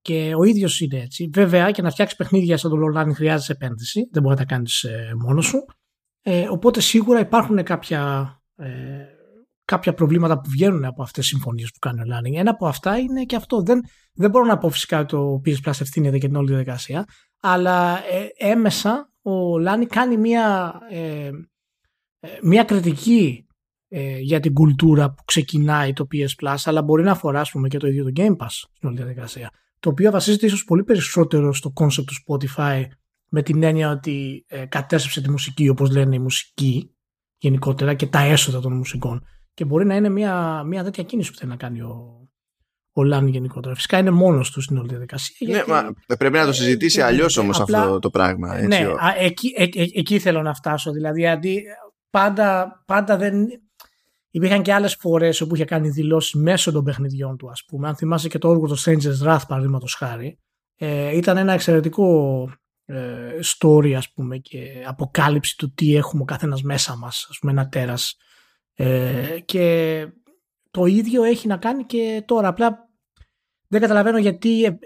[0.00, 1.30] Και ο ίδιος είναι έτσι.
[1.32, 4.08] Βέβαια και να φτιάξει παιχνίδια σαν το Lolani χρειάζεται επένδυση.
[4.12, 5.64] Δεν μπορεί να τα κάνεις ε, μόνος σου.
[6.22, 8.68] Ε, οπότε σίγουρα υπάρχουν κάποια, ε,
[9.64, 12.38] κάποια προβλήματα που βγαίνουν από αυτές τις συμφωνίες που κάνει ο Lanning.
[12.38, 13.62] Ένα από αυτά είναι και αυτό.
[13.62, 13.80] Δεν,
[14.14, 17.04] δεν μπορώ να πω φυσικά ότι το PS Plus ευθύνεται και την όλη διαδικασία.
[17.40, 21.30] Αλλά ε, έμεσα ο Λάνι κάνει μια, ε,
[22.20, 23.46] ε, μια κριτική
[23.88, 27.78] ε, για την κουλτούρα που ξεκινάει το PS Plus αλλά μπορεί να αφορά πούμε, και
[27.78, 29.50] το ίδιο το Game Pass στην όλη διαδικασία.
[29.80, 32.84] Το οποίο βασίζεται ίσως πολύ περισσότερο στο concept του Spotify
[33.28, 36.94] με την έννοια ότι ε, κατέστρεψε τη μουσική όπως λένε η μουσική
[37.38, 39.24] γενικότερα και τα έσοδα των μουσικών.
[39.54, 42.25] Και μπορεί να είναι μια, μια τέτοια κίνηση που θέλει να κάνει ο,
[42.96, 43.74] κολλάνε γενικότερα.
[43.74, 45.36] Φυσικά είναι μόνος τους στην όλη διαδικασία.
[45.40, 45.70] Ναι, γιατί...
[45.70, 48.56] μα πρέπει να το συζητήσει αλλιώς όμως αυτό το πράγμα.
[48.56, 48.66] Έτσι.
[48.66, 48.86] Ναι,
[49.18, 50.90] εκεί, εκεί, εκεί θέλω να φτάσω.
[50.90, 51.62] Δηλαδή, αντί,
[52.10, 53.46] πάντα, πάντα δεν.
[54.30, 57.88] Υπήρχαν και άλλες φορές όπου είχε κάνει δηλώσεις μέσω των παιχνιδιών του, ας πούμε.
[57.88, 60.38] Αν θυμάσαι και το όργο του Strangers Wrath, παραδείγματος χάρη,
[60.76, 62.50] ε, ήταν ένα εξαιρετικό
[62.84, 62.96] ε,
[63.44, 67.68] story, ας πούμε, και αποκάλυψη του τι έχουμε ο καθένας μέσα μας, ας πούμε, ένα
[67.68, 68.16] τέρας.
[68.74, 70.06] Ε, και
[70.70, 72.48] το ίδιο έχει να κάνει και τώρα.
[72.48, 72.85] Απλά
[73.78, 74.76] δεν καταλαβαίνω γιατί ε,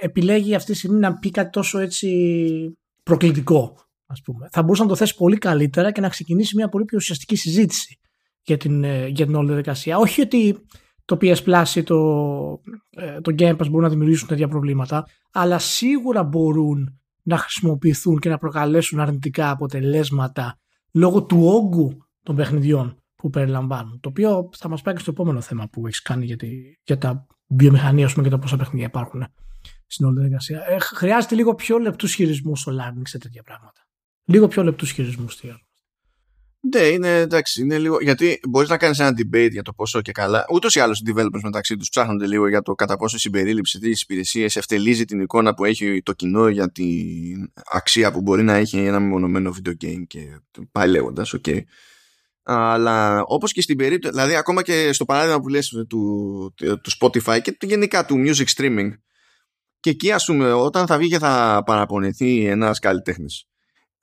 [0.00, 4.48] επιλέγει αυτή τη στιγμή να πει κάτι τόσο έτσι προκλητικό, ας πούμε.
[4.50, 7.98] Θα μπορούσε να το θέσει πολύ καλύτερα και να ξεκινήσει μια πολύ πιο ουσιαστική συζήτηση
[8.42, 9.98] για την, ε, για την όλη διαδικασία.
[9.98, 10.66] Όχι ότι
[11.04, 12.60] το PS Plus ή το,
[12.90, 18.28] ε, το Game Pass μπορούν να δημιουργήσουν τέτοια προβλήματα, αλλά σίγουρα μπορούν να χρησιμοποιηθούν και
[18.28, 20.58] να προκαλέσουν αρνητικά αποτελέσματα
[20.92, 24.00] λόγω του όγκου των παιχνιδιών που περιλαμβάνουν.
[24.00, 26.48] Το οποίο θα μας πάει και στο επόμενο θέμα που έχεις κάνει για, τη,
[26.82, 29.26] για τα βιομηχανία και τα πόσα παιχνίδια υπάρχουν
[29.86, 30.64] στην όλη διαδικασία.
[30.68, 33.86] Ε, χρειάζεται λίγο πιο λεπτούς χειρισμούς στο learning σε τέτοια πράγματα.
[34.24, 35.46] Λίγο πιο λεπτούς χειρισμούς στη
[36.74, 37.62] ναι, είναι εντάξει.
[37.62, 40.44] Είναι λίγο, γιατί μπορείς να κάνεις ένα debate για το πόσο και καλά.
[40.52, 43.78] Ούτως ή άλλως οι developers μεταξύ τους ψάχνονται λίγο για το κατά πόσο η συμπερίληψη
[43.78, 48.54] της υπηρεσίας ευτελίζει την εικόνα που έχει το κοινό για την αξία που μπορεί να
[48.54, 50.40] έχει ένα μεμονωμένο video game και
[50.72, 51.34] πάει λέγοντας.
[51.36, 51.60] Okay.
[52.48, 57.38] Αλλά όπως και στην περίπτωση, δηλαδή ακόμα και στο παράδειγμα που λες του, του Spotify
[57.42, 58.90] και γενικά του music streaming,
[59.80, 63.46] και εκεί ας πούμε, όταν θα βγει και θα παραπονεθεί ένας καλλιτέχνης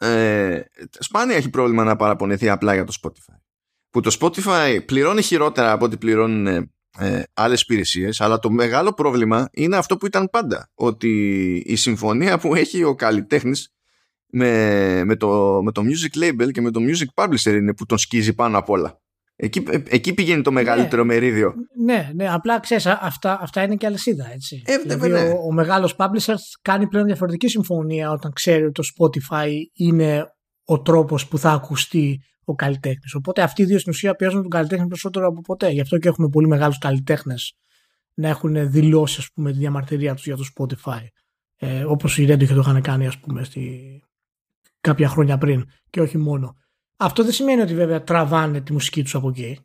[0.04, 0.62] ε,
[1.00, 3.38] σπάνια έχει πρόβλημα να παραπονεθεί απλά για το Spotify.
[3.90, 6.48] Που το Spotify πληρώνει χειρότερα από ό,τι πληρώνουν
[6.98, 10.72] ε, άλλες υπηρεσίες, αλλά το μεγάλο πρόβλημα είναι αυτό που ήταν πάντα.
[10.74, 13.73] Ότι η συμφωνία που έχει ο καλλιτέχνης
[14.34, 17.98] με, με, το, με το music label και με το music publisher είναι που τον
[17.98, 19.02] σκίζει πάνω απ' όλα.
[19.36, 21.54] Εκεί, ε, εκεί πηγαίνει το μεγαλύτερο ναι, μερίδιο.
[21.86, 24.32] Ναι, ναι, απλά ξέρεις, αυτά, αυτά είναι και αλυσίδα.
[24.34, 24.62] Έτσι.
[24.66, 25.20] Ε, δηλαδή, ναι.
[25.20, 30.26] ο, ο μεγάλος publisher κάνει πλέον διαφορετική συμφωνία όταν ξέρει ότι το Spotify είναι
[30.66, 33.16] ο τρόπος που θα ακουστεί ο καλλιτέχνης.
[33.16, 35.70] Οπότε αυτοί οι δύο στην ουσία πιέζουν τον καλλιτέχνη περισσότερο από ποτέ.
[35.70, 37.54] Γι' αυτό και έχουμε πολύ μεγάλους καλλιτέχνες
[38.14, 41.06] να έχουν δηλώσει ας πούμε, τη διαμαρτυρία τους για το Spotify.
[41.56, 43.82] Ε, Όπως οι Red το είχαν κάνει ας πούμε, στη...
[44.84, 46.56] κάποια χρόνια πριν και όχι μόνο.
[46.98, 49.60] Αυτό δεν σημαίνει ότι βέβαια τραβάνε τη μουσική τους από εκεί,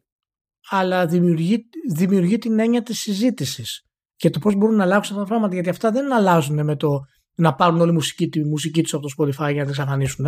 [0.70, 3.82] αλλά δημιουργεί, δημιουργεί την έννοια της συζήτησης
[4.16, 7.00] και το πώς μπορούν να αλλάξουν αυτά τα πράγματα, γιατί αυτά δεν αλλάζουν με το
[7.34, 10.24] να πάρουν όλη μουσική, τη μουσική τους από το Spotify για να την εξαφανίσουν.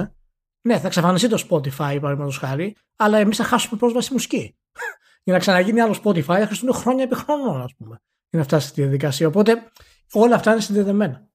[0.62, 4.56] Ναι, θα εξαφανιστεί το Spotify, παραδείγματος χάρη, αλλά εμείς θα χάσουμε πρόσβαση στη μουσική.
[5.24, 7.96] για να ξαναγίνει άλλο Spotify θα χρειαστούν χρόνια επί χρόνων, ας πούμε,
[8.30, 9.26] για να φτάσει στη διαδικασία.
[9.26, 9.70] Οπότε
[10.12, 11.28] όλα αυτά είναι συνδεδεμένα.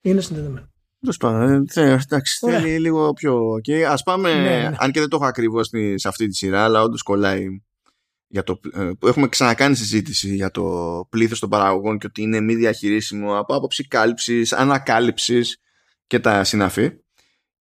[0.00, 0.70] Είναι συνδεδεμένα.
[1.00, 3.50] Τέλος πάντων, ε, εντάξει, θέλει λίγο πιο.
[3.52, 3.80] Okay.
[3.80, 4.76] Α πάμε, ναι, ναι.
[4.78, 7.46] αν και δεν το έχω ακριβώς σε αυτή τη σειρά, αλλά όντως κολλάει.
[8.28, 10.64] Για το, ε, έχουμε ξανακάνει συζήτηση για το
[11.10, 15.58] πλήθος των παραγωγών και ότι είναι μη διαχειρίσιμο από άποψη κάλυψης, ανακάλυψης
[16.06, 16.90] και τα συναφή.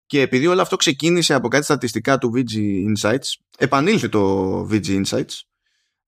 [0.06, 2.58] Και επειδή όλο αυτό ξεκίνησε από κάτι στατιστικά του VG
[2.94, 5.42] Insights, επανήλθε το VG Insights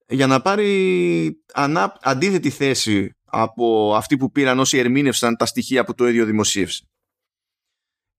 [0.07, 5.93] για να πάρει ανά, αντίθετη θέση από αυτή που πήραν όσοι ερμήνευσαν τα στοιχεία που
[5.93, 6.87] το ίδιο δημοσίευσε.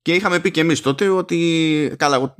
[0.08, 2.34] Και είχαμε πει και εμείς τότε ότι, καλά, εγώ,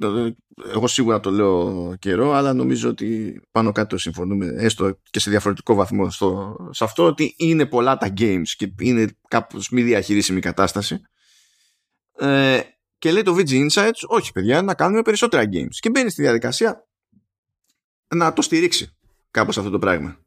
[0.75, 5.75] εγώ σίγουρα το λέω καιρό, αλλά νομίζω ότι πάνω κάτω συμφωνούμε, έστω και σε διαφορετικό
[5.75, 11.01] βαθμό στο, σε αυτό, ότι είναι πολλά τα games και είναι κάπως μη διαχειρίσιμη κατάσταση.
[12.19, 12.61] Ε,
[12.99, 15.77] και λέει το VG Insights, όχι παιδιά, να κάνουμε περισσότερα games.
[15.81, 16.87] Και μπαίνει στη διαδικασία
[18.15, 18.97] να το στηρίξει
[19.31, 20.19] κάπως αυτό το πράγμα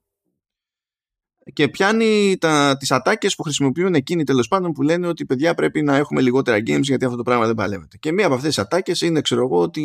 [1.54, 5.82] και πιάνει τα, τις ατάκες που χρησιμοποιούν εκείνοι τέλος πάντων που λένε ότι παιδιά πρέπει
[5.82, 7.98] να έχουμε λιγότερα games γιατί αυτό το πράγμα δεν παλεύεται.
[7.98, 9.82] Και μία από αυτές τις ατάκες είναι ξέρω εγώ ότι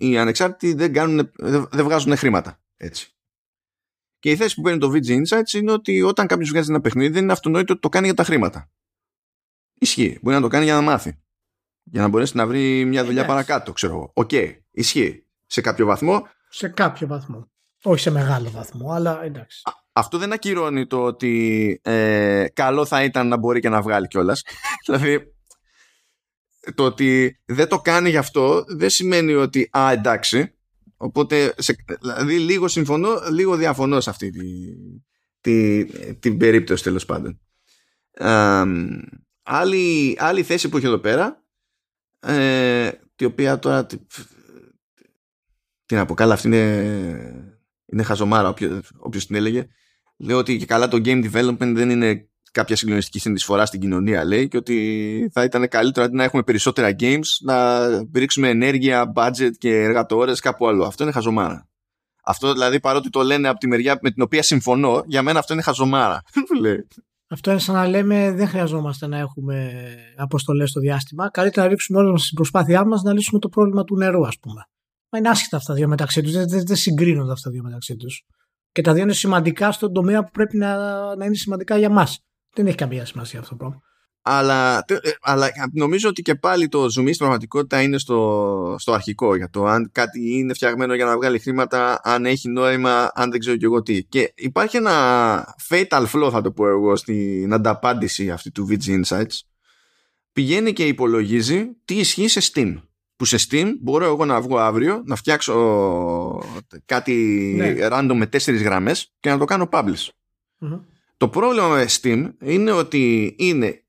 [0.00, 1.30] οι ανεξάρτητοι δεν, κάνουν,
[1.70, 2.60] δεν βγάζουν χρήματα.
[2.76, 3.14] Έτσι.
[4.18, 7.12] Και η θέση που παίρνει το VG Insights είναι ότι όταν κάποιος βγάζει ένα παιχνίδι
[7.12, 8.70] δεν είναι αυτονόητο ότι το κάνει για τα χρήματα.
[9.74, 10.18] Ισχύει.
[10.22, 11.22] Μπορεί να το κάνει για να μάθει.
[11.82, 14.10] Για να μπορέσει να βρει μια δουλειά παρακάτω, ξέρω εγώ.
[14.14, 14.28] Οκ.
[14.32, 14.56] Okay.
[14.70, 15.26] Ισχύει.
[15.46, 16.26] Σε κάποιο βαθμό.
[16.48, 17.50] Σε κάποιο βαθμό.
[17.82, 19.62] Όχι σε μεγάλο βαθμό, αλλά εντάξει.
[19.96, 24.42] Αυτό δεν ακυρώνει το ότι ε, καλό θα ήταν να μπορεί και να βγάλει κιόλας.
[24.86, 25.34] δηλαδή,
[26.74, 30.54] το ότι δεν το κάνει γι' αυτό δεν σημαίνει ότι α, εντάξει.
[30.96, 34.74] Οπότε, σε, δηλαδή, λίγο συμφωνώ, λίγο διαφωνώ σε αυτή τη,
[35.40, 35.84] τη,
[36.14, 37.40] την περίπτωση τέλος πάντων.
[39.42, 41.44] άλλη, άλλη θέση που έχει εδώ πέρα,
[42.20, 43.86] ε, τη οποία τώρα.
[43.86, 43.96] Τι,
[45.86, 47.54] τι να πω, καλά, αυτή είναι
[47.86, 48.54] είναι χαζομάρα
[48.98, 49.66] όποιος την έλεγε.
[50.16, 54.48] Λέω ότι και καλά το game development δεν είναι κάποια συγκλονιστική συνεισφορά στην κοινωνία, λέει,
[54.48, 59.82] και ότι θα ήταν καλύτερο αντί να έχουμε περισσότερα games να ρίξουμε ενέργεια, budget και
[59.82, 60.84] εργατόρες κάπου άλλο.
[60.84, 61.68] Αυτό είναι χαζομάρα.
[62.24, 65.52] Αυτό δηλαδή παρότι το λένε από τη μεριά με την οποία συμφωνώ, για μένα αυτό
[65.52, 66.22] είναι χαζομάρα.
[67.28, 69.72] Αυτό είναι σαν να λέμε δεν χρειαζόμαστε να έχουμε
[70.16, 71.30] αποστολές στο διάστημα.
[71.30, 74.38] Καλύτερα να ρίξουμε όλες μας την προσπάθειά μας να λύσουμε το πρόβλημα του νερού, ας
[74.38, 74.66] πούμε.
[75.10, 76.32] Μα είναι άσχετα αυτά τα δύο μεταξύ τους.
[76.32, 78.24] Δεν, δεν, δεν συγκρίνονται αυτά τα δύο μεταξύ τους.
[78.74, 80.76] Και τα δύο είναι σημαντικά στον τομέα που πρέπει να,
[81.16, 82.20] να είναι σημαντικά για μας.
[82.54, 83.80] Δεν έχει καμία σημασία αυτό το πράγμα.
[84.22, 89.36] Αλλά, ε, αλλά νομίζω ότι και πάλι το zoom στην πραγματικότητα είναι στο, στο αρχικό
[89.36, 93.40] για το αν κάτι είναι φτιαγμένο για να βγάλει χρήματα, αν έχει νόημα, αν δεν
[93.40, 94.04] ξέρω και εγώ τι.
[94.04, 99.40] Και υπάρχει ένα fatal flaw θα το πω εγώ στην ανταπάντηση αυτή του VG Insights.
[100.32, 102.74] Πηγαίνει και υπολογίζει τι ισχύει σε Steam.
[103.16, 105.54] Που σε Steam μπορώ εγώ να βγω αύριο, να φτιάξω
[106.84, 107.14] κάτι
[107.56, 107.74] ναι.
[107.90, 110.08] random με τέσσερις γραμμές και να το κάνω publish.
[111.16, 113.84] Το πρόβλημα με Steam είναι ότι είναι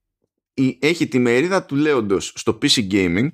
[0.80, 3.30] έχει τη μερίδα του λέοντος στο PC Gaming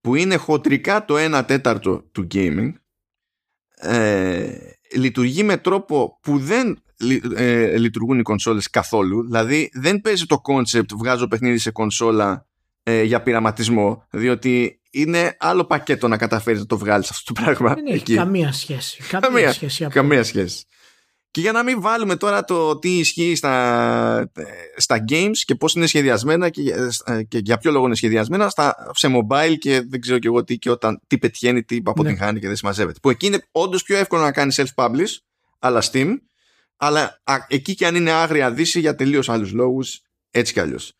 [0.00, 2.72] που είναι χοντρικά το 1 τέταρτο του gaming
[3.74, 4.58] ε,
[4.94, 6.82] λειτουργεί με τρόπο που δεν
[7.36, 12.46] ε, λειτουργούν οι κονσόλες καθόλου δηλαδή δεν παίζει το concept βγάζω παιχνίδι σε κονσόλα
[12.88, 17.74] ε, για πειραματισμό διότι είναι άλλο πακέτο να καταφέρεις να το βγάλεις αυτό το πράγμα
[17.74, 20.64] δεν έχει καμία σχέση καμία, σχέση, καμία σχέση
[21.36, 24.32] και για να μην βάλουμε τώρα το τι ισχύει στα,
[24.76, 26.62] στα games και πώς είναι σχεδιασμένα και,
[27.28, 30.58] και για ποιο λόγο είναι σχεδιασμένα στα, σε mobile και δεν ξέρω και εγώ τι,
[30.58, 32.38] και όταν, τι πετυχαίνει, τι αποτυγχάνει ναι.
[32.38, 32.98] και δεν συμμαζεύεται.
[33.02, 35.16] Που εκεί είναι όντως πιο εύκολο να κάνεις self-publish,
[35.58, 36.14] αλλά Steam,
[36.76, 40.00] αλλά εκεί και αν είναι άγρια δύση για τελείως άλλους λόγους,
[40.30, 40.94] έτσι κι αλλιώς.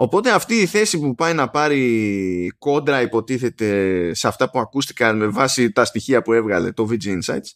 [0.00, 5.26] Οπότε αυτή η θέση που πάει να πάρει κόντρα υποτίθεται σε αυτά που ακούστηκαν με
[5.26, 7.50] βάση τα στοιχεία που έβγαλε το VG Insights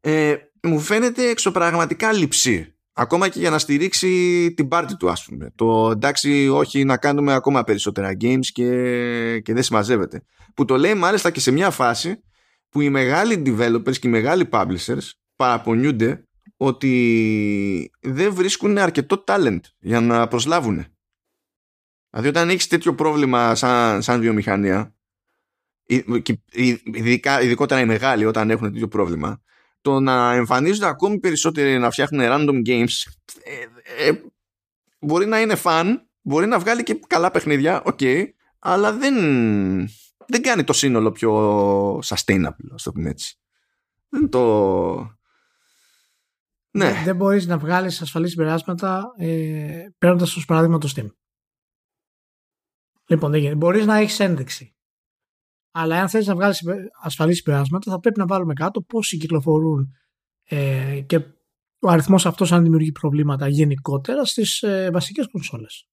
[0.00, 2.74] ε, μου φαίνεται εξωπραγματικά λυψή.
[2.92, 5.52] Ακόμα και για να στηρίξει την πάρτη του, ας πούμε.
[5.54, 10.22] Το εντάξει, όχι να κάνουμε ακόμα περισσότερα games και, και δεν συμμαζεύεται.
[10.54, 12.22] Που το λέει μάλιστα και σε μια φάση
[12.68, 20.00] που οι μεγάλοι developers και οι μεγάλοι publishers παραπονιούνται ότι δεν βρίσκουν αρκετό talent για
[20.00, 20.86] να προσλάβουν.
[22.12, 24.94] Δηλαδή όταν έχεις τέτοιο πρόβλημα σαν, σαν βιομηχανία
[26.82, 29.42] ειδικά, ειδικότερα οι μεγάλοι όταν έχουν τέτοιο πρόβλημα
[29.80, 33.12] το να εμφανίζονται ακόμη περισσότεροι να φτιάχνουν random games
[33.42, 34.12] ε, ε,
[34.98, 38.24] μπορεί να είναι fun, μπορεί να βγάλει και καλά παιχνίδια, οκ, okay,
[38.58, 39.14] αλλά δεν,
[40.26, 41.32] δεν κάνει το σύνολο πιο
[41.98, 43.36] sustainable, ας το πούμε έτσι.
[44.08, 45.20] Δεν το...
[46.70, 47.02] Ναι.
[47.04, 51.06] Δεν μπορείς να βγάλεις ασφαλή συμπεράσματα ε, παίρνοντας ως παράδειγμα το Steam.
[53.12, 53.56] Λοιπόν, δεν γίνεται.
[53.56, 54.74] Μπορείς να έχεις ένδειξη.
[55.70, 56.62] Αλλά αν θες να βγάλεις
[57.02, 59.92] ασφαλή συμπεράσματα θα πρέπει να βάλουμε κάτω πόσοι κυκλοφορούν
[60.44, 61.16] ε, και
[61.78, 65.88] ο αριθμός αυτός αν δημιουργεί προβλήματα γενικότερα στις ε, βασικές κονσόλες.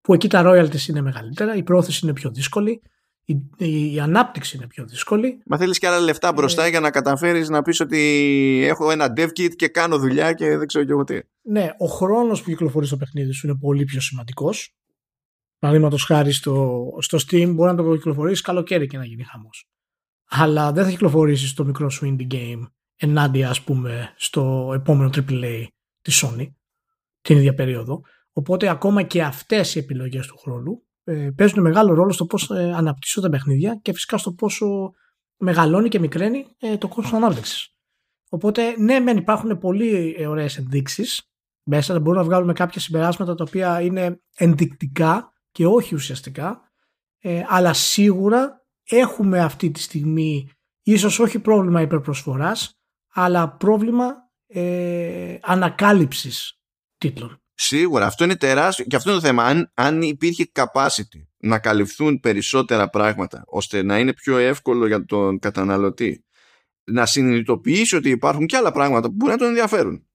[0.00, 2.82] Που εκεί τα royalties είναι μεγαλύτερα, η πρόθεση είναι πιο δύσκολη,
[3.24, 5.42] η, η, ανάπτυξη είναι πιο δύσκολη.
[5.46, 9.12] Μα θέλεις και άλλα λεφτά μπροστά ε, για να καταφέρεις να πεις ότι έχω ένα
[9.16, 11.20] dev kit και κάνω δουλειά και δεν ξέρω και εγώ τι.
[11.42, 14.76] Ναι, ο χρόνος που κυκλοφορεί στο παιχνίδι σου είναι πολύ πιο σημαντικός
[15.58, 19.68] Παραδείγματος χάρη στο, στο Steam μπορεί να το κυκλοφορήσει καλοκαίρι και να γίνει χαμός.
[20.28, 25.66] Αλλά δεν θα κυκλοφορήσει στο μικρό σου indie game ενάντια, ας πούμε, στο επόμενο AAA
[26.00, 26.46] της Sony
[27.20, 28.02] την ίδια περίοδο.
[28.32, 32.72] Οπότε ακόμα και αυτές οι επιλογές του χρόνου ε, παίζουν μεγάλο ρόλο στο πώς ε,
[32.76, 34.92] αναπτύσσονται τα παιχνίδια και φυσικά στο πόσο
[35.36, 37.76] μεγαλώνει και μικραίνει ε, το κόστος ανάπτυξης.
[38.28, 41.30] Οπότε, ναι, μεν υπάρχουν πολύ ε, ωραίες ενδείξεις
[41.62, 46.72] μέσα, μπορούμε να βγάλουμε κάποια συμπεράσματα τα οποία είναι ενδεικτικά και όχι ουσιαστικά
[47.18, 50.50] ε, αλλά σίγουρα έχουμε αυτή τη στιγμή
[50.82, 52.78] ίσως όχι πρόβλημα υπερπροσφοράς
[53.12, 54.14] αλλά πρόβλημα
[54.46, 56.60] ε, ανακάλυψης
[56.98, 57.36] τίτλων.
[57.54, 59.44] Σίγουρα, αυτό είναι τεράστιο και αυτό είναι το θέμα.
[59.44, 65.38] Αν, αν υπήρχε capacity να καλυφθούν περισσότερα πράγματα ώστε να είναι πιο εύκολο για τον
[65.38, 66.24] καταναλωτή
[66.84, 70.06] να συνειδητοποιήσει ότι υπάρχουν και άλλα πράγματα που μπορεί να τον ενδιαφέρουν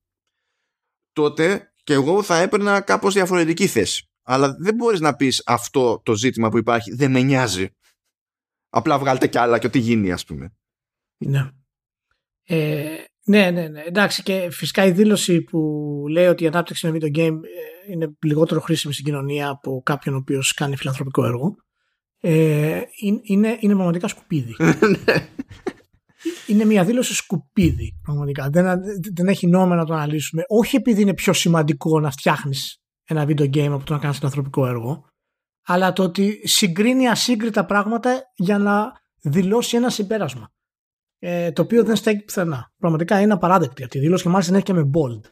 [1.13, 4.05] τότε και εγώ θα έπαιρνα κάπως διαφορετική θέση.
[4.31, 7.69] Αλλά δεν μπορείς να πεις αυτό το ζήτημα που υπάρχει δεν με νοιάζει.
[8.69, 10.53] Απλά βγάλτε κι άλλα και ό,τι γίνει ας πούμε.
[11.17, 11.49] Ναι.
[12.43, 13.81] Ε, ναι, ναι, ναι.
[13.81, 15.59] Εντάξει και φυσικά η δήλωση που
[16.09, 20.15] λέει ότι η ανάπτυξη με video game ε, είναι λιγότερο χρήσιμη στην κοινωνία από κάποιον
[20.15, 21.55] ο οποίος κάνει φιλανθρωπικό έργο
[22.19, 22.81] ε,
[23.23, 24.55] είναι, είναι πραγματικά σκουπίδι.
[25.05, 25.27] Ναι.
[26.47, 28.49] είναι μια δήλωση σκουπίδι πραγματικά.
[28.49, 28.79] Δεν,
[29.13, 30.43] δεν έχει νόημα να το αναλύσουμε.
[30.47, 32.80] Όχι επειδή είναι πιο σημαντικό να φτιάχνεις
[33.11, 35.05] ένα video game από το να κάνεις ένα ανθρωπικό έργο,
[35.65, 40.49] αλλά το ότι συγκρίνει ασύγκριτα πράγματα για να δηλώσει ένα συμπέρασμα.
[41.19, 42.71] Ε, το οποίο δεν στέκει πουθενά.
[42.77, 45.29] Πραγματικά είναι απαράδεκτη αυτή η δήλωση και μάλιστα είναι και με bold.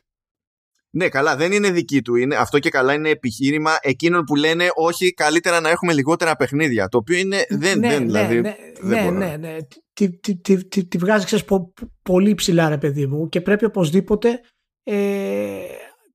[0.91, 2.15] Ναι, καλά, δεν είναι δική του.
[2.15, 6.87] Είναι, αυτό και καλά είναι επιχείρημα εκείνων που λένε όχι, καλύτερα να έχουμε λιγότερα παιχνίδια.
[6.87, 7.45] Το οποίο είναι.
[7.49, 9.17] Δεν, ναι, δεν, ναι, δηλαδή, ναι, δεν ναι, μπορώ.
[9.17, 9.57] ναι, ναι.
[9.93, 13.65] Τη, τη, τη, τη, τη βγάζει ξέρεις, πο- πολύ ψηλά ρε παιδί μου και πρέπει
[13.65, 14.41] οπωσδήποτε
[14.83, 15.59] ε,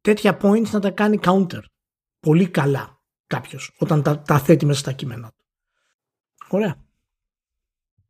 [0.05, 1.61] τέτοια points να τα κάνει counter.
[2.21, 5.45] Πολύ καλά κάποιος όταν τα, τα θέτει μέσα στα κείμενα του.
[6.49, 6.85] Ωραία.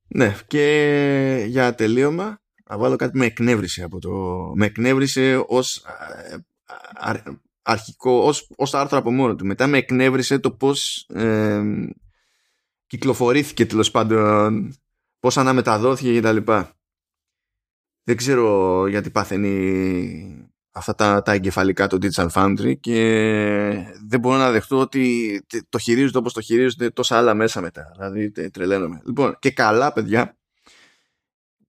[0.09, 4.11] Ναι, και για τελείωμα, θα βάλω κάτι με εκνεύρισε από το.
[4.55, 5.85] Με εκνεύρισε ως
[7.63, 9.47] αρχικό, ως, ως άρθρο από μόνο του.
[9.47, 11.63] Μετά με εκνεύρισε το πώς ε,
[12.87, 14.75] κυκλοφορήθηκε τέλος πάντων,
[15.19, 16.53] πώς αναμεταδόθηκε κτλ.
[18.03, 20.44] Δεν ξέρω γιατί παθαίνει
[20.77, 22.95] αυτά τα, τα εγκεφαλικά το Digital Foundry και
[24.07, 27.91] δεν μπορώ να δεχτώ ότι το χειρίζονται όπως το χειρίζονται τόσα άλλα μέσα μετά.
[27.93, 29.03] Δηλαδή τε- τρελαίνομαι.
[29.07, 30.39] Λοιπόν, και καλά παιδιά,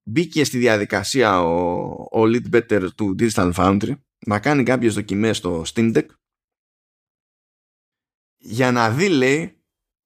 [0.03, 3.91] μπήκε στη διαδικασία ο, ο lead better του Digital Foundry
[4.25, 6.05] να κάνει κάποιες δοκιμές στο Steam Deck
[8.37, 9.59] για να δει λέει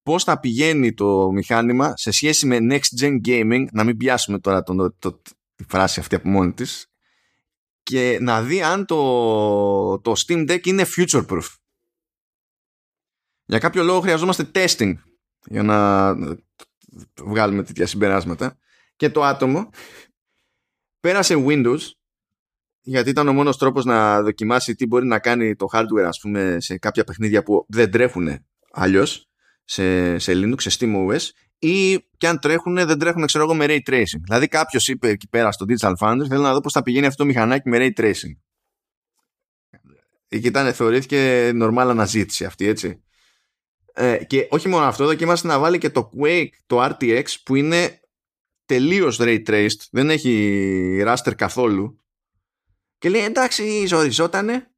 [0.03, 4.63] πώς θα πηγαίνει το μηχάνημα σε σχέση με next gen gaming να μην πιάσουμε τώρα
[4.63, 5.21] τον, το,
[5.55, 6.88] τη φράση αυτή από μόνη της
[7.89, 11.45] και να δει αν το, το Steam Deck είναι future proof
[13.45, 14.93] για κάποιο λόγο χρειαζόμαστε testing
[15.45, 16.15] για να
[17.23, 18.57] βγάλουμε τέτοια συμπεράσματα.
[18.95, 19.69] Και το άτομο
[20.99, 21.79] πέρασε Windows
[22.81, 26.57] γιατί ήταν ο μόνος τρόπος να δοκιμάσει τι μπορεί να κάνει το hardware ας πούμε
[26.59, 29.29] σε κάποια παιχνίδια που δεν τρέχουν αλλιώς
[29.63, 31.29] σε, σε Linux, σε SteamOS
[31.59, 34.21] ή και αν τρέχουν δεν τρέχουν ξέρω εγώ με Ray Tracing.
[34.23, 37.23] Δηλαδή κάποιος είπε εκεί πέρα στο Digital Foundry θέλω να δω πώς θα πηγαίνει αυτό
[37.23, 38.35] το μηχανάκι με Ray Tracing.
[40.27, 43.03] Και ήταν, θεωρήθηκε normal αναζήτηση αυτή έτσι.
[43.93, 47.99] Ε, και όχι μόνο αυτό, δοκίμασε να βάλει και το Quake, το RTX που είναι
[48.65, 51.99] τελείως ray traced, δεν έχει raster καθόλου
[52.97, 54.71] και λέει εντάξει ζοριζότανε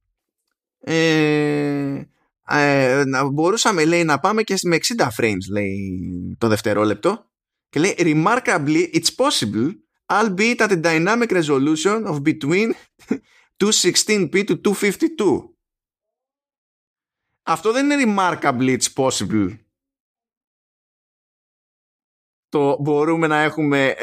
[0.80, 2.02] ε,
[2.48, 7.30] ε, να μπορούσαμε λέει να πάμε και με 60 frames λέει το δευτερόλεπτο
[7.70, 9.72] και λέει remarkably it's possible
[10.06, 12.74] albeit at a dynamic resolution of between
[13.64, 15.50] 216p to 252
[17.44, 19.58] αυτό δεν είναι remarkably it's possible
[22.50, 23.96] το μπορούμε να έχουμε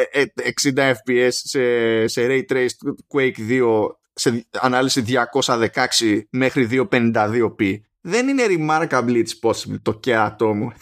[0.63, 2.67] 60 fps σε, σε Ray Traced
[3.15, 10.73] Quake 2 σε ανάλυση 216 μέχρι 252p δεν είναι remarkably it's possible το κέρατό μου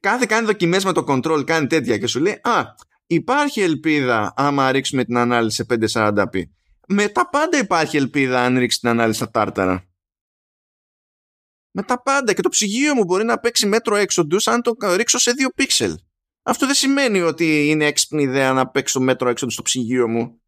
[0.00, 2.64] κάθε κάνει δοκιμές με το control κάνει τέτοια και σου λέει α
[3.06, 6.42] υπάρχει ελπίδα άμα ρίξουμε την ανάλυση σε 540p
[6.88, 9.88] με τα πάντα υπάρχει ελπίδα αν ρίξεις την ανάλυση στα τάρταρα
[11.78, 15.18] με τα πάντα και το ψυγείο μου μπορεί να παίξει μέτρο έξοντους αν το ρίξω
[15.18, 15.98] σε 2 πίξελ.
[16.42, 20.40] Αυτό δεν σημαίνει ότι είναι έξυπνη ιδέα να παίξω μέτρο έξοντους στο ψυγείο μου.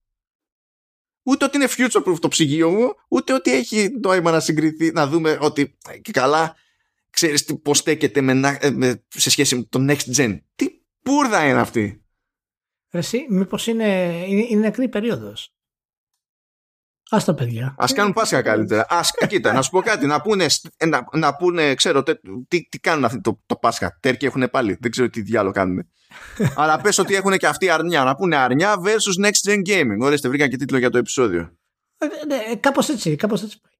[1.22, 5.06] Ούτε ότι είναι future proof το ψυγείο μου, ούτε ότι έχει νόημα να συγκριθεί, να
[5.06, 6.56] δούμε ότι και καλά
[7.10, 8.34] ξέρεις τι, πώς στέκεται με,
[8.72, 10.38] με, σε σχέση με το next gen.
[10.54, 10.66] Τι
[11.02, 12.04] πούρδα είναι αυτή;
[12.90, 15.54] Εσύ, μήπως είναι, είναι, είναι νεκρή περίοδος;
[17.10, 17.74] Α τα παιδιά.
[17.78, 18.86] Α κάνουν Πάσχα καλύτερα.
[18.88, 20.06] Ας, κοίτα, να σου πω κάτι.
[20.06, 20.46] Να πούνε,
[20.88, 22.02] να, να πούνε ξέρω,
[22.48, 23.98] τι, τι κάνουν αυτό το, το Πάσχα.
[24.00, 24.76] Τέρκι έχουν πάλι.
[24.80, 25.90] Δεν ξέρω τι διάλογο κάνουν.
[26.56, 28.04] Αλλά πες ότι έχουν και αυτοί αρνιά.
[28.04, 29.98] Να πούνε αρνιά versus next gen gaming.
[30.00, 31.52] Ορίστε, βρήκα και τίτλο για το επεισόδιο.
[31.98, 33.70] Ε, ναι, κάπως έτσι, κάπως έτσι πάει.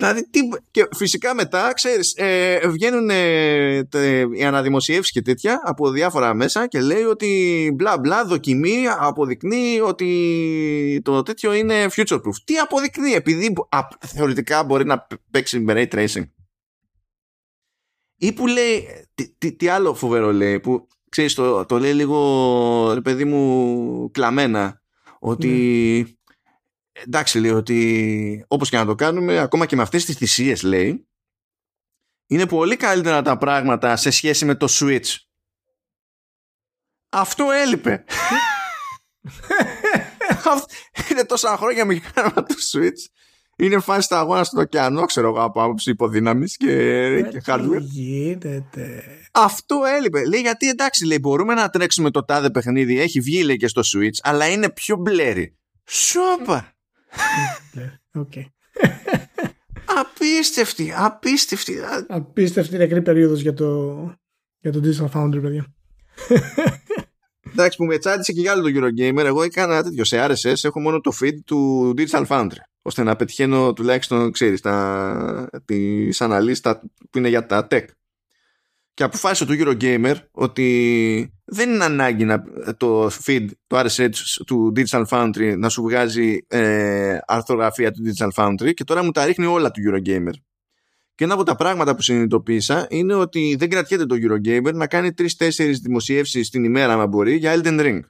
[0.00, 0.40] Δηλαδή, τι,
[0.70, 6.66] και φυσικά μετά, ξέρεις, ε, βγαίνουν ε, τε, οι αναδημοσιεύσεις και τέτοια από διάφορα μέσα
[6.66, 12.34] και λέει ότι μπλα μπλα δοκιμή αποδεικνύει ότι το τέτοιο είναι future proof.
[12.44, 16.28] Τι αποδεικνύει, επειδή α, θεωρητικά μπορεί να παίξει με ray tracing.
[18.18, 22.92] Ή που λέει, τι, τι, τι άλλο φοβερό λέει, που ξέρεις, το, το λέει λίγο,
[22.94, 24.82] ρε παιδί μου, κλαμμένα,
[25.18, 26.06] ότι...
[26.08, 26.12] Mm
[27.02, 31.08] εντάξει λέει ότι όπως και να το κάνουμε ακόμα και με αυτές τις θυσίες λέει
[32.26, 35.16] είναι πολύ καλύτερα τα πράγματα σε σχέση με το Switch.
[37.08, 38.04] Αυτό έλειπε.
[41.10, 43.06] Είναι τόσα χρόνια μηχάνημα το Switch
[43.58, 49.02] είναι φάση στα αγώνα στον ωκεανό ξέρω εγώ από άποψη υποδύναμης και, και hardware γίνεται;
[49.32, 53.56] αυτό έλειπε λέει γιατί εντάξει λέει μπορούμε να τρέξουμε το τάδε παιχνίδι έχει βγει λέει
[53.56, 56.72] και στο Switch αλλά είναι πιο μπλέρι Σόπα
[58.18, 58.44] Okay.
[59.84, 61.74] Απίστευτη, απίστευτη.
[62.08, 63.94] Απίστευτη νεκρή περίοδος για το,
[64.58, 65.66] για το Digital Foundry, παιδιά.
[67.52, 70.80] Εντάξει, που με τσάντισε και για άλλο το Eurogamer, εγώ έκανα τέτοιο σε RSS, έχω
[70.80, 76.80] μόνο το feed του Digital Foundry, ώστε να πετυχαίνω τουλάχιστον, ξέρεις, τα, τις αναλύσεις τα,
[77.10, 77.84] που είναι για τα tech.
[78.94, 82.44] Και αποφάσισε το Eurogamer ότι δεν είναι ανάγκη να,
[82.76, 84.10] το feed, το RSS
[84.46, 89.24] του Digital Foundry να σου βγάζει ε, αρθρογραφία του Digital Foundry και τώρα μου τα
[89.24, 90.32] ρίχνει όλα του Eurogamer.
[91.14, 95.12] Και ένα από τα πράγματα που συνειδητοποίησα είναι ότι δεν κρατιέται το Eurogamer να κάνει
[95.12, 98.00] τρει-τέσσερι δημοσιεύσεις την ημέρα, αν μπορεί, για Elden Ring.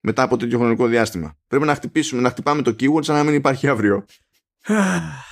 [0.00, 1.36] Μετά από τέτοιο χρονικό διάστημα.
[1.46, 4.04] Πρέπει να χτυπήσουμε, να χτυπάμε το keyword σαν να μην υπάρχει αύριο.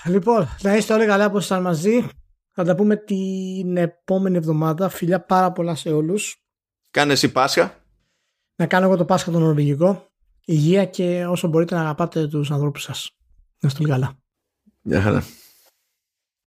[0.04, 2.06] λοιπόν, να είστε όλοι καλά που ήσασταν μαζί.
[2.52, 4.88] Θα τα πούμε την επόμενη εβδομάδα.
[4.88, 6.42] Φιλιά πάρα πολλά σε όλους.
[6.90, 7.74] Κάνε εσύ Πάσχα.
[8.56, 10.06] Να κάνω εγώ το Πάσχα το Νορβηγικό.
[10.44, 13.10] Υγεία και όσο μπορείτε να αγαπάτε τους ανθρώπους σας.
[13.60, 14.18] Να είστε όλοι καλά.
[14.82, 15.24] Γεια χαρά.